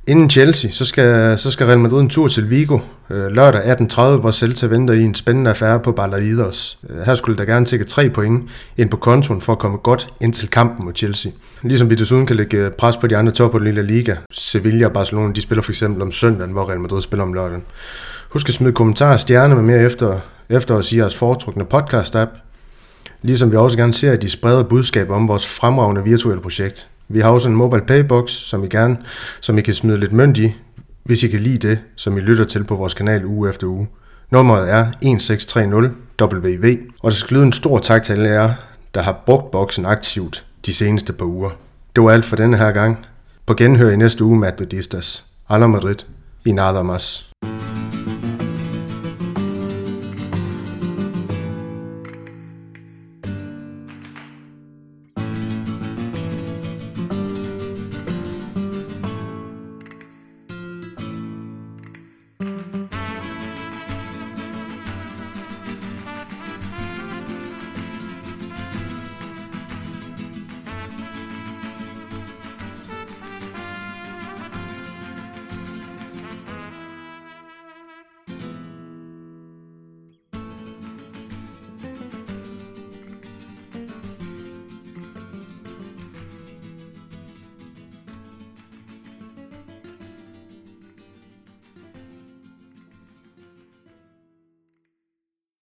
Inden 0.09 0.31
Chelsea, 0.31 0.71
så 0.71 0.85
skal, 0.85 1.39
så 1.39 1.51
skal 1.51 1.67
Real 1.67 1.79
Madrid 1.79 2.01
en 2.01 2.09
tur 2.09 2.29
til 2.29 2.51
Vigo 2.51 2.79
øh, 3.11 3.27
lørdag 3.27 3.61
18.30, 3.61 4.01
hvor 4.03 4.31
Celta 4.31 4.67
venter 4.67 4.95
i 4.95 5.03
en 5.03 5.15
spændende 5.15 5.51
affære 5.51 5.81
på 5.81 5.93
Balaidos. 5.93 6.79
Øh, 6.91 7.03
her 7.07 7.15
skulle 7.15 7.39
der 7.39 7.45
gerne 7.45 7.67
tække 7.67 7.85
tre 7.85 8.11
point 8.11 8.51
ind 8.77 8.91
på 8.91 8.97
kontoen 8.97 9.41
for 9.41 9.53
at 9.53 9.59
komme 9.59 9.79
godt 9.79 10.09
ind 10.21 10.35
til 10.35 10.49
kampen 10.49 10.85
mod 10.85 10.93
Chelsea. 10.97 11.33
Ligesom 11.63 11.91
vi 11.91 11.95
desuden 11.95 12.27
kan 12.27 12.37
lægge 12.37 12.57
øh, 12.57 12.71
pres 12.71 12.97
på 12.97 13.07
de 13.07 13.17
andre 13.17 13.33
topper 13.33 13.61
i 13.61 13.65
Lille 13.65 13.83
Liga. 13.83 14.17
Sevilla 14.31 14.87
og 14.87 14.93
Barcelona, 14.93 15.33
de 15.33 15.43
spiller 15.43 15.63
for 15.63 15.73
eksempel 15.73 16.03
om 16.03 16.13
søndagen, 16.13 16.53
hvor 16.53 16.69
Real 16.69 16.81
Madrid 16.81 17.03
spiller 17.03 17.25
om 17.25 17.33
lørdagen. 17.33 17.63
Husk 18.29 18.49
at 18.49 18.55
smide 18.55 18.73
kommentarer 18.73 19.13
og 19.13 19.21
stjerner 19.21 19.55
med 19.55 19.63
mere 19.63 19.83
efter, 19.83 20.21
efter 20.49 20.75
os 20.75 20.93
i 20.93 20.99
jeres 20.99 21.17
foretrukne 21.17 21.65
podcast-app. 21.75 22.39
Ligesom 23.23 23.51
vi 23.51 23.57
også 23.57 23.77
gerne 23.77 23.95
ser, 23.95 24.13
at 24.13 24.23
de 24.23 24.31
spreder 24.31 24.63
budskab 24.63 25.11
om 25.11 25.29
vores 25.29 25.47
fremragende 25.47 26.05
virtuelle 26.05 26.43
projekt. 26.43 26.89
Vi 27.13 27.21
har 27.21 27.31
også 27.31 27.49
en 27.49 27.55
mobile 27.55 27.83
paybox, 27.87 28.31
som 28.31 28.65
I 28.65 28.69
gerne, 28.69 28.97
som 29.41 29.59
I 29.59 29.61
kan 29.61 29.75
smide 29.75 30.01
lidt 30.01 30.13
mønt 30.13 30.39
i, 30.39 30.55
hvis 31.05 31.23
I 31.23 31.29
kan 31.29 31.41
lide 31.41 31.69
det, 31.69 31.79
som 31.97 32.19
I 32.19 32.21
lytter 32.21 32.45
til 32.45 32.65
på 32.65 32.77
vores 32.77 32.95
kanal 32.95 33.25
uge 33.25 33.49
efter 33.51 33.67
uge. 33.67 33.89
Nummeret 34.31 34.71
er 34.73 34.87
1630 34.87 35.95
WV, 36.23 36.79
og 37.03 37.11
det 37.11 37.19
skal 37.19 37.35
lyde 37.35 37.47
en 37.47 37.53
stor 37.53 37.79
tak 37.79 38.03
til 38.03 38.13
alle 38.13 38.29
jer, 38.29 38.55
der 38.95 39.03
har 39.03 39.23
brugt 39.27 39.51
boksen 39.51 39.87
aktivt 39.87 40.45
de 40.67 40.75
seneste 40.75 41.13
par 41.13 41.27
uger. 41.27 41.51
Det 41.97 42.05
var 42.05 42.11
alt 42.11 42.25
for 42.25 42.37
denne 42.37 42.57
her 42.57 42.73
gang. 42.73 43.07
På 43.47 43.55
genhør 43.55 43.91
i 43.91 43.97
næste 43.97 44.25
uge, 44.25 44.39
Madridistas. 44.39 45.25
Alla 45.49 45.67
Madrid. 45.67 45.97
I 46.45 46.53
nada 46.53 46.83
más. 46.83 47.32